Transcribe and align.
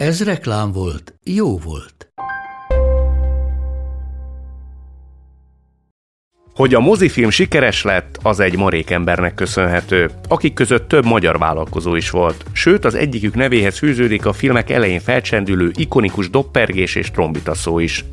Ez 0.00 0.24
reklám 0.24 0.72
volt, 0.72 1.14
jó 1.24 1.58
volt. 1.58 2.12
Hogy 6.54 6.74
a 6.74 6.80
mozifilm 6.80 7.30
sikeres 7.30 7.82
lett, 7.82 8.18
az 8.22 8.40
egy 8.40 8.56
marék 8.56 8.90
embernek 8.90 9.34
köszönhető, 9.34 10.10
akik 10.28 10.54
között 10.54 10.88
több 10.88 11.04
magyar 11.04 11.38
vállalkozó 11.38 11.94
is 11.94 12.10
volt. 12.10 12.44
Sőt, 12.52 12.84
az 12.84 12.94
egyikük 12.94 13.34
nevéhez 13.34 13.78
fűződik 13.78 14.26
a 14.26 14.32
filmek 14.32 14.70
elején 14.70 15.00
felcsendülő 15.00 15.70
ikonikus 15.74 16.30
doppergés 16.30 16.94
és 16.94 17.10
trombita 17.10 17.54
szó 17.54 17.78
is. 17.78 18.04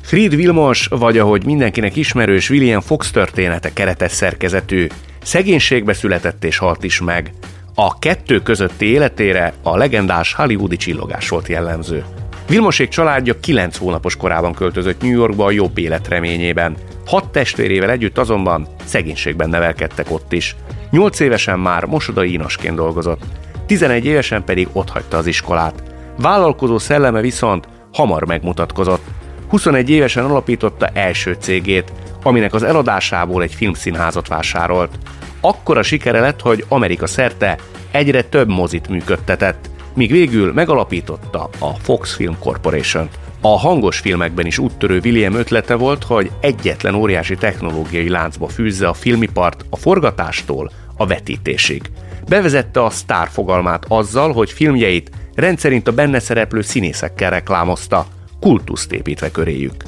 Fried 0.00 0.34
Vilmos, 0.34 0.86
vagy 0.86 1.18
ahogy 1.18 1.44
mindenkinek 1.44 1.96
ismerős 1.96 2.50
William 2.50 2.80
Fox 2.80 3.10
története 3.10 3.72
keretes 3.72 4.12
szerkezetű, 4.12 4.86
szegénységbe 5.22 5.92
született 5.92 6.44
és 6.44 6.58
halt 6.58 6.84
is 6.84 7.00
meg. 7.00 7.32
A 7.76 7.98
kettő 7.98 8.42
közötti 8.42 8.86
életére 8.86 9.52
a 9.62 9.76
legendás 9.76 10.34
hollywoodi 10.34 10.76
csillogás 10.76 11.28
volt 11.28 11.48
jellemző. 11.48 12.04
Vilmosék 12.48 12.88
családja 12.88 13.40
9 13.40 13.76
hónapos 13.76 14.16
korában 14.16 14.54
költözött 14.54 15.02
New 15.02 15.10
Yorkba 15.10 15.44
a 15.44 15.50
jobb 15.50 15.78
élet 15.78 16.08
reményében. 16.08 16.76
Hat 17.06 17.28
testvérével 17.28 17.90
együtt 17.90 18.18
azonban 18.18 18.68
szegénységben 18.84 19.48
nevelkedtek 19.48 20.10
ott 20.10 20.32
is. 20.32 20.56
8 20.90 21.20
évesen 21.20 21.58
már 21.58 21.84
mosodai 21.84 22.32
ínosként 22.32 22.74
dolgozott, 22.74 23.22
11 23.66 24.04
évesen 24.04 24.44
pedig 24.44 24.68
otthagyta 24.72 25.16
az 25.16 25.26
iskolát. 25.26 25.82
Vállalkozó 26.18 26.78
szelleme 26.78 27.20
viszont 27.20 27.68
hamar 27.92 28.26
megmutatkozott. 28.26 29.04
21 29.48 29.90
évesen 29.90 30.24
alapította 30.24 30.86
első 30.86 31.36
cégét, 31.40 31.92
aminek 32.22 32.54
az 32.54 32.62
eladásából 32.62 33.42
egy 33.42 33.54
filmszínházat 33.54 34.28
vásárolt. 34.28 34.98
Akkora 35.46 35.82
sikere 35.82 36.20
lett, 36.20 36.40
hogy 36.40 36.64
Amerika 36.68 37.06
szerte 37.06 37.58
egyre 37.90 38.22
több 38.22 38.48
mozit 38.48 38.88
működtetett, 38.88 39.70
míg 39.94 40.10
végül 40.10 40.52
megalapította 40.52 41.50
a 41.58 41.68
Fox 41.68 42.14
Film 42.14 42.38
Corporation. 42.38 43.08
A 43.40 43.58
hangos 43.58 43.98
filmekben 43.98 44.46
is 44.46 44.58
úttörő 44.58 45.00
William 45.04 45.34
ötlete 45.34 45.74
volt, 45.74 46.04
hogy 46.04 46.30
egyetlen 46.40 46.94
óriási 46.94 47.36
technológiai 47.36 48.08
láncba 48.08 48.48
fűzze 48.48 48.88
a 48.88 48.94
filmipart 48.94 49.64
a 49.70 49.76
forgatástól 49.76 50.70
a 50.96 51.06
vetítésig. 51.06 51.82
Bevezette 52.28 52.84
a 52.84 52.90
sztár 52.90 53.28
fogalmát 53.28 53.84
azzal, 53.88 54.32
hogy 54.32 54.50
filmjeit 54.50 55.10
rendszerint 55.34 55.88
a 55.88 55.92
benne 55.92 56.18
szereplő 56.18 56.60
színészekkel 56.60 57.30
reklámozta, 57.30 58.06
kultuszt 58.40 58.92
építve 58.92 59.30
köréjük. 59.30 59.84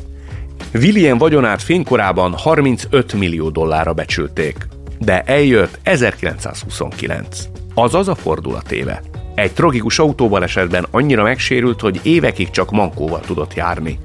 William 0.75 1.19
vagyonát 1.19 1.63
fénykorában 1.63 2.33
35 2.33 3.13
millió 3.13 3.49
dollárra 3.51 3.93
becsülték, 3.93 4.57
de 4.99 5.23
eljött 5.23 5.79
1929. 5.83 7.49
Azaz 7.75 8.09
a 8.09 8.15
fordulatéve. 8.15 9.03
Egy 9.35 9.53
tragikus 9.53 9.99
autóbalesetben 9.99 10.87
annyira 10.91 11.23
megsérült, 11.23 11.81
hogy 11.81 12.01
évekig 12.03 12.51
csak 12.51 12.71
mankóval 12.71 13.21
tudott 13.21 13.55
járni. 13.55 13.99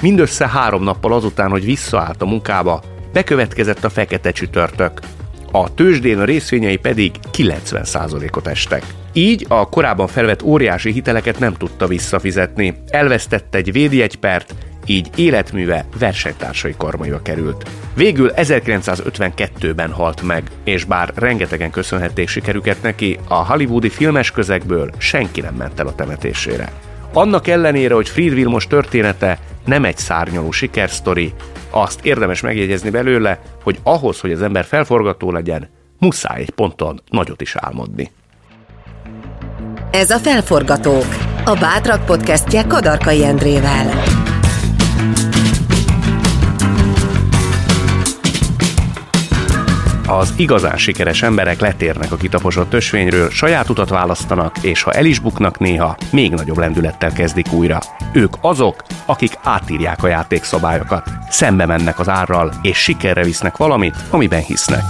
Mindössze 0.00 0.48
három 0.48 0.82
nappal 0.82 1.12
azután, 1.12 1.50
hogy 1.50 1.64
visszaállt 1.64 2.22
a 2.22 2.26
munkába, 2.26 2.82
bekövetkezett 3.12 3.84
a 3.84 3.88
fekete 3.90 4.30
csütörtök. 4.30 5.00
A 5.52 5.74
tőzsdén 5.74 6.18
a 6.18 6.24
részvényei 6.24 6.76
pedig 6.76 7.12
90%-ot 7.32 8.46
estek. 8.46 8.84
Így 9.12 9.46
a 9.48 9.68
korábban 9.68 10.06
felvett 10.06 10.42
óriási 10.42 10.92
hiteleket 10.92 11.38
nem 11.38 11.54
tudta 11.54 11.86
visszafizetni, 11.86 12.74
elvesztette 12.88 13.58
egy 13.58 13.72
védjegypert, 13.72 14.54
így 14.86 15.10
életműve 15.16 15.84
versenytársai 15.98 16.74
karmaiba 16.76 17.22
került. 17.22 17.70
Végül 17.94 18.30
1952-ben 18.36 19.92
halt 19.92 20.22
meg, 20.22 20.50
és 20.64 20.84
bár 20.84 21.12
rengetegen 21.14 21.70
köszönhették 21.70 22.28
sikerüket 22.28 22.82
neki, 22.82 23.18
a 23.28 23.46
hollywoodi 23.52 23.88
filmes 23.88 24.30
közegből 24.30 24.90
senki 24.98 25.40
nem 25.40 25.54
ment 25.54 25.80
el 25.80 25.86
a 25.86 25.94
temetésére. 25.94 26.72
Annak 27.12 27.46
ellenére, 27.46 27.94
hogy 27.94 28.08
Fried 28.08 28.34
Vilmos 28.34 28.66
története 28.66 29.38
nem 29.64 29.84
egy 29.84 29.96
szárnyaló 29.96 30.50
sikersztori, 30.50 31.32
azt 31.70 32.04
érdemes 32.04 32.40
megjegyezni 32.40 32.90
belőle, 32.90 33.40
hogy 33.62 33.78
ahhoz, 33.82 34.20
hogy 34.20 34.32
az 34.32 34.42
ember 34.42 34.64
felforgató 34.64 35.32
legyen, 35.32 35.68
muszáj 35.98 36.40
egy 36.40 36.50
ponton 36.50 37.00
nagyot 37.10 37.40
is 37.40 37.56
álmodni. 37.56 38.10
Ez 39.90 40.10
a 40.10 40.18
Felforgatók, 40.18 41.06
a 41.44 41.56
Bátrak 41.60 42.04
podcastje 42.04 42.62
Kadarkai 42.62 43.24
Endrével. 43.24 44.13
Az 50.06 50.34
igazán 50.36 50.76
sikeres 50.76 51.22
emberek 51.22 51.60
letérnek 51.60 52.12
a 52.12 52.16
kitaposott 52.16 52.72
ösvényről, 52.72 53.30
saját 53.30 53.68
utat 53.68 53.88
választanak, 53.88 54.58
és 54.60 54.82
ha 54.82 54.92
el 54.92 55.04
is 55.04 55.18
buknak 55.18 55.58
néha, 55.58 55.96
még 56.12 56.32
nagyobb 56.32 56.58
lendülettel 56.58 57.12
kezdik 57.12 57.52
újra. 57.52 57.78
Ők 58.12 58.34
azok, 58.40 58.82
akik 59.06 59.38
átírják 59.42 60.02
a 60.02 60.08
játékszabályokat, 60.08 61.10
szembe 61.28 61.66
mennek 61.66 61.98
az 61.98 62.08
árral, 62.08 62.52
és 62.62 62.76
sikerre 62.76 63.24
visznek 63.24 63.56
valamit, 63.56 63.96
amiben 64.10 64.42
hisznek. 64.42 64.82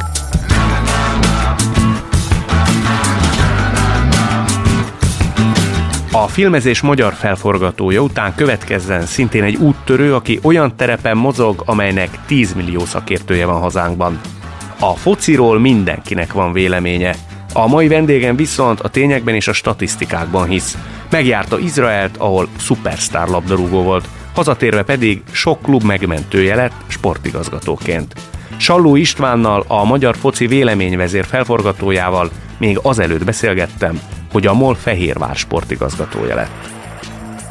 A 6.17 6.29
filmezés 6.29 6.81
magyar 6.81 7.15
felforgatója 7.15 8.01
után 8.01 8.35
következzen 8.35 9.07
szintén 9.07 9.43
egy 9.43 9.57
úttörő, 9.57 10.15
aki 10.15 10.39
olyan 10.43 10.77
terepen 10.77 11.17
mozog, 11.17 11.63
amelynek 11.67 12.19
10 12.27 12.55
millió 12.55 12.85
szakértője 12.85 13.47
van 13.47 13.61
hazánkban. 13.61 14.21
A 14.81 14.95
fociról 14.95 15.59
mindenkinek 15.59 16.33
van 16.33 16.53
véleménye. 16.53 17.15
A 17.53 17.67
mai 17.67 17.89
vendégem 17.89 18.37
viszont 18.37 18.81
a 18.81 18.89
tényekben 18.89 19.35
és 19.35 19.49
a 19.49 19.53
statisztikákban 19.53 20.49
hisz. 20.49 20.79
Megjárta 21.11 21.59
Izraelt, 21.59 22.17
ahol 22.17 22.49
szupersztár 22.59 23.29
labdarúgó 23.29 23.83
volt, 23.83 24.09
hazatérve 24.35 24.83
pedig 24.83 25.23
sok 25.31 25.63
klub 25.63 25.83
megmentője 25.83 26.55
lett 26.55 26.85
sportigazgatóként. 26.87 28.15
Salló 28.57 28.97
Istvánnal, 28.97 29.65
a 29.69 29.85
magyar 29.85 30.17
foci 30.17 30.47
véleményvezér 30.47 31.25
felforgatójával 31.25 32.31
még 32.59 32.79
azelőtt 32.83 33.25
beszélgettem, 33.25 34.01
hogy 34.34 34.47
a 34.47 34.55
MOL 34.55 34.75
Fehérvár 34.75 35.37
sportigazgatója 35.37 36.34
lett. 36.34 36.71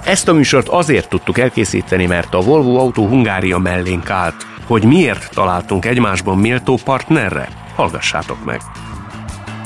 Ezt 0.05 0.27
a 0.27 0.33
műsort 0.33 0.67
azért 0.67 1.09
tudtuk 1.09 1.37
elkészíteni, 1.37 2.05
mert 2.05 2.33
a 2.33 2.41
Volvo 2.41 2.77
Autó 2.77 3.07
Hungária 3.07 3.57
mellénk 3.57 4.09
állt, 4.09 4.45
hogy 4.65 4.83
miért 4.83 5.29
találtunk 5.33 5.85
egymásban 5.85 6.37
méltó 6.37 6.79
partnerre? 6.83 7.49
Hallgassátok 7.75 8.45
meg! 8.45 8.61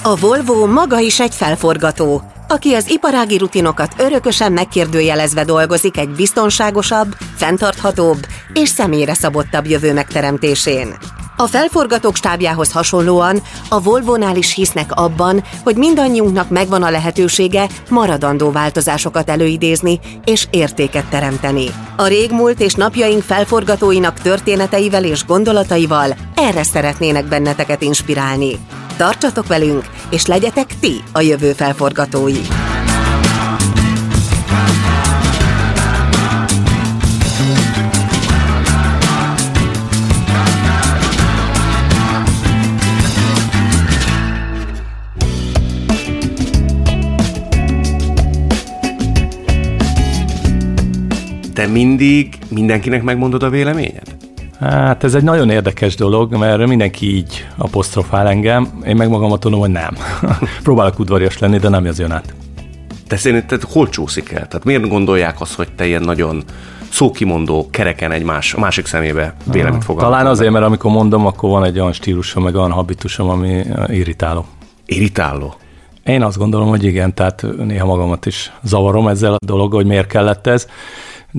A 0.03 0.15
Volvo 0.15 0.67
maga 0.67 0.99
is 0.99 1.19
egy 1.19 1.35
felforgató, 1.35 2.21
aki 2.47 2.73
az 2.73 2.89
iparági 2.89 3.37
rutinokat 3.37 3.93
örökösen 3.97 4.51
megkérdőjelezve 4.51 5.43
dolgozik 5.43 5.97
egy 5.97 6.09
biztonságosabb, 6.09 7.15
fenntarthatóbb 7.35 8.25
és 8.53 8.69
személyre 8.69 9.13
szabottabb 9.13 9.65
jövő 9.65 9.93
megteremtésén. 9.93 10.95
A 11.39 11.47
felforgatók 11.47 12.15
stábjához 12.15 12.71
hasonlóan 12.71 13.41
a 13.69 13.81
Volvo-nál 13.81 14.35
is 14.35 14.53
hisznek 14.53 14.91
abban, 14.91 15.43
hogy 15.63 15.75
mindannyiunknak 15.75 16.49
megvan 16.49 16.83
a 16.83 16.89
lehetősége 16.89 17.67
maradandó 17.89 18.51
változásokat 18.51 19.29
előidézni 19.29 19.99
és 20.25 20.47
értéket 20.49 21.09
teremteni. 21.09 21.65
A 21.95 22.07
régmúlt 22.07 22.59
és 22.59 22.73
napjaink 22.73 23.21
felforgatóinak 23.21 24.19
történeteivel 24.19 25.03
és 25.03 25.25
gondolataival 25.25 26.15
erre 26.35 26.63
szeretnének 26.63 27.25
benneteket 27.25 27.81
inspirálni. 27.81 28.59
Tartsatok 28.97 29.47
velünk, 29.47 29.83
és 30.09 30.25
legyetek 30.25 30.79
ti 30.79 31.03
a 31.11 31.21
jövő 31.21 31.51
felforgatói! 31.51 32.41
Te 51.57 51.67
mindig 51.67 52.37
mindenkinek 52.49 53.03
megmondod 53.03 53.43
a 53.43 53.49
véleményed? 53.49 54.15
Hát 54.59 55.03
ez 55.03 55.13
egy 55.13 55.23
nagyon 55.23 55.49
érdekes 55.49 55.95
dolog, 55.95 56.35
mert 56.35 56.67
mindenki 56.67 57.15
így 57.15 57.47
apostrofál 57.57 58.27
engem, 58.27 58.81
én 58.85 58.95
meg 58.95 59.09
magamat 59.09 59.39
tudom, 59.39 59.59
hogy 59.59 59.69
nem. 59.69 59.97
Próbálok 60.63 60.99
udvarias 60.99 61.39
lenni, 61.39 61.57
de 61.57 61.69
nem 61.69 61.85
ez 61.85 61.99
jön 61.99 62.11
át. 62.11 62.33
De 63.07 63.15
szerinted 63.15 63.63
hol 63.63 63.89
csúszik 63.89 64.31
el? 64.31 64.47
Tehát 64.47 64.63
miért 64.63 64.87
gondolják 64.87 65.41
azt, 65.41 65.53
hogy 65.53 65.67
te 65.75 65.85
ilyen 65.85 66.01
nagyon 66.01 66.43
szókimondó, 66.89 67.67
kereken 67.71 68.11
egymás, 68.11 68.53
a 68.53 68.59
másik 68.59 68.85
szemébe 68.85 69.35
véleményt 69.51 69.83
fogalmazol? 69.83 70.17
Talán 70.17 70.31
azért, 70.31 70.51
mert 70.51 70.65
amikor 70.65 70.91
mondom, 70.91 71.25
akkor 71.25 71.49
van 71.49 71.63
egy 71.63 71.79
olyan 71.79 71.93
stílusom, 71.93 72.43
meg 72.43 72.55
olyan 72.55 72.71
habitusom, 72.71 73.29
ami 73.29 73.63
irritáló. 73.87 74.45
Irritáló? 74.85 75.55
Én 76.03 76.23
azt 76.23 76.37
gondolom, 76.37 76.67
hogy 76.67 76.83
igen, 76.83 77.13
tehát 77.13 77.45
néha 77.57 77.85
magamat 77.85 78.25
is 78.25 78.51
zavarom 78.63 79.07
ezzel 79.07 79.33
a 79.33 79.45
dolog, 79.45 79.73
hogy 79.73 79.85
miért 79.85 80.07
kellett 80.07 80.47
ez, 80.47 80.67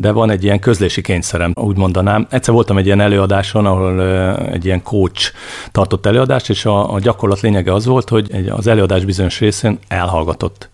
de 0.00 0.12
van 0.12 0.30
egy 0.30 0.44
ilyen 0.44 0.58
közlési 0.58 1.00
kényszerem, 1.00 1.52
úgy 1.54 1.76
mondanám. 1.76 2.26
Egyszer 2.30 2.54
voltam 2.54 2.78
egy 2.78 2.86
ilyen 2.86 3.00
előadáson, 3.00 3.66
ahol 3.66 4.02
egy 4.36 4.64
ilyen 4.64 4.82
coach 4.82 5.32
tartott 5.72 6.06
előadást, 6.06 6.50
és 6.50 6.64
a, 6.64 6.94
a 6.94 6.98
gyakorlat 6.98 7.40
lényege 7.40 7.72
az 7.72 7.86
volt, 7.86 8.08
hogy 8.08 8.48
az 8.50 8.66
előadás 8.66 9.04
bizonyos 9.04 9.38
részén 9.40 9.78
elhallgatott. 9.88 10.68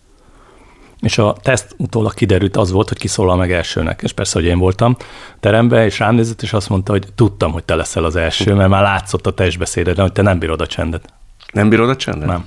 És 1.00 1.18
a 1.18 1.36
teszt 1.42 1.74
utólag 1.78 2.14
kiderült 2.14 2.56
az 2.56 2.70
volt, 2.70 2.88
hogy 2.88 2.98
kiszólal 2.98 3.36
meg 3.36 3.52
elsőnek. 3.52 4.00
És 4.02 4.12
persze, 4.12 4.38
hogy 4.38 4.48
én 4.48 4.58
voltam 4.58 4.96
terembe, 5.40 5.84
és 5.84 5.98
rám 5.98 6.14
nézett, 6.14 6.42
és 6.42 6.52
azt 6.52 6.68
mondta, 6.68 6.92
hogy 6.92 7.06
tudtam, 7.14 7.52
hogy 7.52 7.64
te 7.64 7.74
leszel 7.74 8.04
az 8.04 8.16
első, 8.16 8.54
mert 8.54 8.68
már 8.68 8.82
látszott 8.82 9.26
a 9.26 9.34
testbeszédeden, 9.34 10.04
hogy 10.04 10.12
te 10.12 10.22
nem 10.22 10.38
bírod 10.38 10.60
a 10.60 10.66
csendet. 10.66 11.12
Nem 11.52 11.68
bírod 11.68 11.88
a 11.88 11.96
csendet? 11.96 12.28
Nem. 12.28 12.46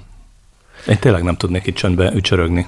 Én 0.88 1.00
tényleg 1.00 1.24
nem 1.24 1.36
tudnék 1.36 1.66
itt 1.66 1.76
csöndbe 1.76 2.12
ücsörögni. 2.14 2.68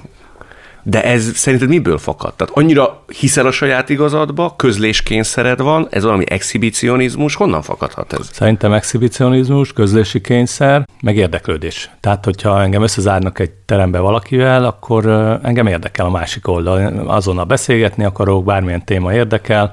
De 0.82 1.04
ez 1.04 1.30
szerinted 1.34 1.68
miből 1.68 1.98
fakad? 1.98 2.34
Tehát 2.34 2.56
annyira 2.56 3.04
hiszel 3.18 3.46
a 3.46 3.50
saját 3.50 3.88
igazadba, 3.88 4.54
közléskényszered 4.56 5.60
van, 5.60 5.86
ez 5.90 6.02
valami 6.02 6.24
exhibicionizmus, 6.28 7.34
honnan 7.34 7.62
fakadhat 7.62 8.12
ez? 8.12 8.28
Szerintem 8.32 8.72
exhibicionizmus, 8.72 9.72
közlési 9.72 10.20
kényszer, 10.20 10.88
meg 11.02 11.16
érdeklődés. 11.16 11.90
Tehát, 12.00 12.24
hogyha 12.24 12.62
engem 12.62 12.82
összezárnak 12.82 13.38
egy 13.38 13.50
terembe 13.50 13.98
valakivel, 13.98 14.64
akkor 14.64 15.06
engem 15.42 15.66
érdekel 15.66 16.06
a 16.06 16.10
másik 16.10 16.48
oldal. 16.48 17.06
Azonnal 17.06 17.44
beszélgetni 17.44 18.04
akarok, 18.04 18.44
bármilyen 18.44 18.84
téma 18.84 19.14
érdekel, 19.14 19.72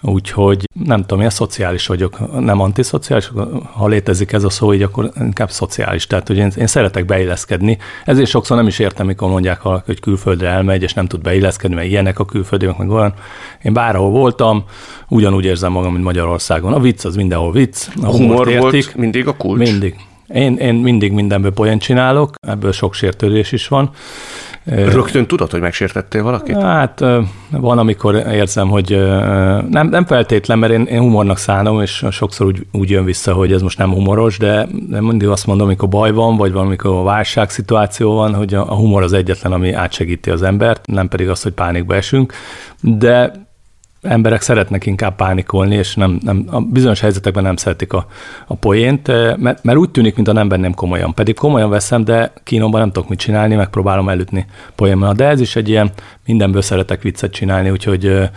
úgyhogy 0.00 0.64
nem 0.84 1.00
tudom, 1.00 1.20
én 1.20 1.30
szociális 1.30 1.86
vagyok, 1.86 2.40
nem 2.40 2.60
antiszociális, 2.60 3.30
ha 3.72 3.86
létezik 3.86 4.32
ez 4.32 4.44
a 4.44 4.50
szó, 4.50 4.72
így 4.72 4.82
akkor 4.82 5.10
inkább 5.20 5.50
szociális. 5.50 6.06
Tehát, 6.06 6.26
hogy 6.26 6.36
én, 6.36 6.52
én 6.56 6.66
szeretek 6.66 7.04
beilleszkedni. 7.04 7.78
Ezért 8.04 8.28
sokszor 8.28 8.56
nem 8.56 8.66
is 8.66 8.78
értem, 8.78 9.06
mikor 9.06 9.28
mondják 9.28 9.60
hogy 9.60 10.00
külföldre 10.34 10.48
elmegy, 10.48 10.82
és 10.82 10.92
nem 10.94 11.06
tud 11.06 11.20
beilleszkedni, 11.20 11.76
mert 11.76 11.88
ilyenek 11.88 12.18
a 12.18 12.24
külföldiek, 12.24 12.76
meg 12.76 12.90
olyan. 12.90 13.14
Én 13.62 13.72
bárhol 13.72 14.10
voltam, 14.10 14.64
ugyanúgy 15.08 15.44
érzem 15.44 15.72
magam, 15.72 15.92
mint 15.92 16.04
Magyarországon. 16.04 16.72
A 16.72 16.80
vicc 16.80 17.04
az 17.04 17.16
mindenhol 17.16 17.52
vicc. 17.52 17.86
A, 18.02 18.06
a 18.06 18.10
humor 18.10 18.48
értik. 18.48 18.62
volt 18.62 18.94
mindig 18.94 19.26
a 19.26 19.36
kulcs? 19.36 19.68
Mindig. 19.68 19.96
Én, 20.26 20.56
én 20.56 20.74
mindig 20.74 21.12
mindenből 21.12 21.52
poén 21.52 21.78
csinálok, 21.78 22.34
ebből 22.48 22.72
sok 22.72 22.94
sértődés 22.94 23.52
is 23.52 23.68
van. 23.68 23.90
Rögtön 24.64 25.26
tudod, 25.26 25.50
hogy 25.50 25.60
megsértettél 25.60 26.22
valakit? 26.22 26.56
Hát 26.56 27.04
van, 27.50 27.78
amikor 27.78 28.14
érzem, 28.14 28.68
hogy 28.68 28.90
nem, 29.68 29.88
nem 29.88 30.04
feltétlen, 30.06 30.58
mert 30.58 30.72
én, 30.72 30.84
én 30.84 30.98
humornak 30.98 31.38
szánom, 31.38 31.80
és 31.80 32.04
sokszor 32.10 32.46
úgy, 32.46 32.66
úgy 32.72 32.90
jön 32.90 33.04
vissza, 33.04 33.32
hogy 33.32 33.52
ez 33.52 33.62
most 33.62 33.78
nem 33.78 33.92
humoros, 33.92 34.38
de, 34.38 34.66
mindig 34.88 35.28
azt 35.28 35.46
mondom, 35.46 35.66
amikor 35.66 35.88
baj 35.88 36.12
van, 36.12 36.36
vagy 36.36 36.52
valamikor 36.52 36.96
a 36.96 37.02
válságszituáció 37.02 38.14
van, 38.14 38.34
hogy 38.34 38.54
a 38.54 38.74
humor 38.74 39.02
az 39.02 39.12
egyetlen, 39.12 39.52
ami 39.52 39.72
átsegíti 39.72 40.30
az 40.30 40.42
embert, 40.42 40.86
nem 40.86 41.08
pedig 41.08 41.28
az, 41.28 41.42
hogy 41.42 41.52
pánikba 41.52 41.94
esünk. 41.94 42.32
De 42.80 43.43
emberek 44.04 44.40
szeretnek 44.40 44.86
inkább 44.86 45.16
pánikolni, 45.16 45.74
és 45.74 45.94
nem, 45.94 46.18
nem, 46.22 46.44
a 46.50 46.60
bizonyos 46.60 47.00
helyzetekben 47.00 47.42
nem 47.42 47.56
szeretik 47.56 47.92
a, 47.92 48.06
a 48.46 48.54
poént, 48.54 49.08
eh, 49.08 49.36
mert, 49.36 49.64
mert 49.64 49.78
úgy 49.78 49.90
tűnik, 49.90 50.14
mint 50.14 50.28
a 50.28 50.32
nem 50.32 50.48
benném 50.48 50.74
komolyan. 50.74 51.14
Pedig 51.14 51.34
komolyan 51.34 51.70
veszem, 51.70 52.04
de 52.04 52.32
kínomban 52.42 52.80
nem 52.80 52.92
tudok 52.92 53.08
mit 53.08 53.18
csinálni, 53.18 53.54
megpróbálom 53.54 54.08
elütni 54.08 54.46
poénnal. 54.74 55.14
De 55.14 55.26
ez 55.26 55.40
is 55.40 55.56
egy 55.56 55.68
ilyen, 55.68 55.90
mindenből 56.26 56.62
szeretek 56.62 57.02
viccet 57.02 57.32
csinálni, 57.32 57.70
úgyhogy 57.70 58.06
eh, 58.06 58.28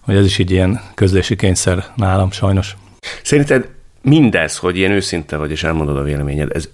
hogy 0.00 0.16
ez 0.16 0.24
is 0.24 0.38
így 0.38 0.50
ilyen 0.50 0.80
közlési 0.94 1.36
kényszer 1.36 1.84
nálam 1.96 2.30
sajnos. 2.30 2.76
Szerinted 3.22 3.68
mindez, 4.02 4.56
hogy 4.56 4.76
ilyen 4.76 4.90
őszinte 4.90 5.36
vagy, 5.36 5.50
és 5.50 5.64
elmondod 5.64 5.96
a 5.96 6.02
véleményed, 6.02 6.50
ez 6.54 6.68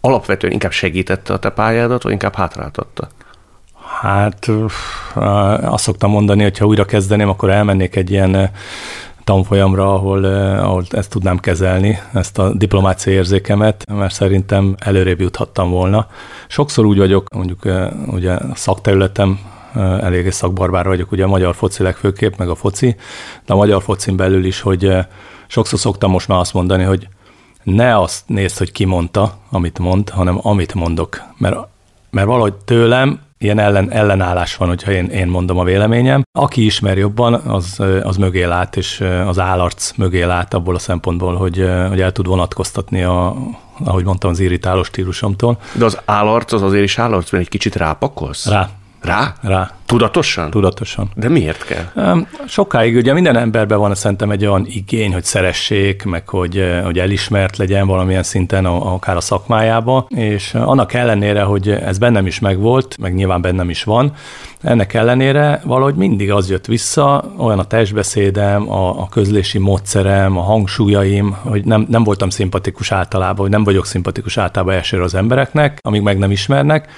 alapvetően 0.00 0.52
inkább 0.52 0.72
segítette 0.72 1.32
a 1.32 1.38
te 1.38 1.50
pályádat, 1.50 2.02
vagy 2.02 2.12
inkább 2.12 2.34
hátráltatta? 2.34 3.08
Hát 4.00 4.50
azt 5.62 5.84
szoktam 5.84 6.10
mondani, 6.10 6.42
hogy 6.42 6.58
ha 6.58 6.66
újra 6.66 6.84
kezdeném, 6.84 7.28
akkor 7.28 7.50
elmennék 7.50 7.96
egy 7.96 8.10
ilyen 8.10 8.50
tanfolyamra, 9.24 9.94
ahol, 9.94 10.24
ahol 10.24 10.84
ezt 10.90 11.10
tudnám 11.10 11.38
kezelni, 11.38 11.98
ezt 12.12 12.38
a 12.38 12.52
diplomáciai 12.54 13.14
érzékemet, 13.14 13.84
mert 13.92 14.14
szerintem 14.14 14.74
előrébb 14.78 15.20
juthattam 15.20 15.70
volna. 15.70 16.06
Sokszor 16.48 16.84
úgy 16.84 16.98
vagyok, 16.98 17.34
mondjuk 17.34 17.62
ugye 18.06 18.32
a 18.32 18.54
szakterületem 18.54 19.40
elég 20.00 20.30
szakbarbár 20.30 20.86
vagyok, 20.86 21.12
ugye 21.12 21.24
a 21.24 21.28
magyar 21.28 21.54
foci 21.54 21.82
legfőképp, 21.82 22.36
meg 22.36 22.48
a 22.48 22.54
foci, 22.54 22.96
de 23.46 23.52
a 23.52 23.56
magyar 23.56 23.82
focin 23.82 24.16
belül 24.16 24.44
is, 24.44 24.60
hogy 24.60 24.96
sokszor 25.46 25.78
szoktam 25.78 26.10
most 26.10 26.28
már 26.28 26.38
azt 26.38 26.54
mondani, 26.54 26.82
hogy 26.82 27.08
ne 27.62 27.98
azt 27.98 28.22
nézd, 28.26 28.58
hogy 28.58 28.72
ki 28.72 28.84
mondta, 28.84 29.38
amit 29.50 29.78
mond, 29.78 30.08
hanem 30.08 30.38
amit 30.42 30.74
mondok. 30.74 31.22
Mert, 31.38 31.56
mert 32.10 32.26
valahogy 32.26 32.54
tőlem 32.54 33.20
ilyen 33.38 33.58
ellen, 33.58 33.92
ellenállás 33.92 34.56
van, 34.56 34.68
hogyha 34.68 34.92
én, 34.92 35.06
én 35.06 35.26
mondom 35.26 35.58
a 35.58 35.64
véleményem. 35.64 36.22
Aki 36.38 36.64
ismer 36.64 36.98
jobban, 36.98 37.34
az, 37.34 37.82
az 38.02 38.16
mögé 38.16 38.44
lát, 38.44 38.76
és 38.76 39.04
az 39.26 39.38
állarc 39.38 39.92
mögé 39.96 40.22
lát 40.22 40.54
abból 40.54 40.74
a 40.74 40.78
szempontból, 40.78 41.34
hogy, 41.34 41.68
hogy 41.88 42.00
el 42.00 42.12
tud 42.12 42.26
vonatkoztatni 42.26 43.02
a, 43.02 43.36
ahogy 43.84 44.04
mondtam, 44.04 44.30
az 44.30 44.40
irritáló 44.40 44.82
stílusomtól. 44.82 45.58
De 45.72 45.84
az 45.84 46.00
állarc 46.04 46.52
az 46.52 46.62
azért 46.62 46.84
is 46.84 46.98
állarc, 46.98 47.30
mert 47.30 47.44
egy 47.44 47.50
kicsit 47.50 47.76
rápakolsz? 47.76 48.46
Rá. 48.46 48.68
Rá? 49.06 49.34
Rá. 49.42 49.70
Tudatosan? 49.84 50.50
Tudatosan. 50.50 51.08
De 51.14 51.28
miért 51.28 51.64
kell? 51.64 52.16
Sokáig 52.46 52.96
ugye 52.96 53.12
minden 53.12 53.36
emberben 53.36 53.78
van 53.78 53.94
szerintem 53.94 54.30
egy 54.30 54.46
olyan 54.46 54.66
igény, 54.68 55.12
hogy 55.12 55.24
szeressék, 55.24 56.04
meg 56.04 56.28
hogy, 56.28 56.64
hogy 56.84 56.98
elismert 56.98 57.56
legyen 57.56 57.86
valamilyen 57.86 58.22
szinten, 58.22 58.64
akár 58.64 59.16
a 59.16 59.20
szakmájába, 59.20 60.06
és 60.08 60.54
annak 60.54 60.92
ellenére, 60.92 61.42
hogy 61.42 61.70
ez 61.70 61.98
bennem 61.98 62.26
is 62.26 62.38
megvolt, 62.38 62.96
meg 62.98 63.14
nyilván 63.14 63.40
bennem 63.40 63.70
is 63.70 63.84
van, 63.84 64.12
ennek 64.60 64.94
ellenére 64.94 65.60
valahogy 65.64 65.94
mindig 65.94 66.30
az 66.30 66.50
jött 66.50 66.66
vissza, 66.66 67.24
olyan 67.36 67.58
a 67.58 67.64
testbeszédem, 67.64 68.70
a, 68.70 69.00
a 69.00 69.08
közlési 69.08 69.58
módszerem, 69.58 70.38
a 70.38 70.42
hangsúlyaim, 70.42 71.36
hogy 71.42 71.64
nem, 71.64 71.86
nem 71.88 72.04
voltam 72.04 72.30
szimpatikus 72.30 72.92
általában, 72.92 73.36
vagy 73.36 73.50
nem 73.50 73.64
vagyok 73.64 73.86
szimpatikus 73.86 74.38
általában 74.38 74.74
elsőre 74.74 75.02
az 75.02 75.14
embereknek, 75.14 75.78
amíg 75.82 76.02
meg 76.02 76.18
nem 76.18 76.30
ismernek, 76.30 76.88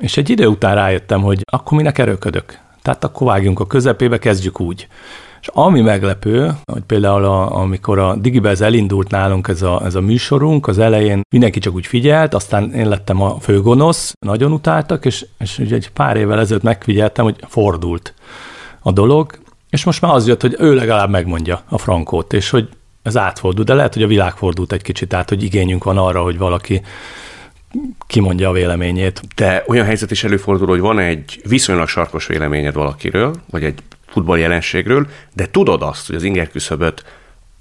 és 0.00 0.16
egy 0.16 0.30
idő 0.30 0.46
után 0.46 0.74
rájöttem, 0.74 1.22
hogy 1.22 1.44
akkor 1.44 1.76
minek 1.76 1.98
erőködök. 1.98 2.58
Tehát 2.82 3.04
akkor 3.04 3.26
vágjunk 3.26 3.60
a 3.60 3.66
közepébe, 3.66 4.18
kezdjük 4.18 4.60
úgy. 4.60 4.86
És 5.40 5.48
ami 5.52 5.80
meglepő, 5.80 6.52
hogy 6.72 6.82
például 6.82 7.24
a, 7.24 7.56
amikor 7.60 7.98
a 7.98 8.16
Digibez 8.16 8.60
elindult 8.60 9.10
nálunk 9.10 9.48
ez 9.48 9.62
a, 9.62 9.82
ez 9.84 9.94
a 9.94 10.00
műsorunk, 10.00 10.66
az 10.66 10.78
elején 10.78 11.20
mindenki 11.30 11.58
csak 11.58 11.74
úgy 11.74 11.86
figyelt, 11.86 12.34
aztán 12.34 12.72
én 12.72 12.88
lettem 12.88 13.22
a 13.22 13.40
főgonosz, 13.40 14.12
nagyon 14.26 14.52
utáltak, 14.52 15.04
és, 15.04 15.26
és 15.38 15.58
ugye 15.58 15.74
egy 15.74 15.90
pár 15.90 16.16
évvel 16.16 16.40
ezelőtt 16.40 16.62
megfigyeltem, 16.62 17.24
hogy 17.24 17.36
fordult 17.48 18.14
a 18.80 18.92
dolog, 18.92 19.38
és 19.70 19.84
most 19.84 20.00
már 20.00 20.14
az 20.14 20.26
jött, 20.26 20.40
hogy 20.40 20.56
ő 20.58 20.74
legalább 20.74 21.10
megmondja 21.10 21.62
a 21.68 21.78
frankót, 21.78 22.32
és 22.32 22.50
hogy 22.50 22.68
ez 23.02 23.16
átfordult, 23.16 23.66
de 23.66 23.74
lehet, 23.74 23.94
hogy 23.94 24.02
a 24.02 24.06
világ 24.06 24.36
fordult 24.36 24.72
egy 24.72 24.82
kicsit 24.82 25.14
át, 25.14 25.28
hogy 25.28 25.42
igényünk 25.42 25.84
van 25.84 25.98
arra, 25.98 26.22
hogy 26.22 26.38
valaki 26.38 26.82
kimondja 28.06 28.48
a 28.48 28.52
véleményét. 28.52 29.22
De 29.36 29.64
olyan 29.66 29.86
helyzet 29.86 30.10
is 30.10 30.24
előfordul, 30.24 30.66
hogy 30.66 30.80
van 30.80 30.98
egy 30.98 31.40
viszonylag 31.48 31.88
sarkos 31.88 32.26
véleményed 32.26 32.74
valakiről, 32.74 33.34
vagy 33.50 33.64
egy 33.64 33.78
futball 34.06 34.38
jelenségről, 34.38 35.06
de 35.34 35.46
tudod 35.50 35.82
azt, 35.82 36.06
hogy 36.06 36.16
az 36.16 36.22
inger 36.22 36.50
küszöböt 36.50 37.04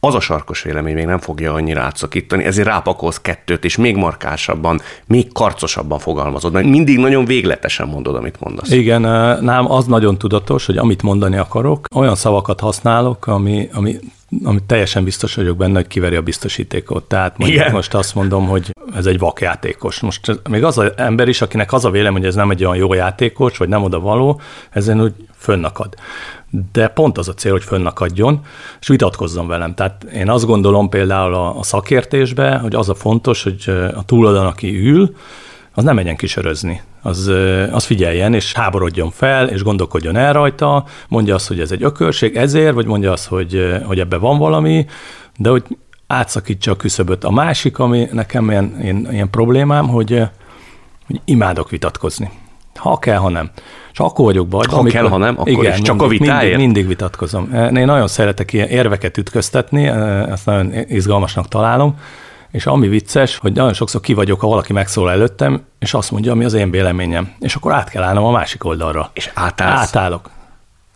az 0.03 0.15
a 0.15 0.19
sarkos 0.19 0.61
vélemény 0.61 0.93
még 0.93 1.05
nem 1.05 1.19
fogja 1.19 1.53
annyira 1.53 1.81
átszakítani, 1.81 2.43
ezért 2.43 2.67
rápakolsz 2.67 3.21
kettőt, 3.21 3.65
és 3.65 3.77
még 3.77 3.95
markásabban, 3.95 4.81
még 5.07 5.31
karcosabban 5.31 5.99
fogalmazod, 5.99 6.53
mert 6.53 6.65
mindig 6.65 6.97
nagyon 6.97 7.25
végletesen 7.25 7.87
mondod, 7.87 8.15
amit 8.15 8.39
mondasz. 8.39 8.71
Igen, 8.71 9.01
nám 9.41 9.71
az 9.71 9.85
nagyon 9.85 10.17
tudatos, 10.17 10.65
hogy 10.65 10.77
amit 10.77 11.01
mondani 11.01 11.37
akarok, 11.37 11.87
olyan 11.95 12.15
szavakat 12.15 12.59
használok, 12.59 13.27
ami, 13.27 13.69
ami 13.73 13.99
amit 14.43 14.63
teljesen 14.63 15.03
biztos 15.03 15.35
vagyok 15.35 15.57
benne, 15.57 15.73
hogy 15.73 15.87
kiveri 15.87 16.15
a 16.15 16.21
biztosítékot. 16.21 17.03
Tehát 17.03 17.37
mondjuk 17.37 17.71
most 17.71 17.93
azt 17.93 18.15
mondom, 18.15 18.47
hogy 18.47 18.71
ez 18.95 19.05
egy 19.05 19.19
vakjátékos. 19.19 19.99
Most 19.99 20.41
még 20.49 20.63
az 20.63 20.77
az 20.77 20.91
ember 20.95 21.27
is, 21.27 21.41
akinek 21.41 21.73
az 21.73 21.85
a 21.85 21.89
vélem, 21.89 22.13
hogy 22.13 22.25
ez 22.25 22.35
nem 22.35 22.51
egy 22.51 22.63
olyan 22.63 22.77
jó 22.77 22.93
játékos, 22.93 23.57
vagy 23.57 23.69
nem 23.69 23.83
oda 23.83 23.99
való, 23.99 24.41
ezen 24.69 25.01
úgy 25.01 25.13
fönnakad. 25.35 25.93
De 26.71 26.87
pont 26.87 27.17
az 27.17 27.27
a 27.27 27.33
cél, 27.33 27.51
hogy 27.51 27.63
fönnakadjon, 27.63 28.41
és 28.81 28.87
vitatkozzon 28.87 29.47
velem. 29.47 29.75
Tehát 29.75 30.03
én 30.03 30.29
azt 30.29 30.45
gondolom 30.45 30.89
például 30.89 31.33
a, 31.33 31.57
a 31.57 31.63
szakértésbe, 31.63 32.57
hogy 32.57 32.75
az 32.75 32.89
a 32.89 32.95
fontos, 32.95 33.43
hogy 33.43 33.63
a 33.95 34.05
túloldalon, 34.05 34.47
aki 34.47 34.87
ül, 34.87 35.15
az 35.73 35.83
nem 35.83 35.95
menjen 35.95 36.15
kisörözni. 36.15 36.81
Az, 37.01 37.31
az 37.71 37.83
figyeljen, 37.83 38.33
és 38.33 38.53
háborodjon 38.53 39.11
fel, 39.11 39.47
és 39.47 39.63
gondolkodjon 39.63 40.15
el 40.15 40.33
rajta, 40.33 40.85
mondja 41.07 41.35
azt, 41.35 41.47
hogy 41.47 41.59
ez 41.59 41.71
egy 41.71 41.83
ökörség, 41.83 42.35
ezért, 42.35 42.73
vagy 42.73 42.85
mondja 42.85 43.11
azt, 43.11 43.27
hogy, 43.27 43.79
hogy 43.85 43.99
ebbe 43.99 44.17
van 44.17 44.37
valami, 44.37 44.85
de 45.37 45.49
hogy 45.49 45.63
átszakítsa 46.07 46.71
a 46.71 46.75
küszöböt. 46.75 47.23
A 47.23 47.31
másik, 47.31 47.79
ami 47.79 48.07
nekem 48.11 48.49
ilyen, 48.49 48.77
ilyen, 48.81 49.07
ilyen 49.11 49.29
problémám, 49.29 49.87
hogy, 49.87 50.23
hogy 51.07 51.21
imádok 51.25 51.69
vitatkozni. 51.69 52.29
Ha 52.75 52.97
kell, 52.97 53.17
ha 53.17 53.29
nem. 53.29 53.49
És 53.91 53.99
akkor 53.99 54.25
vagyok 54.25 54.47
bajban. 54.47 54.73
Ha 54.73 54.79
amikor, 54.79 54.99
kell, 54.99 55.09
ha 55.09 55.17
nem, 55.17 55.35
akkor 55.37 55.47
igen, 55.47 55.71
is. 55.71 55.81
Csak 55.81 55.97
mindig, 55.97 56.21
a 56.21 56.23
vitáért? 56.23 56.41
Mindig, 56.41 56.65
mindig 56.65 56.87
vitatkozom. 56.87 57.53
Én 57.53 57.85
nagyon 57.85 58.07
szeretek 58.07 58.53
ilyen 58.53 58.67
érveket 58.67 59.17
ütköztetni, 59.17 59.87
ezt 59.87 60.45
nagyon 60.45 60.73
izgalmasnak 60.87 61.47
találom, 61.47 61.95
és 62.51 62.65
ami 62.65 62.87
vicces, 62.87 63.37
hogy 63.37 63.53
nagyon 63.53 63.73
sokszor 63.73 64.01
ki 64.01 64.13
vagyok, 64.13 64.39
ha 64.39 64.47
valaki 64.47 64.73
megszól 64.73 65.11
előttem, 65.11 65.63
és 65.79 65.93
azt 65.93 66.11
mondja, 66.11 66.31
ami 66.31 66.45
az 66.45 66.53
én 66.53 66.71
véleményem. 66.71 67.33
És 67.39 67.55
akkor 67.55 67.73
át 67.73 67.89
kell 67.89 68.03
állnom 68.03 68.23
a 68.23 68.31
másik 68.31 68.63
oldalra. 68.63 69.09
És 69.13 69.31
átállsz? 69.33 69.79
Átállok. 69.79 70.29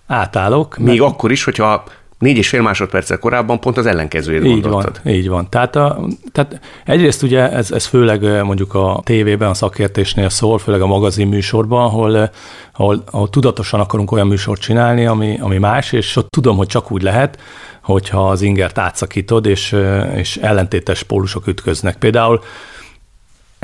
Átállok. 0.07 0.77
Még 0.77 1.00
mert... 1.00 1.12
akkor 1.12 1.31
is, 1.31 1.43
hogyha 1.43 1.83
négy 2.25 2.38
és 2.38 2.50
fél 2.50 2.62
másodperccel 2.62 3.20
korábban 3.20 3.60
pont 3.60 3.77
az 3.77 3.86
ellenkezőjét 3.86 4.46
így 4.46 4.62
gondoltad. 4.62 5.00
Van, 5.03 5.13
így 5.13 5.29
van. 5.29 5.50
Tehát, 5.50 5.75
a, 5.75 6.08
tehát 6.32 6.60
egyrészt 6.86 7.24
ugye 7.24 7.51
ez, 7.51 7.72
ez 7.72 7.86
főleg 7.86 8.44
mondjuk 8.44 8.74
a 8.74 9.01
tévében, 9.03 9.50
a 9.50 9.53
szakértésnél 9.53 10.29
szól, 10.29 10.58
főleg 10.58 10.82
a 10.82 10.86
magazin 10.88 11.27
műsorban, 11.27 11.86
ahol, 11.86 12.29
ahol, 12.74 13.03
ahol 13.12 13.29
tudatosan 13.29 13.79
akarunk 13.79 14.12
olyan 14.12 14.27
műsort 14.27 14.62
csinálni, 14.62 15.05
ami, 15.05 15.38
ami 15.41 15.58
más, 15.58 15.91
és 15.91 16.15
ott 16.15 16.29
tudom, 16.29 16.58
hogy 16.58 16.67
csak 16.67 16.91
úgy 16.91 17.01
lehet, 17.01 17.39
hogyha 17.82 18.29
az 18.29 18.41
ingert 18.41 18.77
átszakítod, 18.77 19.46
és, 19.46 19.75
és 20.15 20.38
ellentétes 20.38 21.03
pólusok 21.03 21.48
ütköznek. 21.48 21.98
Például 21.98 22.41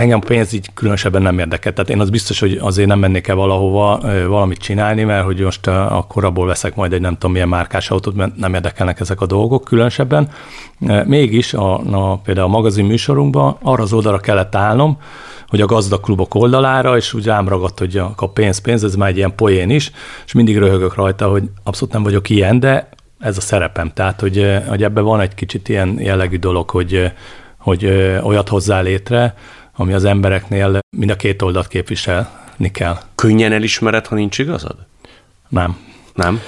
engem 0.01 0.19
a 0.23 0.27
pénz 0.27 0.53
így 0.53 0.69
különösebben 0.73 1.21
nem 1.21 1.39
érdekel. 1.39 1.73
Tehát 1.73 1.89
én 1.89 1.99
az 1.99 2.09
biztos, 2.09 2.39
hogy 2.39 2.57
azért 2.61 2.87
nem 2.87 2.99
mennék 2.99 3.27
el 3.27 3.35
valahova 3.35 3.99
valamit 4.27 4.57
csinálni, 4.57 5.03
mert 5.03 5.25
hogy 5.25 5.39
most 5.39 5.67
akkor 5.67 6.25
abból 6.25 6.47
veszek 6.47 6.75
majd 6.75 6.93
egy 6.93 7.01
nem 7.01 7.13
tudom 7.13 7.31
milyen 7.31 7.47
márkás 7.47 7.89
autót, 7.89 8.15
mert 8.15 8.35
nem 8.35 8.53
érdekelnek 8.53 8.99
ezek 8.99 9.21
a 9.21 9.25
dolgok 9.25 9.63
különösebben. 9.63 10.29
Mégis 11.05 11.53
a, 11.53 11.79
a, 11.79 12.17
például 12.17 12.47
a 12.47 12.51
magazin 12.51 12.85
műsorunkban 12.85 13.57
arra 13.61 13.83
az 13.83 13.93
oldalra 13.93 14.19
kellett 14.19 14.55
állnom, 14.55 14.97
hogy 15.47 15.61
a 15.61 15.65
gazdaklubok 15.65 16.35
oldalára, 16.35 16.97
és 16.97 17.13
úgy 17.13 17.25
rám 17.25 17.47
ragadt, 17.47 17.79
hogy 17.79 18.01
a 18.15 18.29
pénz, 18.29 18.57
pénz, 18.57 18.83
ez 18.83 18.95
már 18.95 19.09
egy 19.09 19.17
ilyen 19.17 19.35
poén 19.35 19.69
is, 19.69 19.91
és 20.25 20.33
mindig 20.33 20.57
röhögök 20.57 20.95
rajta, 20.95 21.29
hogy 21.29 21.43
abszolút 21.63 21.93
nem 21.93 22.03
vagyok 22.03 22.29
ilyen, 22.29 22.59
de 22.59 22.89
ez 23.19 23.37
a 23.37 23.41
szerepem. 23.41 23.91
Tehát, 23.93 24.19
hogy, 24.19 24.61
hogy 24.67 24.83
ebben 24.83 25.03
van 25.03 25.19
egy 25.19 25.33
kicsit 25.33 25.69
ilyen 25.69 25.95
jellegű 25.99 26.37
dolog, 26.37 26.69
hogy, 26.69 27.11
hogy 27.57 27.85
olyat 28.23 28.49
hozzá 28.49 28.81
létre, 28.81 29.33
ami 29.81 29.93
az 29.93 30.05
embereknél 30.05 30.79
mind 30.97 31.09
a 31.09 31.15
két 31.15 31.41
oldalt 31.41 31.67
képviselni 31.67 32.71
kell. 32.71 32.97
Könnyen 33.15 33.51
elismered, 33.51 34.07
ha 34.07 34.15
nincs 34.15 34.39
igazad? 34.39 34.75
Nem. 35.49 35.77
Nem? 36.13 36.41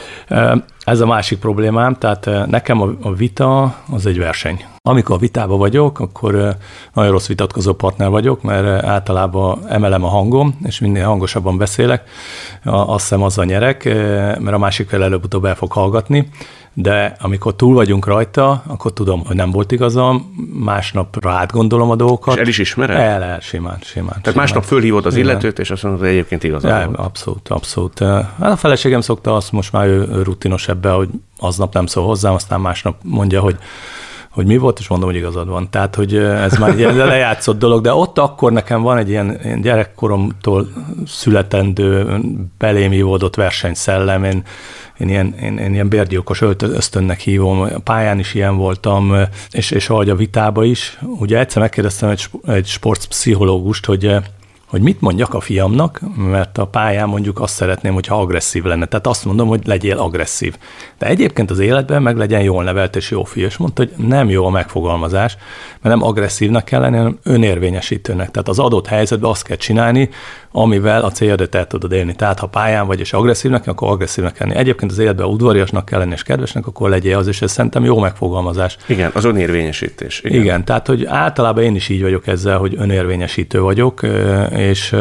Ez 0.83 0.99
a 0.99 1.05
másik 1.05 1.39
problémám, 1.39 1.95
tehát 1.95 2.29
nekem 2.45 2.97
a 3.01 3.13
vita 3.13 3.75
az 3.91 4.05
egy 4.05 4.17
verseny. 4.17 4.65
Amikor 4.81 5.15
a 5.15 5.19
vitába 5.19 5.57
vagyok, 5.57 5.99
akkor 5.99 6.55
nagyon 6.93 7.11
rossz 7.11 7.27
vitatkozó 7.27 7.73
partner 7.73 8.09
vagyok, 8.09 8.41
mert 8.41 8.83
általában 8.83 9.67
emelem 9.69 10.03
a 10.03 10.07
hangom, 10.07 10.59
és 10.63 10.79
minél 10.79 11.05
hangosabban 11.05 11.57
beszélek, 11.57 12.09
azt 12.63 13.01
hiszem 13.01 13.23
azzal 13.23 13.45
nyerek, 13.45 13.83
mert 14.39 14.53
a 14.53 14.57
másik 14.57 14.89
fel 14.89 15.03
előbb-utóbb 15.03 15.45
el 15.45 15.55
fog 15.55 15.71
hallgatni, 15.71 16.29
de 16.73 17.15
amikor 17.19 17.55
túl 17.55 17.73
vagyunk 17.73 18.05
rajta, 18.05 18.63
akkor 18.67 18.93
tudom, 18.93 19.25
hogy 19.25 19.35
nem 19.35 19.51
volt 19.51 19.71
igazam, 19.71 20.35
másnapra 20.53 21.31
átgondolom 21.31 21.89
a 21.89 21.95
dolgokat. 21.95 22.33
És 22.33 22.41
el 22.41 22.47
is 22.47 22.57
ismered? 22.57 22.97
El, 22.97 23.23
el, 23.23 23.39
simán, 23.39 23.77
simán. 23.81 24.07
Tehát 24.07 24.23
simán. 24.23 24.37
másnap 24.37 24.63
fölhívod 24.63 25.05
az 25.05 25.15
illetőt, 25.15 25.59
és 25.59 25.71
azt 25.71 25.83
mondod, 25.83 26.01
hogy 26.01 26.09
egyébként 26.09 26.43
igazam 26.43 26.79
ja, 26.79 26.85
volt. 26.85 26.97
Abszolút, 26.97 27.47
abszolút. 27.47 27.99
Hát 27.99 28.51
a 28.51 28.55
feleségem 28.55 29.01
szokta 29.01 29.35
azt, 29.35 29.51
most 29.51 29.71
már 29.71 29.87
ő 29.87 30.21
rutinos 30.23 30.67
ebbe, 30.67 30.89
hogy 30.89 31.09
aznap 31.39 31.73
nem 31.73 31.85
szól 31.85 32.05
hozzám, 32.05 32.33
aztán 32.33 32.61
másnap 32.61 32.95
mondja, 33.03 33.41
hogy 33.41 33.57
hogy 34.33 34.45
mi 34.45 34.57
volt, 34.57 34.79
és 34.79 34.87
mondom, 34.87 35.09
hogy 35.09 35.17
igazad 35.17 35.47
van. 35.47 35.69
Tehát, 35.69 35.95
hogy 35.95 36.15
ez 36.15 36.57
már 36.57 36.69
egy 36.69 36.95
lejátszott 36.95 37.59
dolog, 37.59 37.81
de 37.81 37.93
ott 37.93 38.17
akkor 38.17 38.51
nekem 38.51 38.81
van 38.81 38.97
egy 38.97 39.09
ilyen, 39.09 39.39
ilyen 39.43 39.61
gyerekkoromtól 39.61 40.67
születendő, 41.05 42.19
belém 42.57 42.93
ívódott 42.93 43.35
versenyszellem, 43.35 44.23
én 44.23 44.43
én 44.99 45.09
ilyen, 45.09 45.33
én, 45.41 45.57
én 45.57 45.73
ilyen 45.73 45.89
bérgyilkos 45.89 46.41
ösztönnek 46.59 47.19
hívom, 47.19 47.83
pályán 47.83 48.19
is 48.19 48.33
ilyen 48.33 48.55
voltam, 48.55 49.15
és, 49.51 49.71
és 49.71 49.89
ahogy 49.89 50.09
a 50.09 50.15
vitába 50.15 50.63
is. 50.63 50.99
Ugye 51.01 51.39
egyszer 51.39 51.61
megkérdeztem 51.61 52.09
egy, 52.09 52.25
egy 52.45 52.65
sportpszichológust, 52.65 53.85
hogy 53.85 54.15
hogy 54.73 54.81
mit 54.81 55.01
mondjak 55.01 55.33
a 55.33 55.39
fiamnak, 55.39 56.01
mert 56.15 56.57
a 56.57 56.65
pályán 56.65 57.09
mondjuk 57.09 57.39
azt 57.39 57.53
szeretném, 57.53 57.93
hogyha 57.93 58.19
agresszív 58.19 58.63
lenne. 58.63 58.85
Tehát 58.85 59.07
azt 59.07 59.25
mondom, 59.25 59.47
hogy 59.47 59.61
legyél 59.65 59.97
agresszív. 59.97 60.55
De 60.97 61.05
egyébként 61.05 61.51
az 61.51 61.59
életben 61.59 62.01
meg 62.01 62.17
legyen 62.17 62.41
jól 62.41 62.63
nevelt 62.63 62.95
és 62.95 63.11
jó 63.11 63.23
fiú. 63.23 63.45
És 63.45 63.57
mondta, 63.57 63.83
hogy 63.83 64.05
nem 64.07 64.29
jó 64.29 64.45
a 64.45 64.49
megfogalmazás, 64.49 65.37
mert 65.81 65.95
nem 65.95 66.07
agresszívnak 66.07 66.65
kell 66.65 66.79
lenni, 66.79 66.97
hanem 66.97 67.19
önérvényesítőnek. 67.23 68.31
Tehát 68.31 68.47
az 68.47 68.59
adott 68.59 68.87
helyzetben 68.87 69.29
azt 69.29 69.43
kell 69.43 69.57
csinálni, 69.57 70.09
amivel 70.51 71.03
a 71.03 71.11
céljadat 71.11 71.55
el 71.55 71.67
tudod 71.67 71.91
élni. 71.91 72.15
Tehát 72.15 72.39
ha 72.39 72.47
pályán 72.47 72.87
vagy 72.87 72.99
és 72.99 73.13
agresszívnek, 73.13 73.67
akkor 73.67 73.89
agresszívnek 73.89 74.33
kell 74.33 74.47
lenni. 74.47 74.59
Egyébként 74.59 74.91
az 74.91 74.97
életben 74.97 75.25
udvariasnak 75.25 75.85
kell 75.85 75.99
lenni 75.99 76.13
és 76.13 76.23
kedvesnek, 76.23 76.67
akkor 76.67 76.89
legyél 76.89 77.17
az, 77.17 77.27
és 77.27 77.41
ez 77.41 77.51
szerintem 77.51 77.83
jó 77.83 77.99
megfogalmazás. 77.99 78.77
Igen, 78.87 79.11
az 79.13 79.25
önérvényesítés. 79.25 80.21
Igen. 80.23 80.41
Igen, 80.41 80.65
tehát 80.65 80.87
hogy 80.87 81.05
általában 81.05 81.63
én 81.63 81.75
is 81.75 81.89
így 81.89 82.01
vagyok 82.01 82.27
ezzel, 82.27 82.57
hogy 82.57 82.75
önérvényesítő 82.77 83.61
vagyok, 83.61 84.01
és 84.67 84.95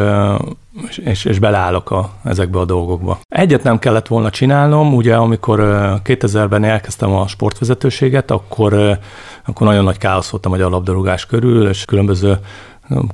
és, 1.05 1.25
és 1.25 1.39
beleállok 1.39 1.91
a, 1.91 2.09
ezekbe 2.23 2.59
a 2.59 2.65
dolgokba. 2.65 3.19
Egyet 3.29 3.63
nem 3.63 3.79
kellett 3.79 4.07
volna 4.07 4.29
csinálnom, 4.29 4.93
ugye 4.93 5.15
amikor 5.15 5.59
2000-ben 6.03 6.63
elkezdtem 6.63 7.11
a 7.11 7.27
sportvezetőséget, 7.27 8.31
akkor, 8.31 8.99
akkor 9.45 9.67
nagyon 9.67 9.83
nagy 9.83 9.97
káosz 9.97 10.29
volt 10.29 10.45
a 10.45 10.49
magyar 10.49 10.71
labdarúgás 10.71 11.25
körül, 11.25 11.67
és 11.67 11.85
különböző 11.85 12.37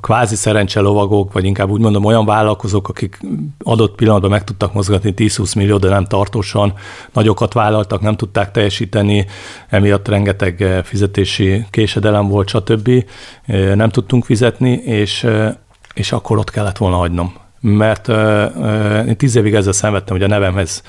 kvázi 0.02 0.36
szerencse 0.36 0.80
lovagok, 0.80 1.34
vagy 1.34 1.46
inkább 1.46 1.70
úgy 1.70 1.82
mondom 1.82 2.06
olyan 2.06 2.26
vállalkozók, 2.26 2.90
akik 2.90 3.20
adott 3.60 3.96
pillanatban 3.96 4.30
meg 4.30 4.44
tudtak 4.44 4.74
mozgatni 4.74 5.14
10-20 5.18 5.56
millió, 5.56 5.78
de 5.78 5.90
nem 5.90 6.06
tartósan, 6.06 6.74
nagyokat 7.14 7.54
vállaltak, 7.54 8.02
nem 8.02 8.16
tudták 8.16 8.52
teljesíteni, 8.52 9.26
emiatt 9.68 10.08
rengeteg 10.08 10.82
fizetési 10.84 11.66
késedelem 11.70 12.28
volt, 12.28 12.48
stb. 12.48 13.06
Nem 13.76 13.90
tudtunk 13.90 14.26
fizetni, 14.26 14.72
és, 14.72 15.28
és 16.00 16.12
akkor 16.12 16.38
ott 16.38 16.52
kellett 16.52 16.78
volna 16.78 16.96
hagynom 16.96 17.34
mert 17.62 18.08
uh, 18.08 19.08
én 19.08 19.18
tíz 19.18 19.36
évig 19.36 19.54
ezzel 19.54 19.74
szenvedtem, 19.74 20.16
hogy 20.16 20.26
a 20.26 20.28
nevemhez 20.28 20.84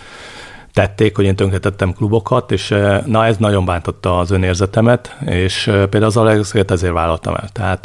tették, 0.73 1.17
hogy 1.17 1.25
én 1.25 1.37
tönkretettem 1.37 1.93
klubokat, 1.93 2.52
és 2.52 2.75
na 3.05 3.26
ez 3.26 3.37
nagyon 3.37 3.64
bántotta 3.64 4.19
az 4.19 4.31
önérzetemet, 4.31 5.17
és 5.26 5.62
például 5.64 6.05
az 6.05 6.17
Alexet 6.17 6.71
ezért 6.71 6.93
vállaltam 6.93 7.35
el. 7.35 7.49
Tehát, 7.52 7.81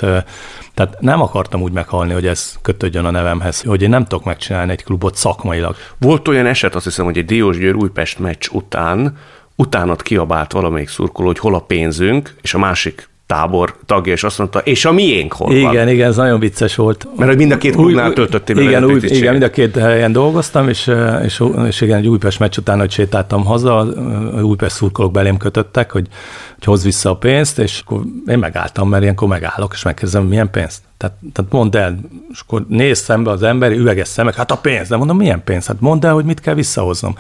tehát 0.74 0.98
nem 1.00 1.22
akartam 1.22 1.62
úgy 1.62 1.72
meghalni, 1.72 2.14
hogy 2.14 2.28
ez 2.28 2.58
kötődjön 2.62 3.06
a 3.06 3.12
nevemhez, 3.12 3.62
hogy 3.62 3.82
én 3.82 3.90
nem 3.90 4.04
tudok 4.04 4.26
megcsinálni 4.26 4.72
egy 4.72 4.84
klubot 4.84 5.16
szakmailag. 5.16 5.76
Volt 5.98 6.28
olyan 6.28 6.46
eset, 6.46 6.76
azt 6.76 6.86
hiszem, 6.86 7.06
hogy 7.06 7.18
egy 7.18 7.26
Diós 7.26 7.58
Győr 7.58 7.76
Újpest 7.76 8.20
meccs 8.20 8.48
után 8.52 9.18
utánat 9.56 10.02
kiabált 10.02 10.52
valamelyik 10.52 10.90
szurkoló, 10.90 11.28
hogy 11.28 11.40
hol 11.40 11.56
a 11.56 11.60
pénzünk, 11.60 12.36
és 12.42 12.54
a 12.54 12.58
másik 12.58 13.10
tábor 13.28 13.76
tagja, 13.86 14.14
és 14.14 14.24
azt 14.24 14.38
mondta, 14.38 14.60
és 14.60 14.86
a 14.86 14.92
miénk 14.92 15.34
hol 15.34 15.52
igen, 15.52 15.64
van? 15.64 15.74
Igen, 15.74 15.90
igen, 15.90 16.10
ez 16.10 16.16
nagyon 16.16 16.40
vicces 16.40 16.76
volt. 16.76 17.08
Mert 17.16 17.30
hogy 17.30 17.38
mind 17.38 17.52
a 17.52 17.58
két 17.58 17.76
klubnál 17.76 18.14
töltöttél 18.14 18.58
igen, 18.58 18.84
új, 18.84 19.00
igen, 19.04 19.32
mind 19.32 19.44
a 19.44 19.50
két 19.50 19.76
helyen 19.76 20.12
dolgoztam, 20.12 20.70
és, 20.70 20.92
és, 21.24 21.44
és 21.68 21.82
igen, 21.82 21.98
egy 21.98 22.08
Újpest 22.08 22.40
meccs 22.40 22.58
után, 22.58 22.80
hogy 22.80 22.92
sétáltam 22.92 23.46
haza, 23.46 23.78
a 23.78 24.42
Újpest 24.42 24.76
szurkolók 24.76 25.12
belém 25.12 25.38
kötöttek, 25.38 25.92
hogy, 25.92 26.08
hogy 26.54 26.64
hoz 26.64 26.84
vissza 26.84 27.10
a 27.10 27.16
pénzt, 27.16 27.60
és 27.60 27.82
akkor 27.86 28.02
én 28.28 28.38
megálltam, 28.38 28.90
mert 28.90 29.04
ilyenkor 29.04 29.28
megállok, 29.28 29.74
és 29.74 29.84
megkérdezem, 29.84 30.24
milyen 30.24 30.52
pénzt? 30.52 30.82
Tehát, 30.98 31.16
tehát 31.34 31.52
mondd 31.52 31.78
el, 31.78 32.00
és 32.32 32.40
akkor 32.40 32.66
néz 32.68 33.00
szembe 33.00 33.32
az 33.32 33.44
ember, 33.44 33.72
üveges 33.72 34.08
szemek, 34.08 34.36
hát 34.36 34.52
a 34.52 34.58
pénz, 34.58 34.88
de 34.88 34.96
mondom, 34.96 35.18
milyen 35.18 35.44
pénz? 35.44 35.66
Hát 35.66 35.80
mondd 35.80 36.06
el, 36.06 36.14
hogy 36.14 36.26
mit 36.26 36.40
kell 36.40 36.54
visszahoznom. 36.54 37.16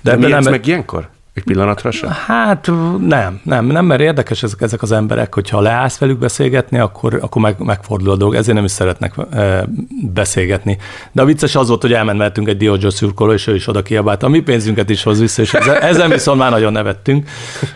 De, 0.00 0.16
de 0.16 0.28
nem, 0.28 0.42
meg 0.42 0.66
ilyenkor? 0.66 1.08
Egy 1.40 1.46
pillanatra 1.46 1.90
sem? 1.90 2.10
Hát 2.10 2.70
nem, 3.06 3.40
nem, 3.42 3.66
nem, 3.66 3.84
mert 3.84 4.00
érdekes 4.00 4.42
ezek, 4.42 4.60
ezek 4.60 4.82
az 4.82 4.92
emberek, 4.92 5.34
hogyha 5.34 5.60
leállsz 5.60 5.98
velük 5.98 6.18
beszélgetni, 6.18 6.78
akkor, 6.78 7.18
akkor 7.20 7.42
meg, 7.42 7.54
megfordul 7.58 8.10
a 8.10 8.16
dolog, 8.16 8.34
ezért 8.34 8.56
nem 8.56 8.64
is 8.64 8.70
szeretnek 8.70 9.14
e, 9.30 9.68
beszélgetni. 10.12 10.78
De 11.12 11.22
a 11.22 11.24
vicces 11.24 11.54
az 11.54 11.68
volt, 11.68 11.82
hogy 11.82 11.92
elmenvettünk 11.92 12.48
egy 12.48 12.56
Diogo 12.56 12.90
szurkoló, 12.90 13.32
és 13.32 13.46
ő 13.46 13.54
is 13.54 13.68
oda 13.68 13.82
kiabált, 13.82 14.22
a 14.22 14.28
mi 14.28 14.40
pénzünket 14.40 14.90
is 14.90 15.02
hoz 15.02 15.20
vissza, 15.20 15.42
és 15.42 15.54
ezen, 15.54 15.80
ezen 15.82 16.10
viszont 16.10 16.38
már 16.38 16.50
nagyon 16.50 16.72
nevettünk. 16.72 17.28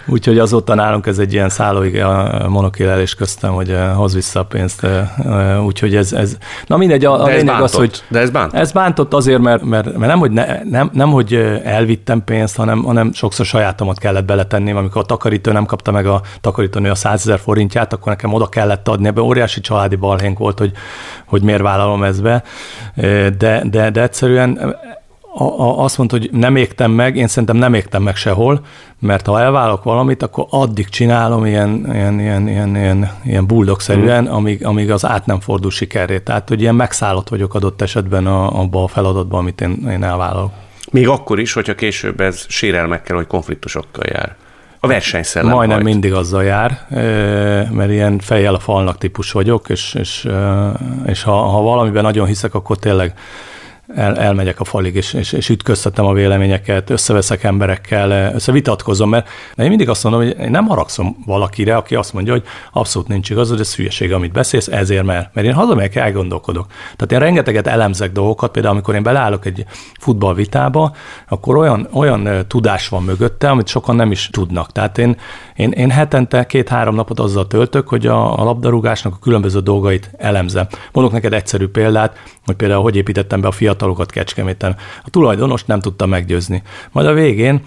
Úgyhogy 0.06 0.38
azóta 0.38 0.74
nálunk 0.74 1.06
ez 1.06 1.18
egy 1.18 1.32
ilyen 1.32 1.48
szállóig 1.48 2.02
a 2.02 2.46
monokélelés 2.48 3.14
köztem, 3.14 3.52
hogy 3.52 3.70
e, 3.70 3.88
hoz 3.88 4.14
vissza 4.14 4.40
a 4.40 4.44
pénzt. 4.44 4.86
Úgyhogy 5.66 5.96
ez, 5.96 6.12
ez 6.12 6.36
na 6.66 6.76
mindegy, 6.76 7.04
a, 7.04 7.22
a 7.22 7.26
lényeg 7.26 7.44
bántott, 7.44 7.64
az, 7.64 7.74
hogy 7.74 8.02
de 8.08 8.18
ez 8.18 8.30
bántott. 8.30 8.60
Ez 8.60 8.72
bántott 8.72 9.14
azért, 9.14 9.40
mert, 9.40 9.62
mert, 9.62 9.84
mert 9.84 10.10
nem, 10.10 10.18
hogy 10.18 10.30
ne, 10.30 10.62
nem, 10.62 10.90
nem, 10.92 11.10
hogy 11.10 11.34
elvittem 11.64 12.24
pénzt, 12.24 12.56
hanem, 12.56 12.82
hanem 12.82 13.12
sokszor 13.12 13.46
sajátomat 13.54 13.98
kellett 13.98 14.24
beletenni, 14.24 14.72
amikor 14.72 15.02
a 15.02 15.04
takarító 15.04 15.52
nem 15.52 15.66
kapta 15.66 15.90
meg 15.90 16.06
a 16.06 16.20
takarítónő 16.40 16.90
a 16.90 16.94
100 16.94 17.20
ezer 17.20 17.38
forintját, 17.38 17.92
akkor 17.92 18.12
nekem 18.12 18.32
oda 18.32 18.46
kellett 18.46 18.88
adni. 18.88 19.06
Ebben 19.06 19.24
óriási 19.24 19.60
családi 19.60 19.96
balhénk 19.96 20.38
volt, 20.38 20.58
hogy, 20.58 20.72
hogy 21.26 21.42
miért 21.42 21.62
vállalom 21.62 22.02
ezt 22.02 22.22
be. 22.22 22.42
De, 23.38 23.62
de, 23.70 23.90
de 23.90 24.02
egyszerűen 24.02 24.76
a, 25.36 25.44
a, 25.44 25.82
azt 25.82 25.98
mondta, 25.98 26.16
hogy 26.18 26.28
nem 26.32 26.56
égtem 26.56 26.90
meg, 26.90 27.16
én 27.16 27.26
szerintem 27.26 27.56
nem 27.56 27.74
égtem 27.74 28.02
meg 28.02 28.16
sehol, 28.16 28.60
mert 28.98 29.26
ha 29.26 29.40
elválok 29.40 29.82
valamit, 29.82 30.22
akkor 30.22 30.46
addig 30.50 30.88
csinálom 30.88 31.46
ilyen, 31.46 31.86
ilyen, 31.92 32.20
ilyen, 32.20 32.48
ilyen, 32.48 32.76
ilyen, 32.76 33.10
ilyen 33.24 33.46
buldogszerűen, 33.46 34.24
mm. 34.24 34.32
amíg, 34.32 34.66
amíg 34.66 34.90
az 34.90 35.06
át 35.06 35.26
nem 35.26 35.40
fordul 35.40 35.70
sikerré. 35.70 36.18
Tehát, 36.18 36.48
hogy 36.48 36.60
ilyen 36.60 36.74
megszállott 36.74 37.28
vagyok 37.28 37.54
adott 37.54 37.82
esetben 37.82 38.26
a, 38.26 38.60
abba 38.60 38.82
a 38.82 38.88
feladatban, 38.88 39.40
amit 39.40 39.60
én, 39.60 39.88
én 39.90 40.04
elvállalok. 40.04 40.63
Még 40.94 41.08
akkor 41.08 41.40
is, 41.40 41.52
hogyha 41.52 41.74
később 41.74 42.20
ez 42.20 42.44
sérelmekkel 42.48 43.16
vagy 43.16 43.26
konfliktusokkal 43.26 44.04
jár. 44.06 44.36
A 44.80 44.86
versenyszellem 44.86 45.50
Majdnem 45.50 45.80
majd. 45.80 45.92
mindig 45.92 46.12
azzal 46.12 46.44
jár, 46.44 46.86
mert 47.70 47.90
ilyen 47.90 48.18
fejjel 48.18 48.54
a 48.54 48.58
falnak 48.58 48.98
típus 48.98 49.32
vagyok, 49.32 49.68
és, 49.68 49.94
és, 49.94 50.28
és 51.06 51.22
ha, 51.22 51.32
ha 51.32 51.60
valamiben 51.60 52.02
nagyon 52.02 52.26
hiszek, 52.26 52.54
akkor 52.54 52.78
tényleg 52.78 53.14
el, 53.94 54.18
elmegyek 54.18 54.60
a 54.60 54.64
falig, 54.64 54.94
és, 54.94 55.12
és, 55.12 55.32
és 55.32 55.48
ütköztetem 55.48 56.04
a 56.04 56.12
véleményeket, 56.12 56.90
összeveszek 56.90 57.44
emberekkel, 57.44 58.34
összevitatkozom, 58.34 59.08
mert 59.08 59.28
én 59.56 59.68
mindig 59.68 59.88
azt 59.88 60.04
mondom, 60.04 60.22
hogy 60.22 60.36
én 60.38 60.50
nem 60.50 60.66
haragszom 60.66 61.16
valakire, 61.26 61.76
aki 61.76 61.94
azt 61.94 62.12
mondja, 62.12 62.32
hogy 62.32 62.42
abszolút 62.72 63.08
nincs 63.08 63.30
igaz, 63.30 63.48
hogy 63.48 63.60
ez 63.60 63.74
hülyeség, 63.74 64.12
amit 64.12 64.32
beszélsz, 64.32 64.68
ezért 64.68 65.04
mert, 65.04 65.34
mert 65.34 65.46
én 65.46 65.52
hazamegyek, 65.54 65.94
elgondolkodok. 65.94 66.66
Tehát 66.66 67.12
én 67.12 67.18
rengeteget 67.18 67.66
elemzek 67.66 68.12
dolgokat, 68.12 68.50
például 68.50 68.74
amikor 68.74 68.94
én 68.94 69.02
beleállok 69.02 69.46
egy 69.46 69.64
futballvitába, 70.00 70.94
akkor 71.28 71.56
olyan, 71.56 71.88
olyan 71.92 72.46
tudás 72.48 72.88
van 72.88 73.02
mögötte, 73.02 73.50
amit 73.50 73.66
sokan 73.66 73.96
nem 73.96 74.10
is 74.10 74.28
tudnak. 74.32 74.72
Tehát 74.72 74.98
én, 74.98 75.16
én, 75.54 75.70
én 75.70 75.90
hetente 75.90 76.46
két-három 76.46 76.94
napot 76.94 77.20
azzal 77.20 77.46
töltök, 77.46 77.88
hogy 77.88 78.06
a, 78.06 78.38
a 78.40 78.44
labdarúgásnak 78.44 79.14
a 79.14 79.18
különböző 79.20 79.60
dolgait 79.60 80.10
elemzem. 80.16 80.66
Mondok 80.92 81.12
neked 81.12 81.32
egyszerű 81.32 81.68
példát, 81.68 82.16
hogy 82.44 82.54
például 82.54 82.82
hogy 82.82 82.96
építettem 82.96 83.40
be 83.40 83.48
a 83.48 83.52
fiatalokat 83.74 84.10
Kecskeméten. 84.10 84.76
A 85.04 85.10
tulajdonost 85.10 85.66
nem 85.66 85.80
tudta 85.80 86.06
meggyőzni. 86.06 86.62
Majd 86.92 87.06
a 87.06 87.12
végén 87.12 87.62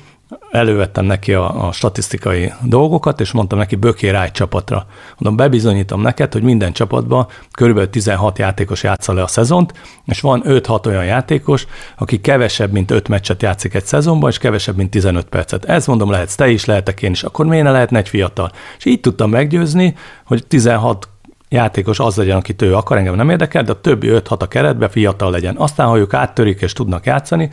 elővettem 0.52 1.06
neki 1.06 1.34
a, 1.34 1.68
a 1.68 1.72
statisztikai 1.72 2.54
dolgokat, 2.64 3.20
és 3.20 3.32
mondtam 3.32 3.58
neki, 3.58 3.76
bökér 3.76 4.16
egy 4.16 4.32
csapatra. 4.32 4.86
Mondom, 5.18 5.36
bebizonyítom 5.36 6.02
neked, 6.02 6.34
hogy 6.34 6.42
minden 6.42 6.72
csapatban 6.74 7.28
kb. 7.52 7.90
16 7.90 8.40
játékos 8.40 8.84
játsza 8.84 9.14
le 9.14 9.22
a 9.22 9.28
szezont, 9.28 9.74
és 10.06 10.22
van 10.22 10.42
5-6 10.46 10.86
olyan 10.86 11.06
játékos, 11.06 11.66
aki 11.98 12.22
kevesebb, 12.22 12.72
mint 12.72 12.92
5 12.92 13.08
meccset 13.08 13.42
játszik 13.42 13.74
egy 13.74 13.86
szezonban, 13.86 14.30
és 14.30 14.38
kevesebb, 14.38 14.76
mint 14.76 14.90
15 14.90 15.26
percet. 15.26 15.66
Ez 15.66 15.88
mondom, 15.88 16.12
lehetsz 16.12 16.36
te 16.36 16.50
is, 16.50 16.66
lehetek 16.66 17.02
én 17.02 17.12
is. 17.12 17.24
Akkor 17.24 17.46
miért 17.46 17.64
ne 17.64 17.72
lehetne 17.72 17.98
egy 17.98 18.10
fiatal? 18.10 18.52
És 18.78 18.86
így 18.86 19.00
tudtam 19.00 19.30
meggyőzni, 19.30 19.96
hogy 20.26 20.48
16 20.48 21.10
játékos 21.50 22.00
az 22.00 22.16
legyen, 22.16 22.38
akit 22.38 22.62
ő 22.62 22.76
akar, 22.76 22.98
engem 22.98 23.16
nem 23.16 23.30
érdekel, 23.30 23.64
de 23.64 23.72
a 23.72 23.82
többi 23.82 24.08
5-6 24.12 24.40
a 24.40 24.48
keretbe 24.48 24.90
fiatal 24.90 25.32
legyen. 25.32 25.56
Aztán, 25.58 25.88
ha 25.88 25.98
ők 25.98 26.14
áttörik 26.14 26.62
és 26.62 26.74
tudnak 26.74 27.06
játszani, 27.06 27.52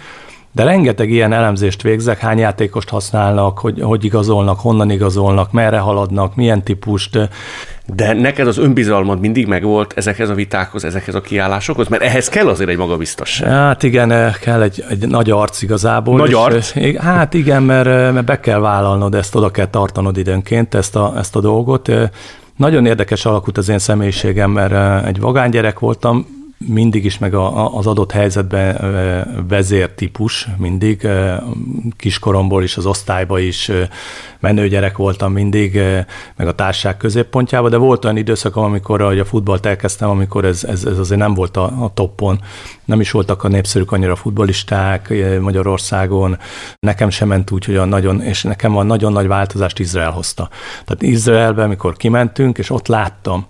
de 0.54 0.64
rengeteg 0.64 1.10
ilyen 1.10 1.32
elemzést 1.32 1.82
végzek, 1.82 2.18
hány 2.18 2.38
játékost 2.38 2.88
használnak, 2.88 3.58
hogy, 3.58 3.80
hogy 3.80 4.04
igazolnak, 4.04 4.60
honnan 4.60 4.90
igazolnak, 4.90 5.52
merre 5.52 5.78
haladnak, 5.78 6.36
milyen 6.36 6.62
típust. 6.62 7.18
De 7.86 8.12
neked 8.12 8.46
az 8.46 8.58
önbizalmad 8.58 9.20
mindig 9.20 9.46
megvolt 9.46 9.92
ezekhez 9.96 10.28
a 10.28 10.34
vitákhoz, 10.34 10.84
ezekhez 10.84 11.14
a 11.14 11.20
kiállásokhoz? 11.20 11.88
Mert 11.88 12.02
ehhez 12.02 12.28
kell 12.28 12.48
azért 12.48 12.70
egy 12.70 12.76
magabiztosság. 12.76 13.48
Hát 13.48 13.82
igen, 13.82 14.10
eh, 14.10 14.34
kell 14.34 14.62
egy, 14.62 14.84
egy 14.88 15.08
nagy 15.08 15.30
arc 15.30 15.62
igazából. 15.62 16.16
Nagy 16.16 16.28
és, 16.28 16.34
arc? 16.34 16.74
És, 16.74 16.94
eh, 16.94 17.02
hát 17.02 17.34
igen, 17.34 17.62
mert, 17.62 17.86
eh, 17.86 18.12
mert 18.12 18.26
be 18.26 18.40
kell 18.40 18.58
vállalnod 18.58 19.14
ezt, 19.14 19.34
oda 19.34 19.50
kell 19.50 19.68
tartanod 19.68 20.16
időnként 20.16 20.74
ezt 20.74 20.96
a, 20.96 21.14
ezt 21.16 21.36
a 21.36 21.40
dolgot. 21.40 21.90
Nagyon 22.56 22.86
érdekes 22.86 23.24
alakult 23.24 23.58
az 23.58 23.68
én 23.68 23.78
személyiségem, 23.78 24.50
mert 24.50 25.06
egy 25.06 25.20
vagánygyerek 25.20 25.78
voltam, 25.78 26.26
mindig 26.66 27.04
is, 27.04 27.18
meg 27.18 27.34
a, 27.34 27.76
az 27.76 27.86
adott 27.86 28.12
helyzetben 28.12 28.76
vezértípus 29.48 30.48
mindig, 30.56 31.08
kiskoromból 31.96 32.62
is, 32.62 32.76
az 32.76 32.86
osztályba 32.86 33.38
is 33.38 33.70
menőgyerek 34.40 34.96
voltam 34.96 35.32
mindig, 35.32 35.80
meg 36.36 36.46
a 36.46 36.54
társág 36.54 36.96
középpontjában, 36.96 37.70
de 37.70 37.76
volt 37.76 38.04
olyan 38.04 38.16
időszakom, 38.16 38.64
amikor 38.64 39.00
ahogy 39.02 39.18
a 39.18 39.24
futballt 39.24 39.66
elkezdtem, 39.66 40.10
amikor 40.10 40.44
ez, 40.44 40.64
ez, 40.64 40.84
ez 40.84 40.98
azért 40.98 41.20
nem 41.20 41.34
volt 41.34 41.56
a, 41.56 41.64
a 41.64 41.90
toppon, 41.94 42.40
nem 42.84 43.00
is 43.00 43.10
voltak 43.10 43.44
a 43.44 43.48
népszerűk 43.48 43.92
annyira 43.92 44.16
futbolisták 44.16 45.12
Magyarországon, 45.40 46.38
nekem 46.78 47.10
sem 47.10 47.28
ment 47.28 47.50
úgy, 47.50 47.64
hogy 47.64 47.76
a 47.76 47.84
nagyon, 47.84 48.20
és 48.20 48.42
nekem 48.42 48.72
van 48.72 48.86
nagyon 48.86 49.12
nagy 49.12 49.26
változást 49.26 49.78
Izrael 49.78 50.10
hozta. 50.10 50.48
Tehát 50.84 51.02
Izraelben, 51.02 51.64
amikor 51.64 51.96
kimentünk, 51.96 52.58
és 52.58 52.70
ott 52.70 52.86
láttam, 52.86 53.46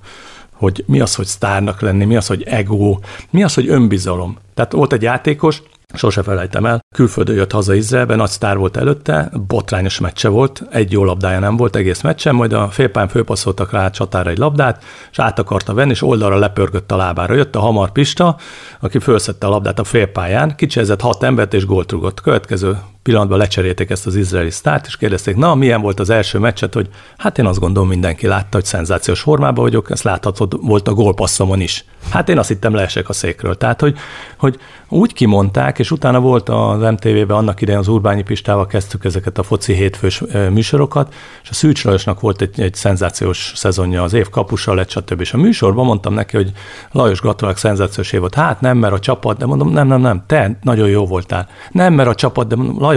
hogy 0.64 0.84
mi 0.86 1.00
az, 1.00 1.14
hogy 1.14 1.26
sztárnak 1.26 1.80
lenni, 1.80 2.04
mi 2.04 2.16
az, 2.16 2.26
hogy 2.26 2.42
ego, 2.42 2.98
mi 3.30 3.42
az, 3.42 3.54
hogy 3.54 3.68
önbizalom. 3.68 4.36
Tehát 4.54 4.72
volt 4.72 4.92
egy 4.92 5.02
játékos, 5.02 5.62
sose 5.94 6.22
felejtem 6.22 6.66
el, 6.66 6.80
külföldön 6.94 7.34
jött 7.34 7.52
haza 7.52 7.74
Izraelben, 7.74 8.16
nagy 8.16 8.28
sztár 8.28 8.56
volt 8.56 8.76
előtte, 8.76 9.30
botrányos 9.46 9.98
meccse 9.98 10.28
volt, 10.28 10.62
egy 10.70 10.92
jó 10.92 11.04
labdája 11.04 11.38
nem 11.38 11.56
volt 11.56 11.76
egész 11.76 12.00
meccsen, 12.00 12.34
majd 12.34 12.52
a 12.52 12.68
félpályán 12.68 13.08
főpasszoltak 13.08 13.72
rá 13.72 13.90
csatára 13.90 14.30
egy 14.30 14.38
labdát, 14.38 14.84
és 15.10 15.18
át 15.18 15.38
akarta 15.38 15.74
venni, 15.74 15.90
és 15.90 16.02
oldalra 16.02 16.38
lepörgött 16.38 16.92
a 16.92 16.96
lábára. 16.96 17.34
Jött 17.34 17.56
a 17.56 17.60
Hamar 17.60 17.92
Pista, 17.92 18.36
aki 18.80 18.98
fölszette 18.98 19.46
a 19.46 19.50
labdát 19.50 19.78
a 19.78 19.84
félpályán, 19.84 20.56
kicsezett 20.56 21.00
hat 21.00 21.22
embert 21.22 21.54
és 21.54 21.66
gólt 21.66 21.92
rugott. 21.92 22.20
Következő 22.20 22.78
pillanatban 23.04 23.38
lecserélték 23.38 23.90
ezt 23.90 24.06
az 24.06 24.16
izraeli 24.16 24.50
sztárt, 24.50 24.86
és 24.86 24.96
kérdezték, 24.96 25.36
na, 25.36 25.54
milyen 25.54 25.80
volt 25.80 26.00
az 26.00 26.10
első 26.10 26.38
meccset, 26.38 26.74
hogy 26.74 26.88
hát 27.16 27.38
én 27.38 27.46
azt 27.46 27.58
gondolom 27.58 27.88
mindenki 27.88 28.26
látta, 28.26 28.56
hogy 28.56 28.64
szenzációs 28.64 29.20
formában 29.20 29.64
vagyok, 29.64 29.90
ezt 29.90 30.02
láthatod, 30.02 30.66
volt 30.66 30.88
a 30.88 30.92
gólpasszomon 30.92 31.60
is. 31.60 31.84
Hát 32.10 32.28
én 32.28 32.38
azt 32.38 32.48
hittem 32.48 32.74
leesek 32.74 33.08
a 33.08 33.12
székről. 33.12 33.56
Tehát, 33.56 33.80
hogy, 33.80 33.96
hogy 34.36 34.58
úgy 34.88 35.12
kimondták, 35.12 35.78
és 35.78 35.90
utána 35.90 36.20
volt 36.20 36.48
az 36.48 36.80
MTV-ben 36.80 37.36
annak 37.36 37.60
idején 37.60 37.80
az 37.80 37.88
Urbányi 37.88 38.22
Pistával 38.22 38.66
kezdtük 38.66 39.04
ezeket 39.04 39.38
a 39.38 39.42
foci 39.42 39.72
hétfős 39.72 40.22
műsorokat, 40.50 41.14
és 41.42 41.50
a 41.50 41.54
Szűcs 41.54 41.84
Lajosnak 41.84 42.20
volt 42.20 42.40
egy, 42.40 42.60
egy 42.60 42.74
szenzációs 42.74 43.52
szezonja, 43.54 44.02
az 44.02 44.12
év 44.12 44.28
kapusa 44.28 44.74
lett, 44.74 44.90
stb. 44.90 45.20
És 45.20 45.32
a 45.32 45.36
műsorban 45.36 45.84
mondtam 45.84 46.14
neki, 46.14 46.36
hogy 46.36 46.52
Lajos 46.92 47.20
gratulálok, 47.20 47.58
szenzációs 47.58 48.12
év 48.12 48.20
volt. 48.20 48.34
Hát 48.34 48.60
nem, 48.60 48.78
mert 48.78 48.92
a 48.92 48.98
csapat, 48.98 49.38
de 49.38 49.46
mondom, 49.46 49.68
nem, 49.68 49.86
nem, 49.86 50.00
nem, 50.00 50.22
te 50.26 50.58
nagyon 50.62 50.88
jó 50.88 51.06
voltál. 51.06 51.48
Nem, 51.70 51.92
mert 51.92 52.08
a 52.08 52.14
csapat, 52.14 52.46
de 52.46 52.56
mondom, 52.56 52.80
Lajos, 52.80 52.93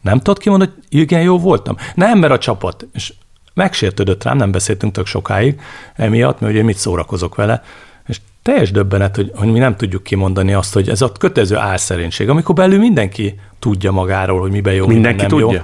nem 0.00 0.18
tudod 0.18 0.38
kimondani, 0.38 0.70
hogy 0.70 1.00
igen, 1.00 1.22
jó 1.22 1.38
voltam? 1.38 1.76
Nem, 1.94 2.18
mert 2.18 2.32
a 2.32 2.38
csapat. 2.38 2.86
És 2.92 3.12
megsértődött 3.54 4.24
rám, 4.24 4.36
nem 4.36 4.50
beszéltünk 4.50 4.92
tök 4.92 5.06
sokáig 5.06 5.60
emiatt, 5.94 6.40
mert 6.40 6.52
ugye 6.52 6.62
mit 6.62 6.76
szórakozok 6.76 7.34
vele, 7.34 7.62
és 8.06 8.20
teljes 8.42 8.70
döbbenet, 8.70 9.16
hogy, 9.16 9.32
hogy 9.34 9.48
mi 9.48 9.58
nem 9.58 9.76
tudjuk 9.76 10.02
kimondani 10.02 10.52
azt, 10.52 10.74
hogy 10.74 10.88
ez 10.88 11.02
a 11.02 11.12
kötelező 11.12 11.56
álszerénység, 11.56 12.28
amikor 12.28 12.54
belül 12.54 12.78
mindenki 12.78 13.40
tudja 13.58 13.92
magáról, 13.92 14.40
hogy 14.40 14.50
miben 14.50 14.74
jó, 14.74 14.86
mindenki 14.86 15.20
nem 15.20 15.28
tudja. 15.28 15.52
jó. 15.52 15.60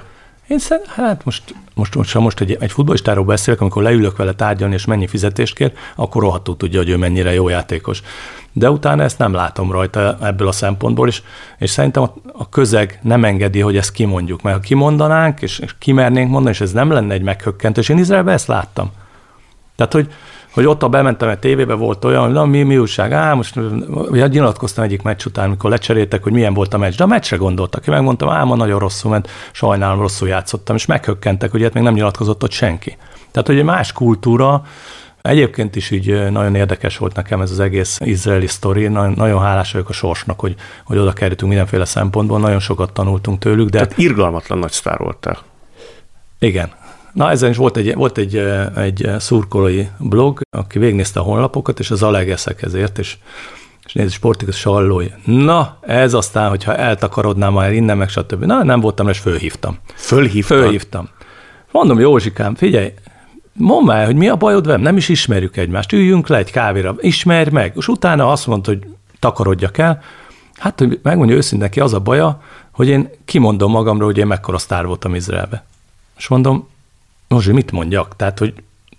Én 0.47 0.59
szerintem, 0.59 0.93
hát 0.95 1.25
most, 1.25 1.55
most, 1.73 1.95
most, 1.95 2.13
ha 2.13 2.19
most 2.19 2.41
egy, 2.41 2.57
egy 2.59 2.71
futballistáról 2.71 3.25
beszélek, 3.25 3.61
amikor 3.61 3.83
leülök 3.83 4.17
vele 4.17 4.33
tárgyalni, 4.33 4.73
és 4.73 4.85
mennyi 4.85 5.07
fizetést 5.07 5.55
kér, 5.55 5.71
akkor 5.95 6.21
rohadtul 6.21 6.57
tudja, 6.57 6.79
hogy 6.79 6.89
ő 6.89 6.97
mennyire 6.97 7.33
jó 7.33 7.49
játékos. 7.49 8.01
De 8.57 8.69
utána 8.69 9.03
ezt 9.03 9.17
nem 9.17 9.33
látom 9.33 9.71
rajta 9.71 10.17
ebből 10.21 10.47
a 10.47 10.51
szempontból, 10.51 11.07
és, 11.07 11.21
és 11.57 11.69
szerintem 11.69 12.03
a, 12.03 12.13
a 12.33 12.49
közeg 12.49 12.99
nem 13.01 13.23
engedi, 13.25 13.59
hogy 13.59 13.77
ezt 13.77 13.91
kimondjuk, 13.91 14.41
mert 14.41 14.55
ha 14.55 14.61
kimondanánk, 14.61 15.41
és, 15.41 15.59
és 15.59 15.75
kimernénk 15.79 16.29
mondani, 16.29 16.53
és 16.53 16.61
ez 16.61 16.71
nem 16.71 16.91
lenne 16.91 17.13
egy 17.13 17.21
meghökkentő, 17.21 17.81
én 17.89 17.97
Izraelben 17.97 18.33
ezt 18.33 18.47
láttam. 18.47 18.91
Tehát, 19.75 19.93
hogy, 19.93 20.13
hogy 20.53 20.65
ott, 20.65 20.83
a 20.83 20.89
bementem 20.89 21.29
egy 21.29 21.39
tévébe, 21.39 21.73
volt 21.73 22.05
olyan, 22.05 22.23
hogy 22.23 22.31
na, 22.31 22.45
mi, 22.45 22.63
mi 22.63 22.77
újság, 22.77 23.11
á, 23.11 23.33
most 23.33 23.59
ugye 23.89 24.27
nyilatkoztam 24.27 24.83
egyik 24.83 25.01
meccs 25.01 25.25
után, 25.25 25.45
amikor 25.45 25.69
lecseréltek, 25.69 26.23
hogy 26.23 26.31
milyen 26.31 26.53
volt 26.53 26.73
a 26.73 26.77
meccs, 26.77 26.95
de 26.95 27.03
a 27.03 27.07
meccsre 27.07 27.37
gondoltak. 27.37 27.87
Én 27.87 27.93
megmondtam, 27.93 28.29
á, 28.29 28.43
ma 28.43 28.55
nagyon 28.55 28.79
rosszul 28.79 29.11
ment, 29.11 29.29
sajnálom, 29.51 29.99
rosszul 29.99 30.27
játszottam, 30.27 30.75
és 30.75 30.85
meghökkentek, 30.85 31.51
hogy 31.51 31.61
hát 31.61 31.73
még 31.73 31.83
nem 31.83 31.93
nyilatkozott 31.93 32.43
ott 32.43 32.51
senki. 32.51 32.97
Tehát, 33.31 33.47
hogy 33.47 33.57
egy 33.57 33.63
más 33.63 33.91
kultúra, 33.91 34.63
Egyébként 35.25 35.75
is 35.75 35.91
így 35.91 36.31
nagyon 36.31 36.55
érdekes 36.55 36.97
volt 36.97 37.15
nekem 37.15 37.41
ez 37.41 37.51
az 37.51 37.59
egész 37.59 37.97
izraeli 38.03 38.47
sztori, 38.47 38.87
nagyon, 38.87 39.13
nagyon 39.15 39.41
hálás 39.41 39.71
vagyok 39.71 39.89
a 39.89 39.93
sorsnak, 39.93 40.39
hogy, 40.39 40.55
hogy 40.85 40.97
oda 40.97 41.13
kerültünk 41.13 41.49
mindenféle 41.49 41.85
szempontból, 41.85 42.39
nagyon 42.39 42.59
sokat 42.59 42.93
tanultunk 42.93 43.39
tőlük. 43.39 43.69
De... 43.69 43.77
Tehát 43.79 43.97
irgalmatlan 43.97 44.59
nagy 44.59 44.71
sztár 44.71 44.97
voltál. 44.97 45.37
Igen, 46.39 46.71
Na, 47.15 47.29
ezen 47.29 47.49
is 47.49 47.57
volt 47.57 47.77
egy, 47.77 47.93
volt 47.93 48.17
egy, 48.17 48.37
egy 48.75 49.09
szurkolói 49.17 49.85
blog, 49.99 50.41
aki 50.49 50.79
végignézte 50.79 51.19
a 51.19 51.23
honlapokat, 51.23 51.79
és 51.79 51.91
az 51.91 52.03
alegeszek 52.03 52.61
ezért, 52.61 52.99
és, 52.99 53.17
és 53.85 53.93
nézd, 53.93 54.11
sportikus 54.11 54.55
sallói. 54.57 55.07
Na, 55.25 55.77
ez 55.81 56.13
aztán, 56.13 56.49
hogyha 56.49 56.75
eltakarodnám 56.75 57.53
már 57.53 57.73
innen, 57.73 57.97
meg 57.97 58.09
stb. 58.09 58.43
Na, 58.43 58.63
nem 58.63 58.79
voltam, 58.79 59.07
és 59.07 59.19
fölhívtam. 59.19 59.77
Fölhívtam? 59.95 60.57
Fölhívtam. 60.57 61.09
Mondom, 61.71 61.99
Józsikám, 61.99 62.55
figyelj, 62.55 62.93
mondd 63.57 63.85
már, 63.85 64.05
hogy 64.05 64.15
mi 64.15 64.27
a 64.27 64.35
bajod 64.35 64.65
velem, 64.65 64.81
nem 64.81 64.97
is 64.97 65.09
ismerjük 65.09 65.57
egymást, 65.57 65.91
üljünk 65.91 66.27
le 66.27 66.37
egy 66.37 66.51
kávéra, 66.51 66.95
ismerj 66.99 67.49
meg. 67.49 67.73
És 67.75 67.87
utána 67.87 68.31
azt 68.31 68.47
mondta, 68.47 68.71
hogy 68.71 68.87
takarodjak 69.19 69.77
el. 69.77 70.01
Hát, 70.57 70.79
hogy 70.79 70.99
megmondja 71.03 71.35
őszintén 71.35 71.67
neki, 71.67 71.79
az 71.79 71.93
a 71.93 71.99
baja, 71.99 72.41
hogy 72.71 72.87
én 72.87 73.09
kimondom 73.25 73.71
magamról, 73.71 74.07
hogy 74.07 74.17
én 74.17 74.27
mekkora 74.27 74.57
sztár 74.57 74.85
voltam 74.85 75.15
Izraelbe. 75.15 75.65
És 76.17 76.27
mondom, 76.27 76.67
most 77.27 77.51
mit 77.51 77.71
mondjak? 77.71 78.15
Tehát, 78.15 78.39
hogy 78.39 78.53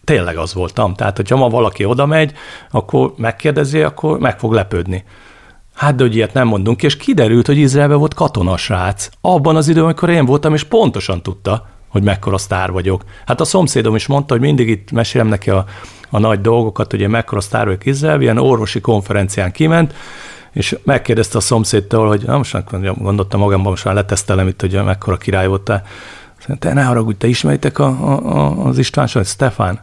tényleg 0.04 0.36
az 0.36 0.54
voltam. 0.54 0.94
Tehát, 0.94 1.16
hogyha 1.16 1.36
ma 1.36 1.48
valaki 1.48 1.84
oda 1.84 2.06
megy, 2.06 2.32
akkor 2.70 3.12
megkérdezi, 3.16 3.82
akkor 3.82 4.18
meg 4.18 4.38
fog 4.38 4.52
lepődni. 4.52 5.04
Hát, 5.74 5.94
de 5.94 6.02
hogy 6.02 6.14
ilyet 6.14 6.32
nem 6.32 6.46
mondunk, 6.46 6.82
és 6.82 6.96
kiderült, 6.96 7.46
hogy 7.46 7.56
Izraelben 7.58 7.98
volt 7.98 8.14
katonasrác. 8.14 9.08
Abban 9.20 9.56
az 9.56 9.68
időben, 9.68 9.84
amikor 9.84 10.10
én 10.10 10.24
voltam, 10.24 10.54
és 10.54 10.64
pontosan 10.64 11.22
tudta, 11.22 11.68
hogy 11.88 12.02
mekkora 12.02 12.38
sztár 12.38 12.70
vagyok. 12.70 13.04
Hát 13.26 13.40
a 13.40 13.44
szomszédom 13.44 13.94
is 13.94 14.06
mondta, 14.06 14.34
hogy 14.34 14.42
mindig 14.42 14.68
itt 14.68 14.90
mesélem 14.90 15.26
neki 15.26 15.50
a, 15.50 15.64
a 16.10 16.18
nagy 16.18 16.40
dolgokat, 16.40 16.90
hogy 16.90 17.00
én 17.00 17.10
mekkora 17.10 17.40
sztár 17.40 17.64
vagyok 17.64 17.86
Izrael, 17.86 18.20
ilyen 18.20 18.38
orvosi 18.38 18.80
konferencián 18.80 19.52
kiment, 19.52 19.94
és 20.52 20.76
megkérdezte 20.84 21.38
a 21.38 21.40
szomszédtól, 21.40 22.08
hogy 22.08 22.22
na 22.26 22.36
most 22.36 22.64
gondoltam 22.98 23.40
magamban, 23.40 23.70
most 23.70 23.84
már 23.84 23.94
letesztelem 23.94 24.48
itt, 24.48 24.60
hogy 24.60 24.84
mekkora 24.84 25.16
király 25.16 25.46
voltál. 25.46 25.82
Te 26.58 26.72
ne 26.72 26.82
haragudj, 26.82 27.18
te 27.18 27.26
ismeritek 27.26 27.78
a, 27.78 27.86
a, 27.86 28.36
a, 28.36 28.64
az 28.64 28.78
István 28.78 29.06
Stefán? 29.06 29.80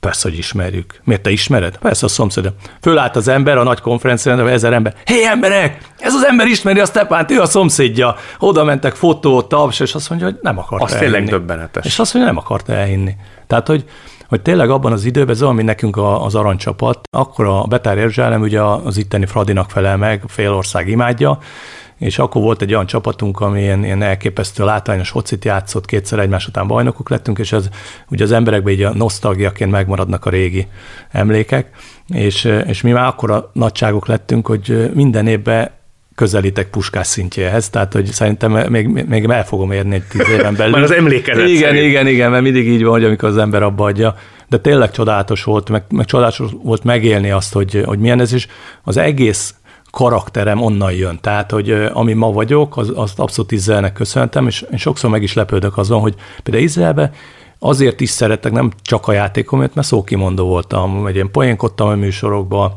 Persze, 0.00 0.28
hogy 0.28 0.38
ismerjük. 0.38 1.00
Miért 1.04 1.22
te 1.22 1.30
ismered? 1.30 1.76
Persze 1.76 2.06
a 2.06 2.08
szomszéd. 2.08 2.52
Fölállt 2.80 3.16
az 3.16 3.28
ember 3.28 3.56
a 3.56 3.62
nagy 3.62 3.80
konferencián, 3.80 4.48
ezer 4.48 4.72
ember. 4.72 4.94
Hé 5.04 5.24
emberek, 5.24 5.78
ez 5.98 6.14
az 6.14 6.24
ember 6.24 6.46
ismeri 6.46 6.80
a 6.80 6.86
Stepánt, 6.86 7.30
ő 7.30 7.40
a 7.40 7.46
szomszédja. 7.46 8.16
Oda 8.38 8.64
mentek 8.64 8.94
fotó, 8.94 9.42
taps, 9.42 9.80
és 9.80 9.94
azt 9.94 10.08
mondja, 10.08 10.28
hogy 10.28 10.38
nem 10.42 10.58
akart 10.58 10.82
Az 10.82 10.94
tényleg 10.94 11.24
döbbenetes. 11.24 11.86
És 11.86 11.98
azt 11.98 12.14
mondja, 12.14 12.32
nem 12.32 12.40
akarta 12.42 12.72
elhinni. 12.72 13.16
Tehát, 13.46 13.66
hogy, 13.66 13.84
hogy 14.28 14.40
tényleg 14.40 14.70
abban 14.70 14.92
az 14.92 15.04
időben, 15.04 15.34
ez 15.34 15.42
ami 15.42 15.62
nekünk 15.62 15.96
az 15.96 16.34
aranycsapat, 16.34 17.00
akkor 17.10 17.46
a 17.46 17.62
Betár 17.62 17.98
Erzsálem 17.98 18.40
ugye 18.40 18.62
az 18.62 18.96
itteni 18.96 19.26
Fradinak 19.26 19.70
felel 19.70 19.96
meg, 19.96 20.22
félország 20.26 20.88
imádja, 20.88 21.38
és 21.98 22.18
akkor 22.18 22.42
volt 22.42 22.62
egy 22.62 22.72
olyan 22.72 22.86
csapatunk, 22.86 23.40
ami 23.40 23.60
ilyen, 23.60 23.84
ilyen 23.84 24.02
elképesztő 24.02 24.64
látványos 24.64 25.08
focit 25.08 25.44
játszott, 25.44 25.86
kétszer 25.86 26.18
egymás 26.18 26.46
után 26.46 26.66
bajnokok 26.66 27.08
lettünk, 27.08 27.38
és 27.38 27.52
ez 27.52 27.68
ugye 28.10 28.24
az 28.24 28.32
emberekben 28.32 28.72
így 28.72 28.82
a 28.82 28.94
nosztalgiaként 28.94 29.70
megmaradnak 29.70 30.24
a 30.24 30.30
régi 30.30 30.66
emlékek, 31.10 31.70
és, 32.08 32.44
és 32.66 32.80
mi 32.80 32.90
már 32.90 33.06
akkor 33.06 33.30
a 33.30 33.50
nagyságok 33.52 34.06
lettünk, 34.06 34.46
hogy 34.46 34.90
minden 34.94 35.26
évben 35.26 35.70
közelítek 36.14 36.70
puskás 36.70 37.06
szintjéhez, 37.06 37.70
tehát 37.70 37.92
hogy 37.92 38.06
szerintem 38.06 38.52
még, 38.52 38.86
még 38.86 39.24
el 39.24 39.44
fogom 39.44 39.72
érni 39.72 39.94
egy 39.94 40.02
tíz 40.02 40.28
éven 40.28 40.54
belül. 40.54 40.72
Már 40.72 40.82
az 40.82 40.92
emlékezet 40.92 41.48
Igen, 41.48 41.60
szerint. 41.60 41.86
igen, 41.86 42.06
igen, 42.06 42.30
mert 42.30 42.42
mindig 42.42 42.68
így 42.68 42.82
van, 42.82 42.92
hogy 42.92 43.04
amikor 43.04 43.28
az 43.28 43.36
ember 43.36 43.62
abba 43.62 43.84
adja. 43.84 44.14
De 44.48 44.58
tényleg 44.58 44.90
csodálatos 44.90 45.44
volt, 45.44 45.70
meg, 45.70 45.82
meg 45.90 46.06
csodálatos 46.06 46.50
volt 46.62 46.84
megélni 46.84 47.30
azt, 47.30 47.52
hogy, 47.52 47.82
hogy 47.84 47.98
milyen 47.98 48.20
ez 48.20 48.32
is. 48.32 48.46
Az 48.82 48.96
egész 48.96 49.54
karakterem 49.90 50.62
onnan 50.62 50.92
jön. 50.92 51.18
Tehát, 51.20 51.50
hogy 51.50 51.70
ami 51.92 52.12
ma 52.12 52.32
vagyok, 52.32 52.76
az, 52.76 52.92
azt 52.94 53.18
abszolút 53.18 53.52
Izraelnek 53.52 53.92
köszöntem, 53.92 54.46
és 54.46 54.64
én 54.70 54.78
sokszor 54.78 55.10
meg 55.10 55.22
is 55.22 55.34
lepődök 55.34 55.78
azon, 55.78 56.00
hogy 56.00 56.14
például 56.42 56.64
Izraelbe 56.64 57.12
azért 57.58 58.00
is 58.00 58.10
szerettek, 58.10 58.52
nem 58.52 58.70
csak 58.82 59.08
a 59.08 59.12
játékomért, 59.12 59.74
mert 59.74 59.86
szókimondó 59.86 60.46
voltam, 60.46 61.00
vagy 61.02 61.16
én 61.16 61.30
poénkodtam 61.30 61.88
a 61.88 61.94
műsorokban, 61.94 62.72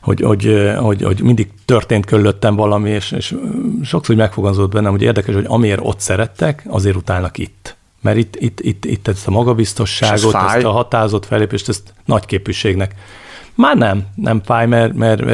hogy, 0.00 0.20
hogy, 0.20 0.72
hogy, 0.78 1.02
hogy 1.02 1.22
mindig 1.22 1.50
történt 1.64 2.06
körülöttem 2.06 2.56
valami, 2.56 2.90
és, 2.90 3.10
és 3.10 3.34
sokszor 3.82 4.16
megfogalmazott 4.16 4.72
bennem, 4.72 4.90
hogy 4.90 5.02
érdekes, 5.02 5.34
hogy 5.34 5.46
amiért 5.48 5.80
ott 5.82 6.00
szerettek, 6.00 6.64
azért 6.68 6.96
utálnak 6.96 7.38
itt. 7.38 7.76
Mert 8.00 8.16
itt, 8.16 8.36
itt, 8.36 8.60
itt, 8.60 8.84
itt 8.84 9.08
ezt 9.08 9.26
a 9.26 9.30
magabiztosságot, 9.30 10.34
ezt 10.34 10.64
a 10.64 10.70
határozott 10.70 11.26
felépést, 11.26 11.68
ezt 11.68 11.94
nagy 12.04 12.26
képviségnek 12.26 12.94
már 13.58 13.76
nem, 13.76 14.06
nem 14.14 14.40
fáj, 14.44 14.66
mert, 14.66 14.94
mert, 14.94 15.24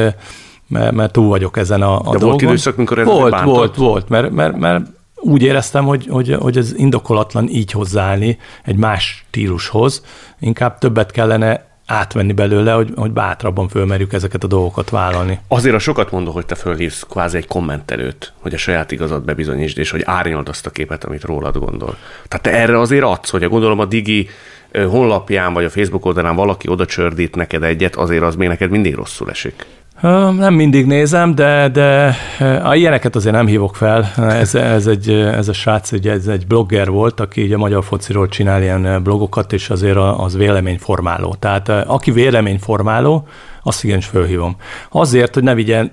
mert, 0.67 0.91
mert 0.91 1.11
túl 1.11 1.27
vagyok 1.27 1.57
ezen 1.57 1.81
a, 1.81 1.93
a 1.93 1.97
De 1.97 2.03
dolgon. 2.03 2.29
volt 2.29 2.41
időszak, 2.41 2.75
mikor 2.75 2.99
ez 2.99 3.05
Volt, 3.05 3.31
bántott? 3.31 3.55
volt, 3.55 3.75
volt, 3.75 4.09
mert, 4.09 4.31
mert, 4.31 4.57
mert 4.57 4.85
úgy 5.15 5.41
éreztem, 5.41 5.85
hogy, 5.85 6.07
hogy, 6.07 6.35
hogy 6.39 6.57
ez 6.57 6.73
indokolatlan 6.75 7.47
így 7.47 7.71
hozzáállni 7.71 8.37
egy 8.63 8.75
más 8.75 9.25
stílushoz, 9.27 10.05
inkább 10.39 10.77
többet 10.77 11.11
kellene 11.11 11.65
átvenni 11.85 12.33
belőle, 12.33 12.71
hogy, 12.71 12.91
hogy 12.95 13.11
bátrabban 13.11 13.67
fölmerjük 13.67 14.13
ezeket 14.13 14.43
a 14.43 14.47
dolgokat 14.47 14.89
vállalni. 14.89 15.39
Azért 15.47 15.75
a 15.75 15.79
sokat 15.79 16.11
mondom, 16.11 16.33
hogy 16.33 16.45
te 16.45 16.55
fölhívsz 16.55 17.03
kvázi 17.09 17.37
egy 17.37 17.47
kommentelőt, 17.47 18.33
hogy 18.39 18.53
a 18.53 18.57
saját 18.57 18.91
igazat 18.91 19.25
bebizonyítsd, 19.25 19.77
és 19.77 19.89
hogy 19.89 20.01
árnyold 20.05 20.49
azt 20.49 20.65
a 20.65 20.69
képet, 20.69 21.03
amit 21.03 21.23
rólad 21.23 21.57
gondol. 21.57 21.97
Tehát 22.27 22.45
te 22.45 22.51
erre 22.51 22.79
azért 22.79 23.03
adsz, 23.03 23.29
hogy 23.29 23.43
a 23.43 23.49
gondolom 23.49 23.79
a 23.79 23.85
Digi 23.85 24.29
honlapján 24.73 25.53
vagy 25.53 25.65
a 25.65 25.69
Facebook 25.69 26.05
oldalán 26.05 26.35
valaki 26.35 26.69
oda 26.69 26.85
csördít 26.85 27.35
neked 27.35 27.63
egyet, 27.63 27.95
azért 27.95 28.23
az 28.23 28.35
még 28.35 28.47
neked 28.47 28.69
mindig 28.69 28.95
rosszul 28.95 29.29
esik. 29.29 29.65
Nem 30.01 30.53
mindig 30.53 30.85
nézem, 30.85 31.35
de, 31.35 31.69
de 31.69 32.15
a 32.63 32.75
ilyeneket 32.75 33.15
azért 33.15 33.35
nem 33.35 33.47
hívok 33.47 33.75
fel. 33.75 34.11
Ez, 34.17 34.55
ez, 34.55 34.87
egy, 34.87 35.09
ez 35.09 35.47
a 35.47 35.53
srác, 35.53 35.91
egy, 35.91 36.07
ez 36.07 36.27
egy 36.27 36.47
blogger 36.47 36.89
volt, 36.89 37.19
aki 37.19 37.41
így 37.41 37.53
a 37.53 37.57
magyar 37.57 37.83
fociról 37.83 38.27
csinál 38.27 38.61
ilyen 38.61 39.03
blogokat, 39.03 39.53
és 39.53 39.69
azért 39.69 39.97
az 39.97 40.37
véleményformáló. 40.37 41.35
Tehát 41.39 41.69
aki 41.69 42.11
véleményformáló, 42.11 43.27
azt 43.63 43.83
igenis 43.83 44.05
fölhívom. 44.05 44.55
Azért, 44.89 45.33
hogy 45.33 45.43
ne 45.43 45.53
vigyen 45.53 45.91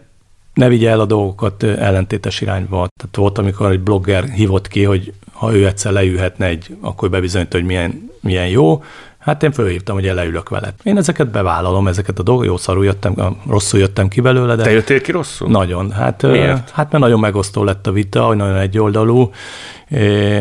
ne 0.54 0.68
vigye 0.68 0.90
el 0.90 1.00
a 1.00 1.04
dolgokat 1.04 1.62
ellentétes 1.62 2.40
irányba. 2.40 2.86
Tehát 2.96 3.16
volt, 3.16 3.38
amikor 3.38 3.70
egy 3.70 3.80
blogger 3.80 4.24
hívott 4.24 4.68
ki, 4.68 4.84
hogy 4.84 5.12
ha 5.32 5.54
ő 5.54 5.66
egyszer 5.66 5.92
leülhetne 5.92 6.46
egy, 6.46 6.76
akkor 6.80 7.10
bebizonyítja, 7.10 7.58
hogy 7.58 7.68
milyen, 7.68 8.10
milyen 8.20 8.48
jó, 8.48 8.82
Hát 9.22 9.42
én 9.42 9.52
fölhívtam, 9.52 9.94
hogy 9.94 10.04
leülök 10.04 10.48
veled. 10.48 10.74
Én 10.82 10.96
ezeket 10.96 11.30
bevállalom, 11.30 11.88
ezeket 11.88 12.18
a 12.18 12.22
dolgokat, 12.22 12.48
jó 12.48 12.56
szarul 12.56 12.84
jöttem, 12.84 13.36
rosszul 13.48 13.80
jöttem 13.80 14.08
ki 14.08 14.20
belőle, 14.20 14.54
de... 14.54 14.62
Te 14.62 14.70
jöttél 14.70 15.00
ki 15.00 15.10
rosszul? 15.10 15.48
Nagyon. 15.48 15.90
Hát, 15.90 16.22
Miért? 16.22 16.70
Hát 16.70 16.90
mert 16.90 17.04
nagyon 17.04 17.20
megosztó 17.20 17.64
lett 17.64 17.86
a 17.86 17.92
vita, 17.92 18.24
hogy 18.24 18.36
nagyon 18.36 18.56
egyoldalú, 18.56 19.30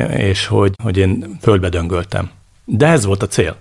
és 0.07 0.45
hogy, 0.47 0.73
hogy 0.83 0.97
én 0.97 1.37
földbe 1.41 1.69
döngöltem. 1.69 2.29
De 2.65 2.87
ez 2.87 3.05
volt 3.05 3.23
a 3.23 3.27
cél. 3.27 3.55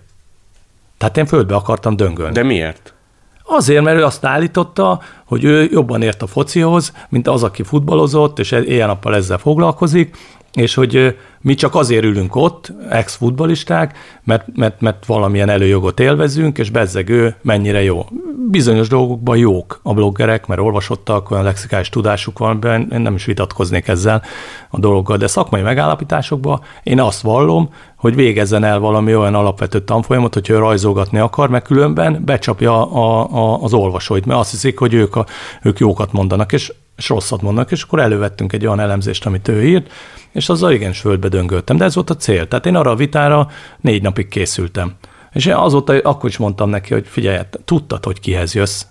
Tehát 0.99 1.17
én 1.17 1.27
földbe 1.27 1.55
akartam 1.55 1.97
döngölni. 1.97 2.33
De 2.33 2.43
miért? 2.43 2.95
Azért, 3.43 3.83
mert 3.83 3.99
ő 3.99 4.05
azt 4.05 4.25
állította, 4.25 5.01
hogy 5.25 5.45
ő 5.45 5.69
jobban 5.71 6.03
ért 6.03 6.23
a 6.23 6.27
focihoz, 6.27 6.93
mint 7.09 7.29
az, 7.29 7.43
aki 7.43 7.63
futballozott, 7.63 8.39
és 8.39 8.51
éjjel-nappal 8.51 9.15
ezzel 9.15 9.39
foglalkozik, 9.39 10.17
és 10.53 10.75
hogy 10.75 11.17
mi 11.41 11.55
csak 11.55 11.75
azért 11.75 12.05
ülünk 12.05 12.37
ott, 12.37 12.73
ex-futbalisták, 12.89 13.99
mert, 14.25 14.45
mert, 14.55 14.81
mert 14.81 15.07
valamilyen 15.07 15.49
előjogot 15.49 16.01
élvezünk, 16.01 16.59
és 16.59 16.71
bezzeg 16.71 17.09
ő 17.09 17.35
mennyire 17.43 17.83
jó. 17.83 18.07
Bizonyos 18.51 18.89
dolgokban 18.89 19.37
jók 19.37 19.81
a 19.83 19.95
bloggerek, 19.95 20.47
mert 20.47 20.61
olvasottak, 20.61 21.31
olyan 21.31 21.45
lexikális 21.45 21.89
tudásuk 21.89 22.39
van, 22.39 22.89
én 22.93 23.01
nem 23.01 23.15
is 23.15 23.25
vitatkoznék 23.25 23.89
ezzel 23.89 24.23
a 24.71 24.79
dologgal, 24.79 25.17
de 25.17 25.27
szakmai 25.27 25.63
megállapításokban 25.63 26.61
én 26.83 27.01
azt 27.01 27.21
vallom, 27.21 27.71
hogy 27.97 28.15
végezzen 28.15 28.65
el 28.65 28.79
valami 28.79 29.15
olyan 29.15 29.35
alapvető 29.35 29.81
tanfolyamot, 29.81 30.35
hogy 30.35 30.51
ő 30.51 30.59
rajzolgatni 30.59 31.19
akar, 31.19 31.49
mert 31.49 31.67
különben 31.67 32.23
becsapja 32.25 32.91
a, 32.91 33.29
a, 33.33 33.63
az 33.63 33.73
olvasóit, 33.73 34.27
mert 34.27 34.41
azt 34.41 34.51
hiszik, 34.51 34.79
hogy 34.79 34.95
ők, 34.95 35.17
a, 35.17 35.27
ők 35.63 35.79
jókat 35.79 36.13
mondanak, 36.13 36.53
és, 36.53 36.73
és 37.01 37.09
rosszat 37.09 37.43
mondanak, 37.43 37.71
és 37.71 37.83
akkor 37.83 38.01
elővettünk 38.01 38.53
egy 38.53 38.67
olyan 38.67 38.81
elemzést, 38.81 39.27
amit 39.27 39.49
ő 39.49 39.65
írt, 39.65 39.93
és 40.33 40.49
azzal 40.49 40.73
igen 40.73 40.93
földbe 40.93 41.29
döngöltem, 41.29 41.77
de 41.77 41.85
ez 41.85 41.95
volt 41.95 42.11
a 42.11 42.17
cél. 42.17 42.49
Tehát 42.49 42.67
én 42.67 42.75
arra 42.75 42.91
a 42.91 42.97
vitára 42.97 43.49
négy 43.81 44.03
napig 44.03 44.29
készültem. 44.29 44.95
És 45.33 45.47
én 45.47 45.55
azóta 45.55 45.99
akkor 46.03 46.29
is 46.29 46.37
mondtam 46.37 46.71
neki, 46.71 46.93
hogy 46.93 47.07
figyelj, 47.07 47.39
tudtad, 47.65 48.05
hogy 48.05 48.21
kihez 48.21 48.55
jössz. 48.55 48.83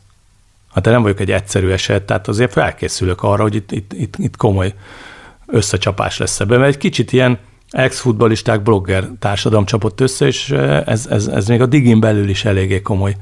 Hát 0.74 0.88
én 0.88 0.94
nem 0.94 1.02
vagyok 1.02 1.20
egy 1.20 1.32
egyszerű 1.32 1.70
eset, 1.70 2.04
tehát 2.04 2.28
azért 2.28 2.52
felkészülök 2.52 3.24
arra, 3.24 3.42
hogy 3.42 3.56
itt, 3.56 3.72
itt, 3.72 3.94
itt, 3.94 4.16
itt 4.18 4.38
komoly 4.38 4.74
összecsapás 5.46 6.18
lesz 6.18 6.40
ebben, 6.40 6.60
mert 6.60 6.74
egy 6.74 6.80
kicsit 6.80 7.12
ilyen 7.12 7.40
ex-futbalisták, 7.70 8.64
blogger 8.64 9.10
társadalom 9.20 9.66
csapott 9.66 10.02
össze, 10.02 10.26
és 10.26 10.50
ez, 10.86 11.08
ez, 11.08 11.28
ez 11.28 11.48
még 11.48 11.62
a 11.62 11.66
digin 11.66 12.00
belül 12.00 12.30
is 12.30 12.46
eléggé 12.46 12.82
komoly 12.82 13.16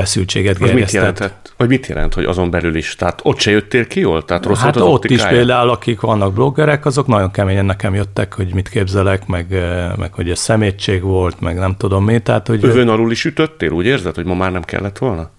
feszültséget 0.00 0.58
gerjesztett. 0.58 0.80
mit 0.80 0.92
jelentett? 0.92 1.52
Vagy 1.56 1.68
mit 1.68 1.86
jelent, 1.86 2.14
hogy 2.14 2.24
azon 2.24 2.50
belül 2.50 2.76
is? 2.76 2.96
Tehát 2.96 3.20
ott 3.22 3.38
se 3.38 3.50
jöttél 3.50 3.86
ki 3.86 4.00
jól? 4.00 4.24
Tehát 4.24 4.46
rossz 4.46 4.60
hát 4.60 4.78
volt 4.78 4.92
ott 4.92 5.10
is 5.10 5.22
például, 5.22 5.70
akik 5.70 6.00
vannak 6.00 6.32
bloggerek, 6.32 6.86
azok 6.86 7.06
nagyon 7.06 7.30
keményen 7.30 7.64
nekem 7.64 7.94
jöttek, 7.94 8.34
hogy 8.34 8.54
mit 8.54 8.68
képzelek, 8.68 9.26
meg, 9.26 9.54
eh, 9.54 9.90
meg 9.96 10.12
hogy 10.12 10.30
ez 10.30 10.38
szemétség 10.38 11.02
volt, 11.02 11.40
meg 11.40 11.58
nem 11.58 11.76
tudom 11.76 12.04
mi. 12.04 12.18
Tehát, 12.18 12.46
hogy 12.46 12.64
Övön 12.64 12.88
alul 12.88 13.10
is 13.10 13.24
ütöttél? 13.24 13.70
Úgy 13.70 13.86
érzed, 13.86 14.14
hogy 14.14 14.24
ma 14.24 14.34
már 14.34 14.52
nem 14.52 14.62
kellett 14.62 14.98
volna? 14.98 15.30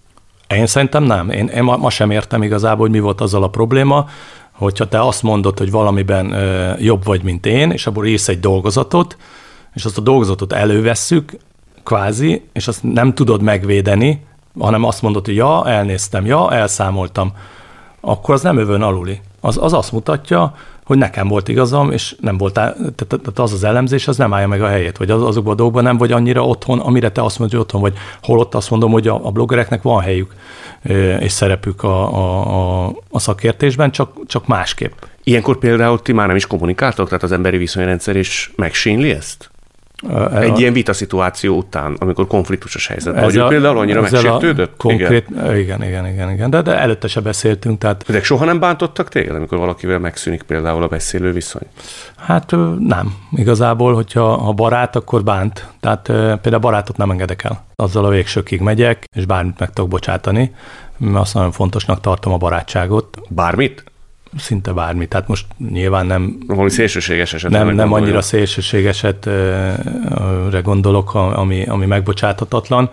Én 0.48 0.66
szerintem 0.66 1.04
nem. 1.04 1.30
Én, 1.30 1.48
én 1.48 1.64
ma, 1.64 1.78
ma 1.78 1.90
sem 1.90 2.12
értem 2.12 2.44
igazából, 2.44 2.80
hogy 2.80 2.96
mi 2.96 3.00
volt 3.00 3.22
azzal 3.22 3.44
a 3.44 3.50
probléma, 3.50 4.10
hogyha 4.52 4.88
te 4.88 5.02
azt 5.02 5.24
mondod, 5.24 5.58
hogy 5.58 5.72
valamiben 5.72 6.32
ö, 6.32 6.38
eh, 6.38 6.82
jobb 6.84 7.06
vagy, 7.06 7.24
mint 7.24 7.46
én, 7.46 7.72
és 7.72 7.88
abból 7.88 8.06
írsz 8.06 8.28
egy 8.28 8.40
dolgozatot, 8.40 9.18
és 9.74 9.86
azt 9.86 9.98
a 9.98 10.02
dolgozatot 10.02 10.54
elővesszük, 10.54 11.32
kvázi, 11.84 12.42
és 12.54 12.68
azt 12.68 12.84
nem 12.84 13.14
tudod 13.14 13.42
megvédeni, 13.42 14.26
hanem 14.60 14.84
azt 14.84 15.02
mondod, 15.02 15.26
hogy 15.26 15.36
ja, 15.36 15.68
elnéztem, 15.68 16.26
ja, 16.26 16.52
elszámoltam, 16.52 17.32
akkor 18.02 18.34
az 18.34 18.42
nem 18.42 18.58
övön 18.58 18.82
aluli. 18.82 19.22
Az, 19.42 19.58
az 19.62 19.74
azt 19.74 19.92
mutatja, 19.92 20.54
hogy 20.86 20.98
nekem 20.98 21.28
volt 21.28 21.48
igazam, 21.48 21.92
és 21.92 22.16
nem 22.20 22.38
volt, 22.38 22.54
tehát 22.54 23.40
az 23.40 23.54
az 23.54 23.64
elemzés, 23.64 24.08
az 24.08 24.18
nem 24.18 24.34
állja 24.34 24.48
meg 24.48 24.62
a 24.62 24.68
helyét, 24.68 24.98
vagy 24.98 25.12
az, 25.12 25.24
azokban 25.24 25.54
a 25.54 25.56
dolgokban 25.56 25.84
nem 25.84 25.98
vagy 25.98 26.12
annyira 26.12 26.46
otthon, 26.46 26.80
amire 26.80 27.12
te 27.12 27.24
azt 27.24 27.40
mondod, 27.40 27.58
hogy 27.58 27.66
otthon 27.66 27.82
vagy. 27.82 27.98
Holott 28.22 28.56
azt 28.56 28.70
mondom, 28.70 28.92
hogy 28.92 29.08
a, 29.08 29.26
a 29.26 29.32
bloggereknek 29.32 29.82
van 29.82 30.02
helyük 30.02 30.34
és 31.20 31.32
szerepük 31.32 31.84
a, 31.84 32.16
a, 32.16 32.86
a, 32.86 32.94
a 33.10 33.20
szakértésben, 33.20 33.92
csak, 33.92 34.26
csak 34.26 34.48
másképp. 34.48 34.94
Ilyenkor 35.24 35.58
például 35.58 36.02
ti 36.02 36.12
már 36.12 36.28
nem 36.28 36.36
is 36.36 36.48
kommunikáltok, 36.48 37.08
tehát 37.08 37.24
az 37.24 37.32
emberi 37.32 37.58
viszonyrendszer 37.58 38.16
is 38.16 38.52
megsínli 38.56 39.10
ezt? 39.10 39.51
Egy 40.34 40.60
ilyen 40.60 40.74
vita 40.74 40.94
szituáció 40.94 41.58
után, 41.58 41.96
amikor 42.00 42.28
konfliktusos 42.28 42.88
helyzetben 42.88 43.24
vagyunk, 43.24 43.50
például 43.50 43.78
annyira 43.78 44.02
megsértődött? 44.02 44.78
Konkrét, 44.78 45.28
igen. 45.30 45.58
igen, 45.58 45.84
igen, 45.84 46.08
igen, 46.08 46.32
igen. 46.32 46.50
De, 46.50 46.62
de 46.62 46.78
előtte 46.78 47.08
se 47.08 47.20
beszéltünk, 47.20 47.78
tehát... 47.80 48.04
Ezek 48.08 48.24
soha 48.24 48.46
nem 48.46 48.60
bántottak 48.60 49.10
téged, 49.10 49.36
amikor 49.36 49.58
valakivel 49.58 50.00
megszűnik 50.00 50.44
például 50.44 50.84
a 50.84 50.88
beszélő 50.88 51.32
viszony? 51.32 51.68
Hát 52.18 52.52
nem. 52.80 53.14
Igazából, 53.32 53.94
hogyha 53.94 54.38
ha 54.38 54.52
barát, 54.52 54.96
akkor 54.96 55.24
bánt. 55.24 55.68
Tehát 55.80 56.06
például 56.42 56.60
barátot 56.60 56.98
nem 56.98 57.12
engedek 57.12 57.44
el. 57.44 57.66
Azzal 57.76 58.06
a 58.06 58.10
végsőkig 58.10 58.62
megyek, 58.62 59.06
és 59.16 59.26
bármit 59.26 59.60
meg 59.60 59.70
tudok 59.70 59.90
bocsátani. 59.90 60.56
Azt 61.14 61.34
nagyon 61.34 61.52
fontosnak 61.52 62.02
tartom 62.02 62.34
a 62.34 62.38
barátságot. 62.38 63.18
Bármit? 63.30 63.84
Szinte 64.38 64.72
bármi. 64.72 65.08
Tehát 65.08 65.28
most 65.28 65.46
nyilván 65.70 66.06
nem... 66.06 66.38
Valami 66.48 66.70
szélsőséges 66.70 67.34
eset. 67.34 67.52
Nem, 67.52 67.70
nem 67.70 67.94
annyira 67.94 68.22
szélsőségesetre 68.22 70.60
gondolok, 70.64 71.14
ami, 71.14 71.66
ami 71.66 71.86
megbocsáthatatlan, 71.86 72.90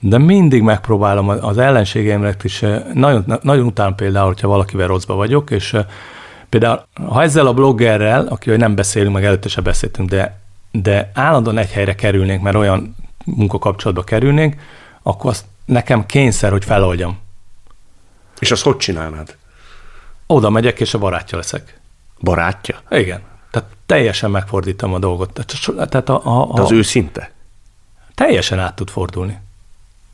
de 0.00 0.18
mindig 0.18 0.62
megpróbálom 0.62 1.28
az 1.28 1.58
ellenségeimnek 1.58 2.44
is, 2.44 2.64
nagyon, 2.94 3.38
nagyon 3.42 3.66
után 3.66 3.94
például, 3.94 4.26
hogyha 4.26 4.48
valakivel 4.48 4.86
rosszba 4.86 5.14
vagyok, 5.14 5.50
és 5.50 5.76
például 6.48 6.82
ha 7.08 7.22
ezzel 7.22 7.46
a 7.46 7.54
bloggerrel, 7.54 8.26
akivel 8.26 8.58
nem 8.58 8.74
beszélünk, 8.74 9.14
meg 9.14 9.24
előtte 9.24 9.48
se 9.48 9.60
beszéltünk, 9.60 10.08
de, 10.08 10.40
de 10.70 11.10
állandóan 11.14 11.58
egy 11.58 11.70
helyre 11.70 11.94
kerülnénk, 11.94 12.42
mert 12.42 12.56
olyan 12.56 12.96
munkakapcsolatba 13.24 14.02
kerülnénk, 14.02 14.54
akkor 15.02 15.30
azt 15.30 15.44
nekem 15.64 16.06
kényszer, 16.06 16.50
hogy 16.50 16.64
feloldjam. 16.64 17.18
És 18.38 18.50
azt 18.50 18.62
hogy 18.62 18.76
csinálnád? 18.76 19.36
Oda 20.32 20.50
megyek, 20.50 20.80
és 20.80 20.94
a 20.94 20.98
barátja 20.98 21.36
leszek. 21.36 21.80
Barátja? 22.20 22.80
Igen. 22.90 23.22
Tehát 23.50 23.68
teljesen 23.86 24.30
megfordítom 24.30 24.94
a 24.94 24.98
dolgot. 24.98 25.46
Tehát 25.74 26.08
a, 26.08 26.26
a, 26.26 26.50
a, 26.50 26.54
De 26.54 26.60
az 26.60 26.72
őszinte? 26.72 27.30
Teljesen 28.14 28.58
át 28.58 28.76
tud 28.76 28.90
fordulni. 28.90 29.38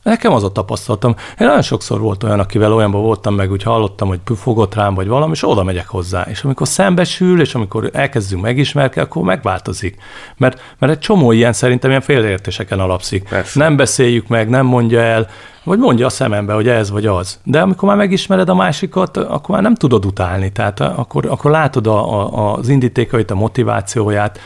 Nekem 0.06 0.32
az 0.32 0.44
a 0.44 0.52
tapasztalatom. 0.52 1.14
Én 1.40 1.46
nagyon 1.46 1.62
sokszor 1.62 2.00
volt 2.00 2.22
olyan, 2.22 2.40
akivel 2.40 2.72
olyanban 2.72 3.02
voltam 3.02 3.34
meg, 3.34 3.50
úgy 3.50 3.62
hallottam, 3.62 4.08
hogy 4.08 4.20
fogott 4.36 4.74
rám, 4.74 4.94
vagy 4.94 5.06
valami, 5.06 5.32
és 5.32 5.48
oda 5.48 5.62
megyek 5.62 5.88
hozzá. 5.88 6.26
És 6.30 6.42
amikor 6.42 6.68
szembesül, 6.68 7.40
és 7.40 7.54
amikor 7.54 7.90
elkezdünk 7.92 8.42
megismerkedni, 8.42 9.02
akkor 9.02 9.22
megváltozik. 9.22 9.96
Mert, 10.36 10.60
mert 10.78 10.92
egy 10.92 10.98
csomó 10.98 11.32
ilyen 11.32 11.52
szerintem 11.52 11.90
ilyen 11.90 12.02
félreértéseken 12.02 12.80
alapszik. 12.80 13.28
Persze. 13.28 13.58
Nem 13.58 13.76
beszéljük 13.76 14.28
meg, 14.28 14.48
nem 14.48 14.66
mondja 14.66 15.00
el, 15.00 15.28
vagy 15.64 15.78
mondja 15.78 16.06
a 16.06 16.08
szemembe, 16.08 16.52
hogy 16.52 16.68
ez 16.68 16.90
vagy 16.90 17.06
az. 17.06 17.38
De 17.44 17.60
amikor 17.60 17.88
már 17.88 17.98
megismered 17.98 18.48
a 18.48 18.54
másikat, 18.54 19.16
akkor 19.16 19.54
már 19.54 19.62
nem 19.62 19.74
tudod 19.74 20.04
utálni. 20.04 20.52
Tehát 20.52 20.80
akkor, 20.80 21.26
akkor 21.26 21.50
látod 21.50 21.86
a, 21.86 22.22
a, 22.22 22.54
az 22.54 22.68
indítékait, 22.68 23.30
a 23.30 23.34
motivációját, 23.34 24.40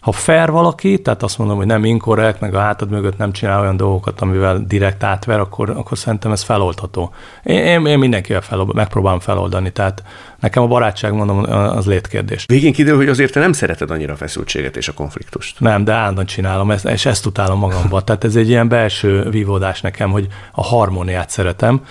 ha 0.00 0.12
fair 0.12 0.50
valaki, 0.50 1.00
tehát 1.00 1.22
azt 1.22 1.38
mondom, 1.38 1.56
hogy 1.56 1.66
nem 1.66 1.84
inkorrekt, 1.84 2.40
meg 2.40 2.54
a 2.54 2.60
hátad 2.60 2.90
mögött 2.90 3.18
nem 3.18 3.32
csinál 3.32 3.60
olyan 3.60 3.76
dolgokat, 3.76 4.20
amivel 4.20 4.64
direkt 4.66 5.02
átver, 5.02 5.40
akkor, 5.40 5.70
akkor 5.70 5.98
szerintem 5.98 6.32
ez 6.32 6.42
feloldható. 6.42 7.12
Én, 7.42 7.58
én, 7.58 7.86
én 7.86 7.98
mindenkivel 7.98 8.40
fel, 8.40 8.66
megpróbálom 8.72 9.20
feloldani, 9.20 9.70
tehát 9.72 10.02
nekem 10.40 10.62
a 10.62 10.66
barátság, 10.66 11.12
mondom, 11.12 11.38
az 11.52 11.86
létkérdés. 11.86 12.44
Végén 12.46 12.72
kiderül, 12.72 12.98
hogy 12.98 13.08
azért 13.08 13.32
te 13.32 13.40
nem 13.40 13.52
szereted 13.52 13.90
annyira 13.90 14.12
a 14.12 14.16
feszültséget 14.16 14.76
és 14.76 14.88
a 14.88 14.92
konfliktust. 14.92 15.60
Nem, 15.60 15.84
de 15.84 15.92
állandóan 15.92 16.26
csinálom, 16.26 16.70
ezt, 16.70 16.84
és 16.84 17.06
ezt 17.06 17.26
utálom 17.26 17.58
magamban. 17.58 18.04
Tehát 18.04 18.24
ez 18.24 18.36
egy 18.36 18.48
ilyen 18.48 18.68
belső 18.68 19.28
vívódás 19.30 19.80
nekem, 19.80 20.10
hogy 20.10 20.26
a 20.52 20.62
harmóniát 20.62 21.30
szeretem. 21.30 21.84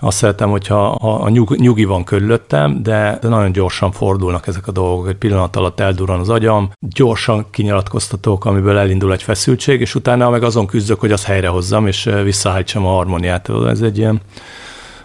Azt 0.00 0.16
szeretem, 0.16 0.50
hogyha 0.50 0.90
a, 0.90 1.22
a 1.22 1.28
nyug, 1.28 1.56
nyugi 1.56 1.84
van 1.84 2.04
körülöttem, 2.04 2.82
de, 2.82 3.18
nagyon 3.20 3.52
gyorsan 3.52 3.92
fordulnak 3.92 4.46
ezek 4.46 4.66
a 4.66 4.72
dolgok. 4.72 5.08
Egy 5.08 5.16
pillanat 5.16 5.56
alatt 5.56 5.80
eldurran 5.80 6.20
az 6.20 6.28
agyam, 6.28 6.70
gyorsan 6.80 7.46
kinyilatkoztatók, 7.50 8.44
amiből 8.44 8.78
elindul 8.78 9.12
egy 9.12 9.22
feszültség, 9.22 9.80
és 9.80 9.94
utána 9.94 10.30
meg 10.30 10.42
azon 10.42 10.66
küzdök, 10.66 11.00
hogy 11.00 11.12
azt 11.12 11.24
helyrehozzam, 11.24 11.86
és 11.86 12.10
visszahájtsam 12.24 12.86
a 12.86 12.90
harmóniát. 12.90 13.50
Ez 13.66 13.80
egy 13.80 13.98
ilyen 13.98 14.20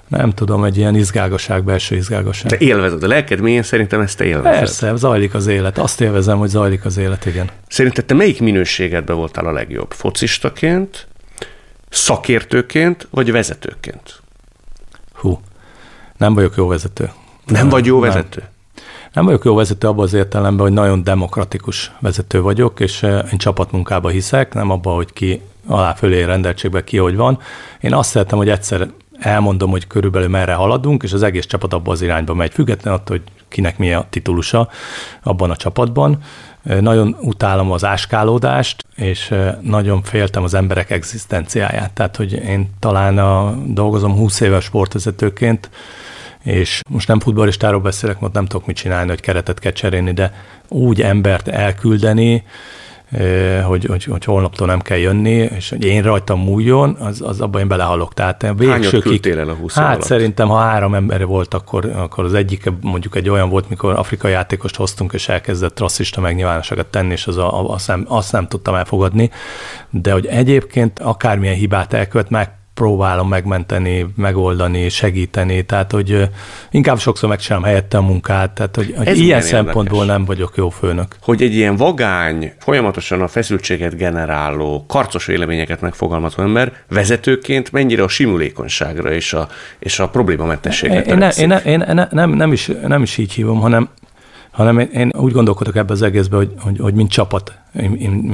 nem 0.07 0.31
tudom, 0.31 0.63
egy 0.63 0.77
ilyen 0.77 0.95
izgágaság, 0.95 1.63
belső 1.63 1.95
izgágaság. 1.95 2.49
Te 2.49 2.57
élvezed 2.57 3.03
a 3.03 3.07
lelked 3.07 3.39
mélyen, 3.39 3.63
szerintem 3.63 4.01
ezt 4.01 4.17
te 4.17 4.23
élvezed. 4.23 4.59
Persze, 4.59 4.95
zajlik 4.95 5.33
az 5.33 5.47
élet. 5.47 5.77
Azt 5.77 6.01
élvezem, 6.01 6.37
hogy 6.37 6.49
zajlik 6.49 6.85
az 6.85 6.97
élet, 6.97 7.25
igen. 7.25 7.49
Szerinted 7.67 8.05
te 8.05 8.13
melyik 8.13 8.41
minőségedben 8.41 9.15
voltál 9.15 9.45
a 9.45 9.51
legjobb? 9.51 9.91
Focistaként, 9.91 11.07
szakértőként, 11.89 13.07
vagy 13.11 13.31
vezetőként? 13.31 14.21
Hú, 15.13 15.39
nem 16.17 16.33
vagyok 16.33 16.55
jó 16.55 16.67
vezető. 16.67 17.11
Nem 17.45 17.69
vagy 17.69 17.85
jó 17.85 17.99
vezető? 17.99 18.39
Nem. 18.39 18.49
Nem 19.13 19.25
vagyok 19.25 19.43
jó 19.43 19.55
vezető 19.55 19.87
abban 19.87 20.03
az 20.03 20.13
értelemben, 20.13 20.65
hogy 20.65 20.75
nagyon 20.75 21.03
demokratikus 21.03 21.91
vezető 21.99 22.41
vagyok, 22.41 22.79
és 22.79 23.03
eh, 23.03 23.31
én 23.31 23.37
csapatmunkába 23.37 24.09
hiszek, 24.09 24.53
nem 24.53 24.69
abban, 24.69 24.95
hogy 24.95 25.13
ki 25.13 25.41
alá 25.67 25.93
fölé 25.93 26.23
rendeltségben 26.23 26.83
ki, 26.83 26.97
hogy 26.97 27.15
van. 27.15 27.39
Én 27.81 27.93
azt 27.93 28.09
szeretem, 28.09 28.37
hogy 28.37 28.49
egyszer 28.49 28.87
elmondom, 29.19 29.69
hogy 29.69 29.87
körülbelül 29.87 30.29
merre 30.29 30.53
haladunk, 30.53 31.03
és 31.03 31.13
az 31.13 31.23
egész 31.23 31.45
csapat 31.45 31.73
abban 31.73 31.93
az 31.93 32.01
irányba 32.01 32.33
megy, 32.33 32.51
független 32.51 32.93
attól, 32.93 33.17
hogy 33.17 33.25
kinek 33.47 33.77
mi 33.77 33.93
a 33.93 34.07
titulusa 34.09 34.69
abban 35.23 35.49
a 35.49 35.55
csapatban. 35.55 36.17
Nagyon 36.61 37.17
utálom 37.21 37.71
az 37.71 37.85
áskálódást, 37.85 38.85
és 38.95 39.33
nagyon 39.61 40.03
féltem 40.03 40.43
az 40.43 40.53
emberek 40.53 40.91
egzisztenciáját. 40.91 41.91
Tehát, 41.91 42.15
hogy 42.15 42.33
én 42.33 42.69
talán 42.79 43.17
a, 43.17 43.55
dolgozom 43.65 44.15
20 44.15 44.39
éves 44.39 44.63
sportvezetőként, 44.63 45.69
és 46.43 46.81
most 46.89 47.07
nem 47.07 47.19
futballistáról 47.19 47.79
beszélek, 47.79 48.19
mert 48.19 48.33
nem 48.33 48.45
tudok 48.45 48.65
mit 48.65 48.75
csinálni, 48.75 49.09
hogy 49.09 49.21
keretet 49.21 49.59
kell 49.59 49.71
cserélni, 49.71 50.11
de 50.11 50.33
úgy 50.67 51.01
embert 51.01 51.47
elküldeni, 51.47 52.43
hogy, 53.65 53.85
hogy, 53.85 54.03
hogy 54.03 54.23
holnaptól 54.23 54.67
nem 54.67 54.79
kell 54.79 54.97
jönni, 54.97 55.31
és 55.31 55.69
hogy 55.69 55.85
én 55.85 56.01
rajtam 56.01 56.39
múljon, 56.39 56.95
az, 56.99 57.21
az 57.21 57.41
abban 57.41 57.61
én 57.61 57.67
belehalok. 57.67 58.13
Tehát 58.13 58.53
végsőkig, 58.57 59.25
el 59.27 59.49
a 59.49 59.53
20 59.53 59.75
Hát 59.75 59.95
alatt? 59.95 60.01
szerintem, 60.01 60.47
ha 60.47 60.57
három 60.57 60.93
ember 60.93 61.25
volt, 61.25 61.53
akkor, 61.53 61.85
akkor 61.95 62.23
az 62.23 62.33
egyik 62.33 62.71
mondjuk 62.81 63.15
egy 63.15 63.29
olyan 63.29 63.49
volt, 63.49 63.69
mikor 63.69 63.93
afrikai 63.93 64.31
játékost 64.31 64.75
hoztunk, 64.75 65.13
és 65.13 65.29
elkezdett 65.29 65.79
rasszista 65.79 66.21
megnyilvánosságot 66.21 66.85
tenni, 66.85 67.11
és 67.11 67.27
az 67.27 67.37
a, 67.37 67.59
a, 67.59 67.73
azt, 67.73 67.87
nem, 67.87 68.05
azt 68.07 68.31
nem 68.31 68.47
tudtam 68.47 68.75
elfogadni. 68.75 69.31
De 69.89 70.11
hogy 70.11 70.25
egyébként 70.25 70.99
akármilyen 70.99 71.55
hibát 71.55 71.93
elkövet, 71.93 72.29
meg 72.29 72.56
próbálom 72.77 73.27
megmenteni, 73.27 74.05
megoldani, 74.15 74.89
segíteni, 74.89 75.65
tehát 75.65 75.91
hogy 75.91 76.29
inkább 76.71 76.99
sokszor 76.99 77.29
megcsinálom 77.29 77.65
helyette 77.65 77.97
a 77.97 78.01
munkát, 78.01 78.51
tehát 78.51 78.75
hogy, 78.75 78.93
hogy 78.97 79.17
ilyen 79.17 79.41
szempontból 79.41 79.99
érdekes. 79.99 80.15
nem 80.15 80.25
vagyok 80.25 80.53
jó 80.55 80.69
főnök. 80.69 81.15
Hogy 81.21 81.41
egy 81.41 81.53
ilyen 81.55 81.75
vagány, 81.75 82.51
folyamatosan 82.59 83.21
a 83.21 83.27
feszültséget 83.27 83.95
generáló, 83.95 84.85
karcos 84.87 85.25
véleményeket 85.25 85.81
megfogalmazó 85.81 86.41
ember 86.41 86.73
vezetőként 86.89 87.71
mennyire 87.71 88.03
a 88.03 88.07
simulékonyságra 88.07 89.11
és 89.11 89.33
a, 89.33 89.47
és 89.79 89.99
a 89.99 90.09
problémamentességre 90.09 91.01
én, 91.01 91.17
ne, 91.17 91.29
én, 91.29 91.47
ne, 91.47 91.57
én 91.57 91.83
ne, 91.93 92.07
nem, 92.11 92.29
nem, 92.29 92.51
is, 92.51 92.71
nem 92.87 93.01
is 93.01 93.17
így 93.17 93.33
hívom, 93.33 93.59
hanem 93.59 93.89
hanem 94.57 94.79
én, 94.79 94.87
én 94.87 95.11
úgy 95.15 95.31
gondolkodok 95.31 95.75
ebbe 95.75 95.93
az 95.93 96.01
egészbe, 96.01 96.35
hogy, 96.35 96.53
hogy, 96.59 96.79
hogy 96.79 96.93
mint 96.93 97.09
csapat, 97.09 97.59
mint, 97.71 98.29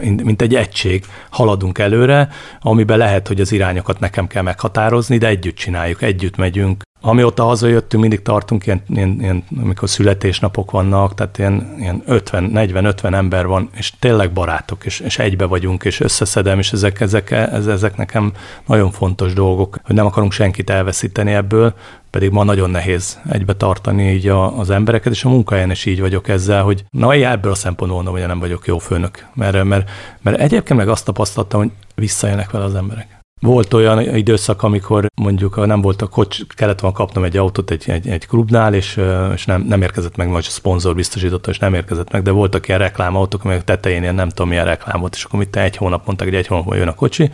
mint, 0.00 0.24
mint 0.24 0.42
egy 0.42 0.54
egység 0.54 1.04
haladunk 1.30 1.78
előre, 1.78 2.28
amiben 2.60 2.98
lehet, 2.98 3.28
hogy 3.28 3.40
az 3.40 3.52
irányokat 3.52 4.00
nekem 4.00 4.26
kell 4.26 4.42
meghatározni, 4.42 5.18
de 5.18 5.26
együtt 5.26 5.56
csináljuk, 5.56 6.02
együtt 6.02 6.36
megyünk, 6.36 6.82
Amióta 7.00 7.44
hazajöttünk, 7.44 8.02
mindig 8.02 8.22
tartunk 8.22 8.66
ilyen, 8.66 8.82
ilyen, 8.88 9.16
ilyen 9.20 9.44
amikor 9.60 9.88
születésnapok 9.88 10.70
vannak, 10.70 11.14
tehát 11.14 11.38
ilyen, 11.38 11.74
ilyen 11.78 12.02
50, 12.06 12.50
40-50 12.54 13.14
ember 13.14 13.46
van, 13.46 13.68
és 13.76 13.92
tényleg 13.98 14.32
barátok, 14.32 14.84
és, 14.84 15.00
és 15.00 15.18
egybe 15.18 15.44
vagyunk, 15.44 15.84
és 15.84 16.00
összeszedem, 16.00 16.58
és 16.58 16.72
ezek, 16.72 17.00
ezek, 17.00 17.30
ezek 17.30 17.96
nekem 17.96 18.32
nagyon 18.66 18.90
fontos 18.90 19.32
dolgok, 19.32 19.78
hogy 19.82 19.94
nem 19.94 20.06
akarunk 20.06 20.32
senkit 20.32 20.70
elveszíteni 20.70 21.32
ebből, 21.32 21.74
pedig 22.10 22.30
ma 22.30 22.44
nagyon 22.44 22.70
nehéz 22.70 23.20
egybe 23.30 23.54
tartani 23.54 24.12
így 24.12 24.28
a, 24.28 24.58
az 24.58 24.70
embereket, 24.70 25.12
és 25.12 25.24
a 25.24 25.28
munkahelyen 25.28 25.70
is 25.70 25.84
így 25.84 26.00
vagyok 26.00 26.28
ezzel, 26.28 26.62
hogy 26.62 26.84
na, 26.90 27.14
ebből 27.14 27.52
a 27.52 27.54
szempontból 27.54 28.02
mondom, 28.02 28.20
hogy 28.20 28.28
nem 28.28 28.38
vagyok 28.38 28.66
jó 28.66 28.78
főnök, 28.78 29.26
mert, 29.34 29.64
mert, 29.64 29.90
mert 30.22 30.38
egyébként 30.40 30.78
meg 30.78 30.88
azt 30.88 31.04
tapasztaltam, 31.04 31.60
hogy 31.60 31.70
visszajönnek 31.94 32.50
vele 32.50 32.64
az 32.64 32.74
emberek. 32.74 33.17
Volt 33.40 33.74
olyan 33.74 34.16
időszak, 34.16 34.62
amikor 34.62 35.06
mondjuk 35.14 35.66
nem 35.66 35.80
volt 35.80 36.02
a 36.02 36.06
kocs, 36.06 36.38
kellett 36.48 36.80
volna 36.80 36.96
kapnom 36.96 37.24
egy 37.24 37.36
autót 37.36 37.70
egy, 37.70 37.84
egy, 37.86 38.08
egy 38.08 38.26
klubnál, 38.26 38.74
és, 38.74 39.00
és 39.34 39.44
nem, 39.46 39.62
nem 39.62 39.82
érkezett 39.82 40.16
meg, 40.16 40.30
vagy 40.30 40.44
a 40.46 40.50
szponzor 40.50 40.94
biztosította, 40.94 41.50
és 41.50 41.58
nem 41.58 41.74
érkezett 41.74 42.12
meg, 42.12 42.22
de 42.22 42.30
voltak 42.30 42.68
ilyen 42.68 42.80
reklámautók, 42.80 43.44
amelyek 43.44 43.64
tetején 43.64 44.02
ilyen 44.02 44.14
nem 44.14 44.28
tudom 44.28 44.48
milyen 44.48 44.64
reklám 44.64 45.00
volt, 45.00 45.14
és 45.14 45.24
akkor 45.24 45.38
mit 45.38 45.56
egy 45.56 45.76
hónap 45.76 46.06
mondták, 46.06 46.28
hogy 46.28 46.36
egy 46.36 46.46
hónap 46.46 46.74
jön 46.74 46.88
a 46.88 46.94
kocsi, 46.94 47.30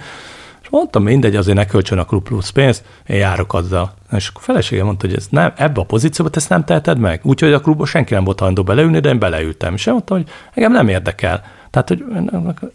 és 0.64 0.70
mondtam, 0.70 1.02
mindegy, 1.02 1.36
azért 1.36 1.56
ne 1.56 1.66
költsön 1.66 1.98
a 1.98 2.04
klub 2.04 2.22
plusz 2.22 2.50
pénzt, 2.50 2.84
én 3.06 3.16
járok 3.16 3.54
azzal. 3.54 3.94
És 4.16 4.28
akkor 4.28 4.42
a 4.42 4.44
felesége 4.44 4.84
mondta, 4.84 5.06
hogy 5.06 5.16
ez 5.16 5.26
nem, 5.30 5.52
ebbe 5.56 5.80
a 5.80 5.84
pozícióba 5.84 6.30
ezt 6.34 6.48
nem 6.48 6.64
teheted 6.64 6.98
meg. 6.98 7.20
Úgyhogy 7.22 7.52
a 7.52 7.60
klubban 7.60 7.86
senki 7.86 8.14
nem 8.14 8.24
volt 8.24 8.38
hajlandó 8.38 8.62
beleülni, 8.62 9.00
de 9.00 9.08
én 9.08 9.18
beleültem. 9.18 9.74
És 9.74 9.86
én 9.86 9.92
mondtam, 9.92 10.16
hogy 10.16 10.28
engem 10.54 10.72
nem 10.72 10.88
érdekel. 10.88 11.44
Tehát, 11.74 11.88
hogy 11.88 12.04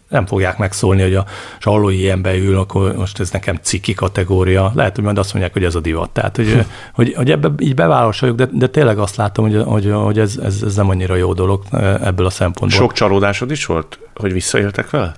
nem 0.08 0.26
fogják 0.26 0.58
megszólni, 0.58 1.02
hogy 1.02 1.14
a 1.14 1.24
sallói 1.58 1.98
ilyenbe 1.98 2.36
ül, 2.36 2.58
akkor 2.58 2.96
most 2.96 3.20
ez 3.20 3.30
nekem 3.30 3.58
ciki 3.62 3.94
kategória. 3.94 4.72
Lehet, 4.74 4.94
hogy 4.94 5.04
majd 5.04 5.18
azt 5.18 5.32
mondják, 5.32 5.52
hogy 5.52 5.64
ez 5.64 5.74
a 5.74 5.80
divat. 5.80 6.10
Tehát, 6.10 6.36
hogy, 6.36 6.66
hogy, 6.94 7.14
hogy 7.14 7.30
ebbe 7.30 7.50
így 7.58 7.76
vagyok, 7.76 8.36
de, 8.36 8.48
de 8.52 8.66
tényleg 8.66 8.98
azt 8.98 9.16
látom, 9.16 9.50
hogy, 9.50 9.62
hogy, 9.62 9.90
hogy 9.92 10.18
ez, 10.18 10.36
ez, 10.42 10.62
ez 10.62 10.76
nem 10.76 10.88
annyira 10.88 11.14
jó 11.14 11.32
dolog 11.32 11.62
ebből 12.02 12.26
a 12.26 12.30
szempontból. 12.30 12.80
Sok 12.80 12.92
csalódásod 12.92 13.50
is 13.50 13.66
volt, 13.66 13.98
hogy 14.14 14.32
visszaéltek 14.32 14.90
vele? 14.90 15.14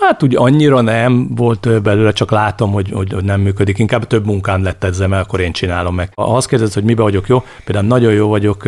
Hát 0.00 0.22
úgy 0.22 0.36
annyira 0.36 0.80
nem 0.80 1.34
volt 1.34 1.82
belőle, 1.82 2.12
csak 2.12 2.30
látom, 2.30 2.72
hogy, 2.72 2.90
hogy, 2.90 3.14
nem 3.24 3.40
működik. 3.40 3.78
Inkább 3.78 4.06
több 4.06 4.26
munkám 4.26 4.62
lett 4.62 4.84
ezzel, 4.84 5.08
mert 5.08 5.24
akkor 5.24 5.40
én 5.40 5.52
csinálom 5.52 5.94
meg. 5.94 6.12
Ha 6.14 6.36
azt 6.36 6.48
kérdezed, 6.48 6.74
hogy 6.74 6.84
mibe 6.84 7.02
vagyok 7.02 7.28
jó, 7.28 7.44
például 7.64 7.86
nagyon 7.86 8.12
jó 8.12 8.28
vagyok, 8.28 8.64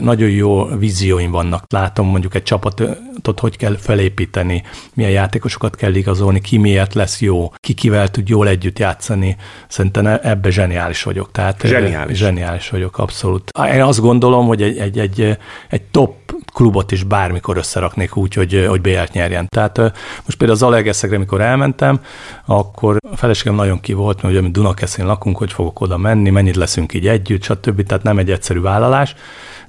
nagyon 0.00 0.30
jó 0.30 0.64
vízióim 0.64 1.30
vannak. 1.30 1.64
Látom 1.68 2.06
mondjuk 2.06 2.34
egy 2.34 2.42
csapatot, 2.42 3.40
hogy 3.40 3.56
kell 3.56 3.76
felépíteni, 3.76 4.62
milyen 4.94 5.10
játékosokat 5.10 5.76
kell 5.76 5.94
igazolni, 5.94 6.40
ki 6.40 6.58
miért 6.58 6.94
lesz 6.94 7.20
jó, 7.20 7.52
ki 7.56 7.72
kivel 7.72 8.08
tud 8.08 8.28
jól 8.28 8.48
együtt 8.48 8.78
játszani. 8.78 9.36
Szerintem 9.68 10.06
ebbe 10.22 10.50
zseniális 10.50 11.02
vagyok. 11.02 11.30
Tehát 11.32 11.62
zseniális. 11.66 12.18
Zseniális 12.18 12.70
vagyok, 12.70 12.98
abszolút. 12.98 13.50
Én 13.74 13.82
azt 13.82 14.00
gondolom, 14.00 14.46
hogy 14.46 14.62
egy, 14.62 14.78
egy, 14.78 14.98
egy, 14.98 15.38
egy 15.68 15.82
top 15.82 16.24
klubot 16.54 16.92
is 16.92 17.02
bármikor 17.02 17.56
összeraknék 17.56 18.16
úgy, 18.16 18.34
hogy, 18.34 18.66
hogy 18.68 18.80
BL-t 18.80 19.12
nyerjen. 19.12 19.48
Tehát 19.48 19.78
most 20.24 20.38
például 20.38 20.58
az 20.58 20.62
Zalaegerszegre, 20.74 21.16
amikor 21.16 21.40
elmentem, 21.40 22.00
akkor 22.44 22.96
a 23.10 23.16
feleségem 23.16 23.54
nagyon 23.54 23.80
ki 23.80 23.92
volt, 23.92 24.22
mert 24.22 24.34
ugye 24.34 24.42
mi 24.42 24.50
Dunakeszén 24.50 25.06
lakunk, 25.06 25.36
hogy 25.36 25.52
fogok 25.52 25.80
oda 25.80 25.96
menni, 25.96 26.30
mennyit 26.30 26.56
leszünk 26.56 26.94
így 26.94 27.08
együtt, 27.08 27.42
stb. 27.42 27.82
Tehát 27.86 28.02
nem 28.02 28.18
egy 28.18 28.30
egyszerű 28.30 28.60
vállalás. 28.60 29.14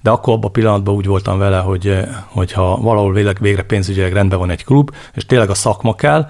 De 0.02 0.10
akkor 0.10 0.34
abban 0.34 0.50
a 0.50 0.52
pillanatban 0.52 0.96
úgy 0.96 1.06
voltam 1.06 1.38
vele, 1.38 1.58
hogy, 1.58 2.00
hogy 2.26 2.52
ha 2.52 2.78
valahol 2.78 3.14
végre, 3.14 3.34
végre 3.40 3.64
pénzügyileg 3.64 4.14
rendben 4.14 4.40
van 4.40 4.50
egy 4.50 4.64
klub, 4.64 4.92
és 5.14 5.26
tényleg 5.26 5.50
a 5.50 5.54
szakma 5.54 5.96
kell, 5.96 6.30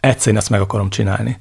egyszer 0.00 0.32
én 0.32 0.38
ezt 0.38 0.50
meg 0.50 0.60
akarom 0.60 0.90
csinálni. 0.90 1.38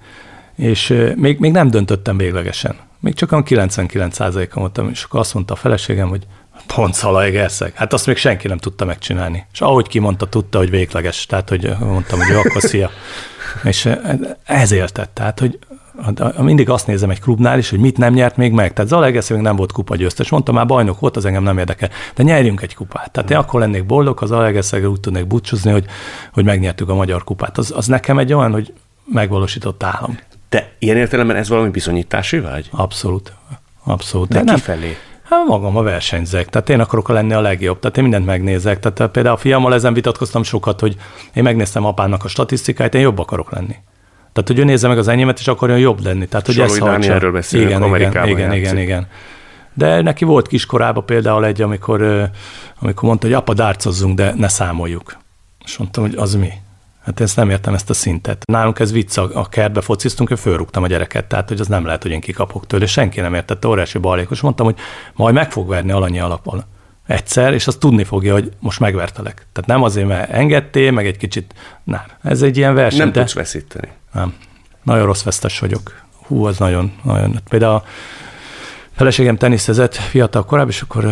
És 0.56 0.94
még, 1.16 1.40
még 1.40 1.52
nem 1.52 1.70
döntöttem 1.70 2.18
véglegesen. 2.18 2.76
Még 3.00 3.14
csak 3.14 3.32
a 3.32 3.44
99%-on 3.44 4.62
voltam, 4.62 4.90
és 4.90 5.04
akkor 5.04 5.20
azt 5.20 5.34
mondta 5.34 5.54
a 5.54 5.58
feleségem, 5.58 6.10
hogy 6.10 6.28
Pont 6.68 6.94
Szalaegerszeg. 6.94 7.74
Hát 7.76 7.94
azt 7.94 8.06
még 8.06 8.18
senki 8.18 8.48
nem 8.48 8.58
tudta 8.58 8.86
megcsinálni. 8.86 9.46
És 9.54 9.62
ahogy 9.62 9.88
kimondta, 9.88 10.26
tudta, 10.26 10.58
hogy 10.58 10.70
végleges. 10.70 11.26
Tehát, 11.26 11.50
hogy 11.50 11.76
mondtam, 11.80 12.20
hogy 12.20 12.28
jó, 12.28 12.40
akkor 12.40 12.62
szia. 12.62 12.90
És 13.64 13.90
ez 14.44 14.72
éltett. 14.72 15.12
Tehát, 15.14 15.40
hogy 15.40 15.60
mindig 16.38 16.70
azt 16.70 16.88
nézem 16.88 17.10
egy 17.10 17.20
klubnál 17.22 17.58
is, 17.58 17.70
hogy 17.70 17.80
mit 17.80 17.98
nem 17.98 18.14
nyert 18.14 18.38
még 18.38 18.52
meg. 18.52 18.74
Tehát 18.74 18.90
Zalaegerszeg 18.90 19.36
még 19.36 19.46
nem 19.46 19.56
volt 19.56 19.72
kupa 19.72 19.96
győztes. 19.96 20.30
Mondtam, 20.30 20.56
már 20.56 20.66
bajnok 20.66 21.00
volt, 21.00 21.18
az 21.18 21.26
engem 21.26 21.44
nem 21.44 21.58
érdekel. 21.58 21.90
De 22.16 22.24
nyerjünk 22.24 22.62
egy 22.62 22.76
kupát. 22.76 23.12
Tehát 23.12 23.32
én 23.32 23.38
akkor 23.38 23.60
lennék 23.60 23.86
boldog, 23.86 24.22
az 24.22 24.30
Zalaegerszegre 24.30 24.88
úgy 24.88 25.00
tudnék 25.00 25.28
búcsúzni, 25.28 25.72
hogy, 25.72 25.86
hogy 26.34 26.44
megnyertük 26.44 26.90
a 26.90 26.96
magyar 26.96 27.24
kupát. 27.24 27.58
Az, 27.58 27.74
az 27.76 27.88
nekem 27.88 28.18
egy 28.18 28.34
olyan, 28.34 28.52
hogy 28.52 28.74
megvalósított 29.06 29.84
állam. 29.84 30.20
De 30.50 30.76
ilyen 30.80 30.98
értelemben 30.98 31.36
ez 31.36 31.50
valami 31.50 31.70
bizonyítási 31.70 32.40
vágy? 32.40 32.70
Abszolút. 32.72 33.34
Abszolút. 33.84 34.30
De, 34.30 34.44
De 34.44 34.54
kifelé? 34.54 34.98
Hát 35.24 35.46
magam 35.48 35.78
a 35.78 35.82
versenyzek, 35.82 36.50
tehát 36.50 36.70
én 36.70 36.80
akarok 36.80 37.10
lenni 37.10 37.34
a 37.34 37.42
legjobb, 37.42 37.80
tehát 37.80 37.98
én 37.98 38.04
mindent 38.04 38.26
megnézek. 38.26 38.80
Tehát 38.80 39.12
például 39.12 39.36
a 39.36 39.38
fiammal 39.40 39.74
ezen 39.74 39.94
vitatkoztam 39.94 40.44
sokat, 40.44 40.80
hogy 40.80 40.96
én 41.34 41.44
megnéztem 41.44 41.86
apának 41.86 42.24
a 42.24 42.28
statisztikáit, 42.28 42.94
én 42.96 43.02
jobb 43.02 43.20
akarok 43.20 43.52
lenni. 43.52 43.76
Tehát, 44.34 44.50
hogy 44.50 44.60
ő 44.60 44.64
nézze 44.64 44.88
meg 44.88 44.98
az 44.98 45.08
enyémet, 45.08 45.40
és 45.40 45.48
akarjon 45.48 45.80
jobb 45.80 46.04
lenni. 46.04 46.28
Tehát, 46.28 46.46
hogy 46.46 46.60
ez 46.60 46.78
erről 46.78 47.32
beszélünk, 47.32 47.70
igen, 47.70 47.82
Amerikában 47.82 48.30
igen, 48.30 48.54
igen, 48.54 48.54
igen, 48.54 48.78
igen, 48.78 49.08
De 49.74 50.02
neki 50.02 50.26
volt 50.26 50.48
kiskorában 50.48 51.06
például 51.06 51.46
egy, 51.46 51.62
amikor, 51.62 52.30
amikor 52.80 53.04
mondta, 53.04 53.28
hogy 53.28 53.36
apa, 53.36 53.54
dárcozzunk, 53.54 54.16
de 54.16 54.34
ne 54.38 54.48
számoljuk. 54.48 55.18
És 55.66 55.78
mondtam, 55.78 56.04
hogy 56.04 56.16
az 56.16 56.36
mi? 56.36 56.50
Hát 57.04 57.20
ezt 57.20 57.36
nem 57.36 57.50
értem 57.50 57.74
ezt 57.74 57.90
a 57.90 57.94
szintet. 57.94 58.46
Nálunk 58.46 58.80
ez 58.80 58.92
vicc, 58.92 59.18
a 59.18 59.48
kertbe 59.50 59.82
fociztunk, 59.82 60.30
hogy 60.30 60.40
fölrúgtam 60.40 60.84
a 60.84 60.88
gyereket, 60.88 61.26
tehát 61.26 61.48
hogy 61.48 61.60
az 61.60 61.68
nem 61.68 61.86
lehet, 61.86 62.02
hogy 62.02 62.12
én 62.12 62.22
kikapok 62.22 62.68
tőle. 62.68 62.86
Senki 62.86 63.22
nem 63.22 63.34
értette, 63.34 63.68
óriási 63.68 63.98
balékos. 63.98 64.42
Mondtam, 64.42 64.66
hogy 64.66 64.76
majd 65.14 65.34
meg 65.34 65.52
fog 65.52 65.68
verni 65.68 65.92
alanyi 65.92 66.20
alapon. 66.20 66.64
Egyszer, 67.08 67.54
és 67.54 67.68
azt 67.68 67.80
tudni 67.80 68.04
fogja, 68.04 68.34
hogy 68.34 68.52
most 68.60 68.80
megvertelek. 68.80 69.48
Tehát 69.52 69.70
nem 69.70 69.84
azért, 69.84 70.08
mert 70.08 70.32
engedtél, 70.32 70.92
meg 70.92 71.06
egy 71.06 71.18
kicsit, 71.18 71.54
nem. 71.84 72.04
Ez 72.22 72.42
egy 72.42 72.58
ilyen 72.58 72.74
verseny. 72.74 73.00
Nem 73.00 73.12
de... 73.12 73.20
tudsz 73.20 73.34
veszíteni. 73.34 73.88
Nem. 74.14 74.34
Nagyon 74.84 75.06
rossz 75.06 75.24
vesztes 75.24 75.60
vagyok. 75.60 76.02
Hú, 76.28 76.46
az 76.46 76.58
nagyon, 76.58 76.94
nagyon. 77.04 77.40
Például 77.50 77.74
a 77.74 77.84
feleségem 78.96 79.38
teniszezett 79.38 79.96
fiatal 79.96 80.46
korábban, 80.46 80.72
és 80.72 80.82
akkor 80.82 81.06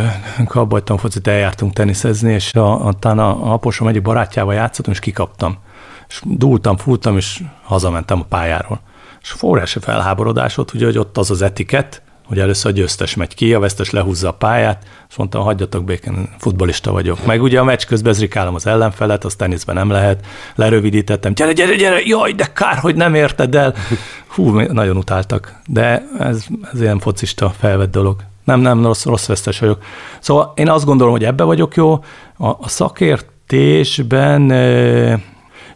abba 0.48 0.76
hagytam 0.76 0.98
focit, 0.98 1.28
eljártunk 1.28 1.74
teniszezni, 1.74 2.34
és 2.34 2.54
a, 2.54 2.88
a, 2.88 2.94
a, 3.02 3.10
a 3.10 3.54
aposom 3.54 3.88
egyik 3.88 4.02
barátjával 4.02 4.54
játszottam, 4.54 4.94
és 4.94 5.00
kikaptam 5.00 5.58
és 6.12 6.22
dúltam, 6.24 6.78
fúrtam, 6.78 7.18
és 7.18 7.42
hazamentem 7.64 8.20
a 8.20 8.26
pályáról. 8.30 8.82
És 9.22 9.44
óriási 9.44 9.80
felháborodás 9.80 10.56
volt, 10.56 10.74
ugye, 10.74 10.86
hogy 10.86 10.98
ott 10.98 11.18
az 11.18 11.32
az 11.32 11.42
etiket, 11.42 12.02
hogy 12.28 12.40
először 12.40 12.72
a 12.72 12.74
győztes 12.74 13.16
megy 13.16 13.36
ki, 13.36 13.54
a 13.54 13.60
vesztes 13.60 13.90
lehúzza 13.90 14.28
a 14.28 14.34
pályát, 14.34 14.84
és 15.10 15.16
mondtam, 15.16 15.44
hagyjatok 15.44 15.84
békén, 15.84 16.30
futbolista 16.38 16.92
vagyok. 16.92 17.26
Meg 17.26 17.42
ugye 17.42 17.60
a 17.60 17.64
meccs 17.64 17.86
közben 17.86 18.14
zrikálom 18.14 18.56
az 18.56 18.68
ellenfelet, 18.68 19.24
az 19.24 19.36
teniszben 19.36 19.76
nem 19.76 19.90
lehet, 19.90 20.26
lerövidítettem, 20.56 21.34
gyere, 21.34 21.54
gyere, 21.54 21.76
gyere, 21.76 22.00
jaj, 22.06 22.32
de 22.32 22.52
kár, 22.54 22.78
hogy 22.78 22.96
nem 22.96 23.16
érted 23.16 23.56
el. 23.56 23.74
Hú, 24.36 24.60
nagyon 24.60 24.98
utáltak, 24.98 25.60
de 25.68 26.08
ez, 26.20 26.46
ez 26.74 26.82
ilyen 26.82 27.00
focista 27.00 27.50
felvett 27.50 27.92
dolog. 27.92 28.24
Nem, 28.44 28.60
nem, 28.60 28.84
rossz, 28.84 29.06
rossz 29.06 29.26
vesztes 29.28 29.60
vagyok. 29.60 29.84
Szóval 30.20 30.54
én 30.56 30.70
azt 30.70 30.86
gondolom, 30.86 31.14
hogy 31.14 31.24
ebbe 31.24 31.44
vagyok 31.44 31.76
jó. 31.76 31.94
A, 32.38 32.48
a 32.48 32.68
szakértésben 32.68 34.42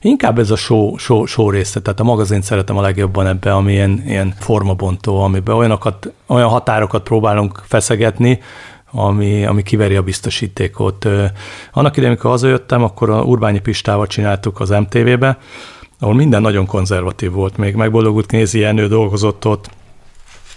Inkább 0.06 0.40
ez 0.40 0.52
a 0.52 0.56
show, 0.56 0.98
show, 0.98 1.26
show 1.26 1.50
része, 1.50 1.82
tehát 1.82 2.00
a 2.00 2.04
magazint 2.04 2.44
szeretem 2.44 2.78
a 2.78 2.82
legjobban 2.82 3.28
ebbe, 3.28 3.54
ami 3.54 3.72
ilyen, 3.72 4.04
ilyen 4.06 4.34
formabontó, 4.40 5.22
amiben 5.22 5.56
olyanokat, 5.56 6.14
olyan 6.28 6.50
határokat 6.50 7.04
próbálunk 7.04 7.62
feszegetni, 7.64 8.40
ami, 8.92 9.46
ami 9.46 9.64
kiveri 9.64 9.96
a 9.96 10.02
biztosítékot. 10.02 11.06
Annak 11.72 11.92
idején, 11.92 12.12
amikor 12.12 12.30
hazajöttem, 12.30 12.84
akkor 12.84 13.10
a 13.10 13.24
Urbányi 13.24 13.60
Pistával 13.60 14.08
csináltuk 14.08 14.60
az 14.60 14.70
MTV-be, 14.70 15.38
ahol 16.00 16.14
minden 16.14 16.42
nagyon 16.42 16.66
konzervatív 16.66 17.32
volt. 17.32 17.58
Még 17.58 17.76
megboldogult 17.76 18.26
Knézi 18.26 18.60
Jenő 18.60 18.88
dolgozott 18.88 19.46
ott, 19.46 19.70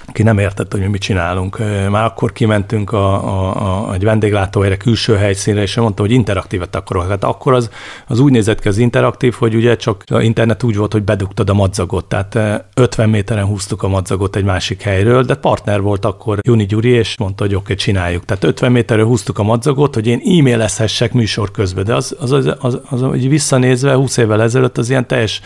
aki 0.08 0.22
nem 0.22 0.38
értett, 0.38 0.72
hogy 0.72 0.80
mi 0.80 0.86
mit 0.86 1.00
csinálunk. 1.00 1.58
Már 1.90 2.04
akkor 2.04 2.32
kimentünk 2.32 2.92
a, 2.92 3.12
a, 3.24 3.88
a, 3.88 3.94
egy 3.94 4.04
vendéglátóhelyre, 4.04 4.76
külső 4.76 5.16
helyszínre, 5.16 5.62
és 5.62 5.76
mondta, 5.76 6.02
hogy 6.02 6.10
interaktívet 6.10 6.76
akarok. 6.76 7.08
Hát 7.08 7.24
akkor 7.24 7.52
az, 7.52 7.70
az 8.06 8.20
úgy 8.20 8.32
nézett 8.32 8.60
ki 8.60 8.68
az 8.68 8.78
interaktív, 8.78 9.34
hogy 9.34 9.54
ugye 9.54 9.76
csak 9.76 10.02
a 10.10 10.20
internet 10.20 10.62
úgy 10.62 10.76
volt, 10.76 10.92
hogy 10.92 11.02
bedugtad 11.02 11.50
a 11.50 11.54
madzagot, 11.54 12.04
tehát 12.04 12.38
50 12.74 13.08
méteren 13.08 13.44
húztuk 13.44 13.82
a 13.82 13.88
madzagot 13.88 14.36
egy 14.36 14.44
másik 14.44 14.82
helyről, 14.82 15.22
de 15.22 15.34
partner 15.34 15.80
volt 15.80 16.04
akkor 16.04 16.38
Juni 16.42 16.66
Gyuri, 16.66 16.90
és 16.90 17.18
mondta, 17.18 17.44
hogy 17.44 17.54
oké, 17.54 17.62
okay, 17.62 17.76
csináljuk. 17.76 18.24
Tehát 18.24 18.44
50 18.44 18.72
méterről 18.72 19.06
húztuk 19.06 19.38
a 19.38 19.42
madzagot, 19.42 19.94
hogy 19.94 20.06
én 20.06 20.20
e-mailezhessek 20.38 21.12
műsor 21.12 21.50
közben, 21.50 21.84
de 21.84 21.94
az, 21.94 22.16
az, 22.20 22.32
az, 22.32 22.46
az, 22.46 22.56
az, 22.60 22.80
az 22.90 23.02
az 23.02 23.26
visszanézve 23.28 23.94
20 23.94 24.16
évvel 24.16 24.42
ezelőtt 24.42 24.78
az 24.78 24.90
ilyen 24.90 25.06
teljes, 25.06 25.40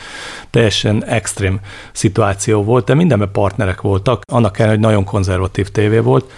teljesen 0.51 1.05
extrém 1.05 1.61
szituáció 1.93 2.63
volt, 2.63 2.85
de 2.85 2.95
mindenben 2.95 3.31
partnerek 3.33 3.81
voltak. 3.81 4.23
Annak 4.27 4.52
annak 4.53 4.59
ellenére, 4.59 4.79
hogy 4.79 4.93
nagyon 4.93 5.05
konzervatív 5.05 5.69
tévé 5.69 5.99
volt, 5.99 6.31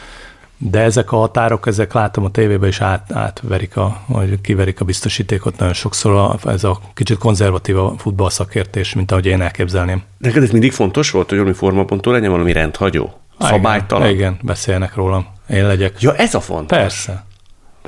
de 0.58 0.80
ezek 0.80 1.12
a 1.12 1.16
határok, 1.16 1.66
ezek 1.66 1.92
látom 1.92 2.24
a 2.24 2.30
tévében 2.30 2.68
is 2.68 2.80
át, 2.80 3.12
átverik, 3.12 3.76
a, 3.76 4.02
vagy 4.06 4.40
kiverik 4.40 4.80
a 4.80 4.84
biztosítékot 4.84 5.58
nagyon 5.58 5.74
sokszor, 5.74 6.12
a, 6.12 6.50
ez 6.50 6.64
a 6.64 6.80
kicsit 6.94 7.18
konzervatív 7.18 7.78
a 7.78 7.94
futballszakértés, 7.98 8.94
mint 8.94 9.10
ahogy 9.10 9.26
én 9.26 9.40
elképzelném. 9.40 10.02
Neked 10.18 10.42
ez 10.42 10.50
mindig 10.50 10.72
fontos 10.72 11.10
volt, 11.10 11.28
hogy 11.28 11.38
valami 11.38 11.56
formapontól 11.56 12.12
legyen 12.12 12.30
valami 12.30 12.52
rendhagyó? 12.52 13.12
Szabálytalan? 13.38 14.08
Igen, 14.08 14.16
igen, 14.16 14.38
beszélnek 14.42 14.94
rólam. 14.94 15.26
Én 15.50 15.66
legyek. 15.66 16.00
Ja, 16.00 16.14
ez 16.16 16.34
a 16.34 16.40
fontos. 16.40 16.78
Persze. 16.78 17.24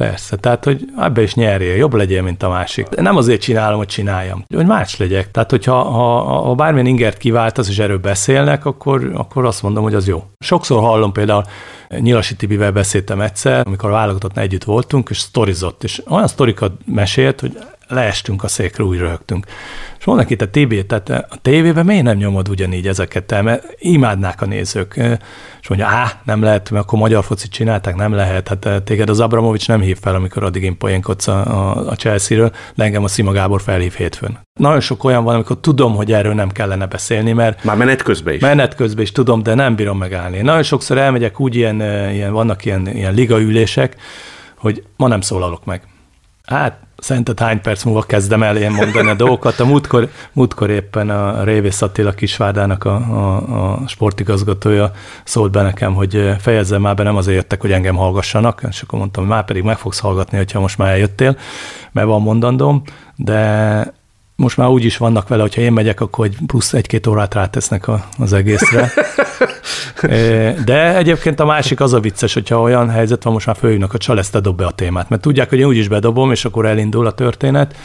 Persze, 0.01 0.37
tehát, 0.37 0.65
hogy 0.65 0.85
ebbe 0.99 1.23
is 1.23 1.35
nyerjél, 1.35 1.75
jobb 1.75 1.95
legyél, 1.95 2.23
mint 2.23 2.43
a 2.43 2.49
másik. 2.49 2.89
Nem 2.89 3.17
azért 3.17 3.41
csinálom, 3.41 3.79
hogy 3.79 3.87
csináljam, 3.87 4.45
hogy 4.55 4.67
más 4.67 4.97
legyek. 4.97 5.31
Tehát, 5.31 5.51
hogyha 5.51 5.83
ha, 5.83 6.23
ha 6.23 6.55
bármilyen 6.55 6.87
ingert 6.87 7.17
kiváltasz, 7.19 7.69
és 7.69 7.79
erről 7.79 7.99
beszélnek, 7.99 8.65
akkor, 8.65 9.11
akkor 9.15 9.45
azt 9.45 9.63
mondom, 9.63 9.83
hogy 9.83 9.95
az 9.95 10.09
jó. 10.09 10.25
Sokszor 10.39 10.81
hallom 10.81 11.13
például, 11.13 11.45
Nyilasi 11.89 12.37
Tibivel 12.37 12.73
beszéltem 12.73 13.21
egyszer, 13.21 13.67
amikor 13.67 13.89
a 13.91 13.93
válogatottnál 13.93 14.45
együtt 14.45 14.65
voltunk, 14.65 15.11
és 15.11 15.19
sztorizott, 15.19 15.85
és 15.85 16.03
olyan 16.09 16.29
sztorikat 16.29 16.73
mesélt, 16.87 17.41
hogy 17.41 17.59
leestünk 17.89 18.43
a 18.43 18.49
székre, 18.49 18.85
úgy 18.85 18.99
röhögtünk. 18.99 19.47
És 19.99 20.05
mondnak 20.05 20.31
itt 20.31 20.41
a 20.41 20.49
TB, 20.49 20.87
tehát 20.87 21.09
a 21.09 21.37
tévében 21.43 21.85
miért 21.85 22.03
nem 22.03 22.17
nyomod 22.17 22.49
ugyanígy 22.49 22.87
ezeket, 22.87 23.43
mert 23.43 23.75
imádnák 23.79 24.43
a 24.43 24.47
nézők. 24.47 25.01
És 25.61 25.69
mondja, 25.69 25.87
á, 25.87 26.21
nem 26.25 26.43
lehet, 26.43 26.71
mert 26.71 26.85
akkor 26.85 26.99
magyar 26.99 27.25
focit 27.25 27.51
csinálták, 27.51 27.95
nem 27.95 28.13
lehet. 28.13 28.49
Hát 28.49 28.83
téged 28.85 29.09
az 29.09 29.21
Abramovics 29.21 29.69
nem 29.69 29.81
hív 29.81 29.99
fel, 30.01 30.15
amikor 30.15 30.43
addig 30.43 30.63
én 30.63 30.79
poénkodsz 30.79 31.29
a, 31.29 31.47
a, 31.47 31.89
a 31.89 31.95
Chelsea-ről, 31.95 32.53
de 32.75 32.85
engem 32.85 33.05
a 33.05 33.09
Szima 33.09 33.33
Gábor 33.33 33.63
felhív 33.63 33.93
hétfőn. 33.93 34.39
Nagyon 34.61 34.81
sok 34.81 35.05
olyan 35.05 35.25
van, 35.25 35.35
amikor 35.35 35.61
tudom, 35.61 35.95
hogy 35.95 36.13
erről 36.13 36.35
nem 36.35 36.51
kellene 36.51 36.87
beszélni, 36.87 37.33
mert... 37.33 37.65
Már 37.65 37.77
menet 37.77 38.03
közben 38.03 38.35
is. 38.35 38.41
Menet 38.41 38.75
közben 38.75 39.03
is 39.03 39.13
tudom, 39.13 39.43
de 39.43 39.55
nem 39.55 39.75
bírom 39.75 39.99
megállni. 39.99 40.41
Nagyon 40.41 40.63
sokszor 40.63 40.99
elmegyek 40.99 41.41
úgy, 41.41 41.55
ilyen, 41.55 41.81
ilyen 42.13 42.33
vannak 42.33 42.65
ilyen, 42.65 42.89
ilyen 42.89 43.15
ligaülések, 43.15 43.97
hogy 44.57 44.83
ma 44.97 45.09
nem 45.09 45.21
szólalok 45.21 45.65
meg. 45.65 45.83
Hát 46.45 46.86
szerinted 47.07 47.41
hány 47.41 47.61
perc 47.61 47.85
múlva 47.85 48.03
kezdem 48.03 48.43
el 48.43 48.57
én 48.57 48.71
mondani 48.71 49.09
a 49.11 49.15
dolgokat. 49.15 49.61
A 49.61 49.65
múltkor, 49.65 50.09
múltkor 50.33 50.71
éppen 50.71 51.11
a 51.11 51.45
Révész 51.45 51.83
Attila 51.83 52.13
Kisvárdának 52.13 52.85
a, 52.85 52.95
a, 52.95 53.73
a 53.73 53.89
sportigazgatója 53.89 54.91
szólt 55.25 55.51
be 55.53 55.63
nekem, 55.63 55.95
hogy 55.95 56.35
fejezzem 56.39 56.81
már 56.81 56.95
be, 56.95 57.03
nem 57.03 57.17
azért 57.17 57.37
jöttek, 57.37 57.61
hogy 57.61 57.73
engem 57.73 57.97
hallgassanak, 57.97 58.63
és 58.69 58.83
akkor 58.83 58.99
mondtam, 58.99 59.27
már 59.27 59.45
pedig 59.45 59.63
meg 59.63 59.79
fogsz 59.79 59.99
hallgatni, 59.99 60.37
hogyha 60.37 60.61
most 60.61 60.79
már 60.79 60.89
eljöttél, 60.89 61.37
mert 61.93 62.07
van 62.07 62.23
mondandóm, 62.23 62.83
de 63.17 63.95
most 64.37 64.57
már 64.57 64.69
úgy 64.69 64.85
is 64.85 64.97
vannak 64.97 65.29
vele, 65.29 65.43
hogyha 65.43 65.61
én 65.61 65.73
megyek, 65.73 66.01
akkor 66.01 66.27
egy 66.27 66.37
plusz 66.47 66.73
egy-két 66.73 67.07
órát 67.07 67.35
rátesznek 67.35 67.89
a, 67.89 68.05
az 68.19 68.33
egészre. 68.33 68.93
De 70.65 70.97
egyébként 70.97 71.41
a 71.41 71.45
másik 71.45 71.81
az 71.81 71.93
a 71.93 72.01
vicces, 72.01 72.35
hogyha 72.35 72.61
olyan 72.61 72.91
helyzet 72.91 73.23
van, 73.23 73.33
most 73.33 73.47
már 73.47 73.57
főjönök 73.57 73.95
a 73.95 73.99
csal, 73.99 74.19
ezt 74.19 74.41
dob 74.41 74.57
be 74.57 74.67
a 74.67 74.71
témát, 74.71 75.09
mert 75.09 75.23
tudják, 75.23 75.49
hogy 75.49 75.59
én 75.59 75.67
úgyis 75.67 75.89
bedobom, 75.89 76.31
és 76.31 76.45
akkor 76.45 76.67
elindul 76.67 77.07
a 77.07 77.13
történet, 77.13 77.77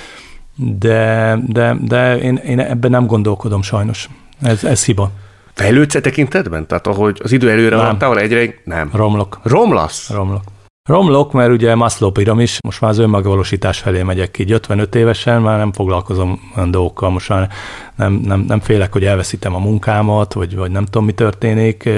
de, 0.56 1.38
de, 1.48 1.78
de 1.82 2.18
én, 2.18 2.36
én 2.36 2.60
ebben 2.60 2.92
nem 2.92 3.06
gondolkodom 3.06 3.62
sajnos. 3.62 4.10
Ez, 4.42 4.64
ez 4.64 4.86
hiba. 4.86 5.12
Fejlődsz 5.54 5.96
e 5.96 6.02
tekintetben? 6.02 6.68
Tehát 6.68 6.88
ahogy 6.88 7.20
az 7.24 7.32
idő 7.32 7.50
előre 7.50 7.76
van, 7.76 7.98
távol 7.98 8.20
egyre 8.20 8.54
nem. 8.64 8.90
Romlok. 8.94 9.40
Romlasz? 9.44 10.10
Romlok. 10.10 10.44
Romlok, 10.90 11.32
mert 11.32 11.52
ugye 11.52 11.76
Maslow 11.76 12.12
piramis, 12.12 12.58
most 12.62 12.82
már 12.82 12.92
az 12.92 12.98
önmegvalósítás 12.98 13.80
felé 13.80 14.04
megyek 14.04 14.40
így 14.40 14.52
55 14.52 14.96
évesen, 14.96 15.42
már 15.42 15.58
nem 15.58 15.72
foglalkozom 15.72 16.52
olyan 16.56 16.72
dolgokkal, 16.72 17.10
most 17.10 17.30
már 17.30 17.50
nem, 17.96 18.14
nem, 18.14 18.40
nem 18.40 18.60
félek, 18.60 18.92
hogy 18.92 19.06
elveszítem 19.06 19.56
a 19.56 19.60
munkámat, 19.60 20.34
vagy, 20.34 20.56
vagy 20.56 20.72
nem 20.72 20.86
tudom, 20.86 21.06
mi 21.06 21.12
történik, 21.12 21.90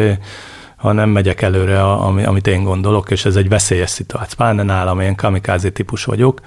hanem 0.78 1.10
megyek 1.10 1.42
előre, 1.42 1.84
ami, 1.84 2.24
amit 2.24 2.48
én 2.48 2.64
gondolok, 2.64 3.12
és 3.12 3.26
ez 3.26 3.36
egy 3.36 3.50
veszélyes 3.50 3.90
szituáció. 3.90 4.36
Pláne 4.38 4.64
nálam, 4.64 5.00
én 5.00 5.16
kamikázi 5.16 5.72
típus 5.72 6.04
vagyok. 6.04 6.42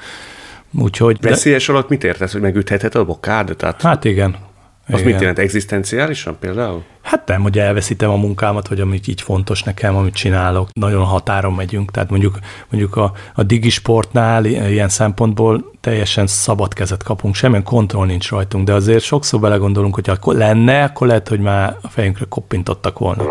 Úgyhogy, 0.79 1.19
Veszélyes 1.21 1.67
de... 1.67 1.73
alatt 1.73 1.89
mit 1.89 2.05
értesz, 2.05 2.33
hogy 2.33 2.41
megütheted 2.41 2.95
a 2.95 3.05
bokád? 3.05 3.55
Tehát... 3.57 3.83
Hát 3.83 4.05
igen, 4.05 4.37
az 4.95 5.03
mit 5.03 5.21
jelent? 5.21 5.39
Egzisztenciálisan 5.39 6.37
például? 6.39 6.83
Hát 7.03 7.27
nem, 7.27 7.43
hogy 7.43 7.59
elveszítem 7.59 8.11
a 8.11 8.17
munkámat, 8.17 8.69
vagy 8.69 8.81
amit 8.81 9.09
így 9.09 9.21
fontos 9.21 9.63
nekem, 9.63 9.97
amit 9.97 10.15
csinálok. 10.15 10.69
Nagyon 10.73 11.05
határon 11.05 11.53
megyünk, 11.53 11.91
tehát 11.91 12.11
mondjuk, 12.11 12.39
mondjuk 12.71 12.97
a, 12.97 13.13
a 13.35 13.43
digisportnál 13.43 14.45
ilyen 14.45 14.89
szempontból 14.89 15.73
teljesen 15.81 16.27
szabad 16.27 16.75
kezet 16.75 17.03
kapunk, 17.03 17.35
semmilyen 17.35 17.65
kontroll 17.65 18.07
nincs 18.07 18.31
rajtunk, 18.31 18.67
de 18.67 18.73
azért 18.73 19.05
sokszor 19.05 19.41
belegondolunk, 19.41 19.95
hogy 19.95 20.09
ha 20.09 20.33
lenne, 20.33 20.83
akkor 20.83 21.07
lehet, 21.07 21.29
hogy 21.29 21.41
már 21.41 21.77
a 21.83 21.89
fejünkre 21.89 22.25
koppintottak 22.29 22.99
volna. 22.99 23.23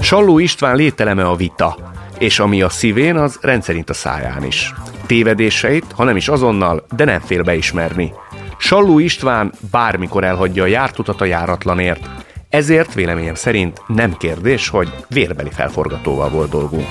Salló 0.00 0.38
István 0.38 0.76
lételeme 0.76 1.24
a 1.24 1.36
vita, 1.36 1.76
és 2.18 2.38
ami 2.38 2.62
a 2.62 2.68
szívén, 2.68 3.16
az 3.16 3.38
rendszerint 3.40 3.90
a 3.90 3.94
száján 3.94 4.44
is. 4.44 4.74
Tévedéseit, 5.06 5.84
ha 5.94 6.04
nem 6.04 6.16
is 6.16 6.28
azonnal, 6.28 6.86
de 6.96 7.04
nem 7.04 7.20
fél 7.20 7.42
beismerni. 7.42 8.12
Salló 8.58 8.98
István 8.98 9.52
bármikor 9.70 10.24
elhagyja 10.24 10.62
a 10.62 10.66
jártutat 10.66 11.20
a 11.20 11.24
járatlanért, 11.24 12.08
ezért 12.48 12.94
véleményem 12.94 13.34
szerint 13.34 13.82
nem 13.86 14.16
kérdés, 14.16 14.68
hogy 14.68 14.92
vérbeli 15.08 15.50
felforgatóval 15.50 16.28
volt 16.28 16.50
dolgunk. 16.50 16.86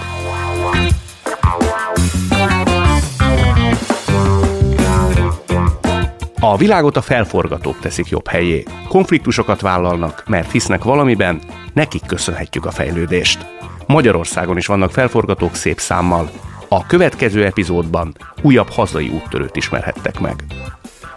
A 6.39 6.57
világot 6.57 6.97
a 6.97 7.01
felforgatók 7.01 7.79
teszik 7.79 8.07
jobb 8.07 8.27
helyé. 8.27 8.63
Konfliktusokat 8.87 9.61
vállalnak, 9.61 10.23
mert 10.27 10.51
hisznek 10.51 10.83
valamiben, 10.83 11.41
nekik 11.77 12.05
köszönhetjük 12.05 12.65
a 12.65 12.71
fejlődést. 12.71 13.45
Magyarországon 13.87 14.57
is 14.57 14.65
vannak 14.65 14.91
felforgatók 14.91 15.55
szép 15.55 15.79
számmal. 15.79 16.29
A 16.67 16.85
következő 16.85 17.45
epizódban 17.45 18.15
újabb 18.41 18.69
hazai 18.69 19.09
úttörőt 19.09 19.55
ismerhettek 19.55 20.19
meg. 20.19 20.43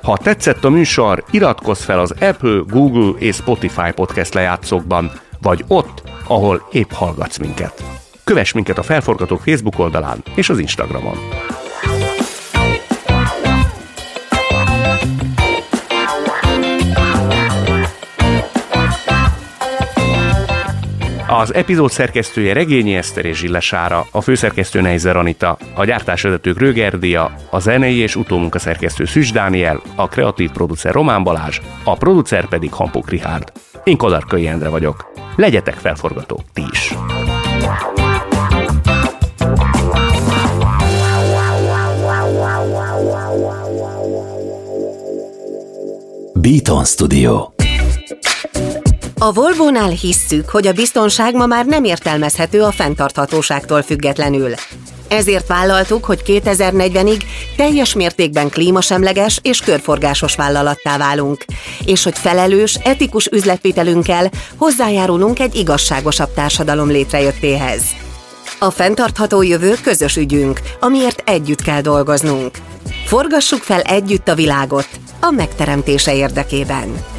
Ha 0.02 0.16
tetszett 0.16 0.64
a 0.64 0.70
műsor, 0.70 1.24
iratkozz 1.30 1.82
fel 1.82 1.98
az 1.98 2.10
Apple, 2.10 2.62
Google 2.66 3.18
és 3.18 3.36
Spotify 3.36 3.92
podcast 3.94 4.34
lejátszókban, 4.34 5.10
vagy 5.42 5.64
ott, 5.68 6.02
ahol 6.26 6.68
épp 6.72 6.90
hallgatsz 6.90 7.38
minket. 7.38 7.84
Kövess 8.24 8.52
minket 8.52 8.78
a 8.78 8.82
Felforgatók 8.82 9.40
Facebook 9.40 9.78
oldalán 9.78 10.22
és 10.34 10.48
az 10.48 10.58
Instagramon. 10.58 11.16
Az 21.32 21.54
epizód 21.54 21.90
szerkesztője 21.90 22.52
Regényi 22.52 22.94
Eszter 22.94 23.24
és 23.24 23.38
Zsillesára, 23.38 24.06
a 24.10 24.20
főszerkesztő 24.20 24.80
Neizer 24.80 25.16
Anita, 25.16 25.58
a 25.74 25.84
gyártásvezető 25.84 26.52
Grögerdia, 26.52 27.32
a 27.50 27.58
zenei 27.58 27.96
és 27.96 28.16
utómunkaszerkesztő 28.16 29.04
Szűs 29.04 29.30
Dániel, 29.30 29.82
a 29.94 30.08
kreatív 30.08 30.50
producer 30.50 30.92
Román 30.92 31.22
Balázs, 31.22 31.60
a 31.84 31.96
producer 31.96 32.48
pedig 32.48 32.72
Hampuk 32.72 33.10
Rihárd. 33.10 33.52
Én 33.84 33.96
Kodarkai 33.96 34.46
Endre 34.46 34.68
vagyok. 34.68 35.12
Legyetek 35.36 35.74
felforgatók 35.74 36.40
ti 36.52 36.62
is! 36.70 36.94
Beaton 46.34 46.84
Studio 46.84 47.58
a 49.22 49.32
Volvo-nál 49.32 49.88
hisszük, 49.88 50.48
hogy 50.48 50.66
a 50.66 50.72
biztonság 50.72 51.34
ma 51.34 51.46
már 51.46 51.66
nem 51.66 51.84
értelmezhető 51.84 52.62
a 52.62 52.70
fenntarthatóságtól 52.70 53.82
függetlenül. 53.82 54.54
Ezért 55.08 55.46
vállaltuk, 55.46 56.04
hogy 56.04 56.22
2040-ig 56.26 57.22
teljes 57.56 57.94
mértékben 57.94 58.48
klímasemleges 58.48 59.38
és 59.42 59.60
körforgásos 59.60 60.34
vállalattá 60.34 60.98
válunk, 60.98 61.44
és 61.84 62.02
hogy 62.04 62.18
felelős, 62.18 62.74
etikus 62.74 63.26
üzletvitelünkkel 63.26 64.30
hozzájárulunk 64.56 65.38
egy 65.38 65.54
igazságosabb 65.54 66.34
társadalom 66.34 66.88
létrejöttéhez. 66.88 67.82
A 68.58 68.70
fenntartható 68.70 69.42
jövő 69.42 69.74
közös 69.82 70.16
ügyünk, 70.16 70.60
amiért 70.80 71.22
együtt 71.28 71.62
kell 71.62 71.80
dolgoznunk. 71.80 72.58
Forgassuk 73.06 73.62
fel 73.62 73.80
együtt 73.80 74.28
a 74.28 74.34
világot 74.34 74.88
a 75.20 75.30
megteremtése 75.30 76.14
érdekében. 76.14 77.18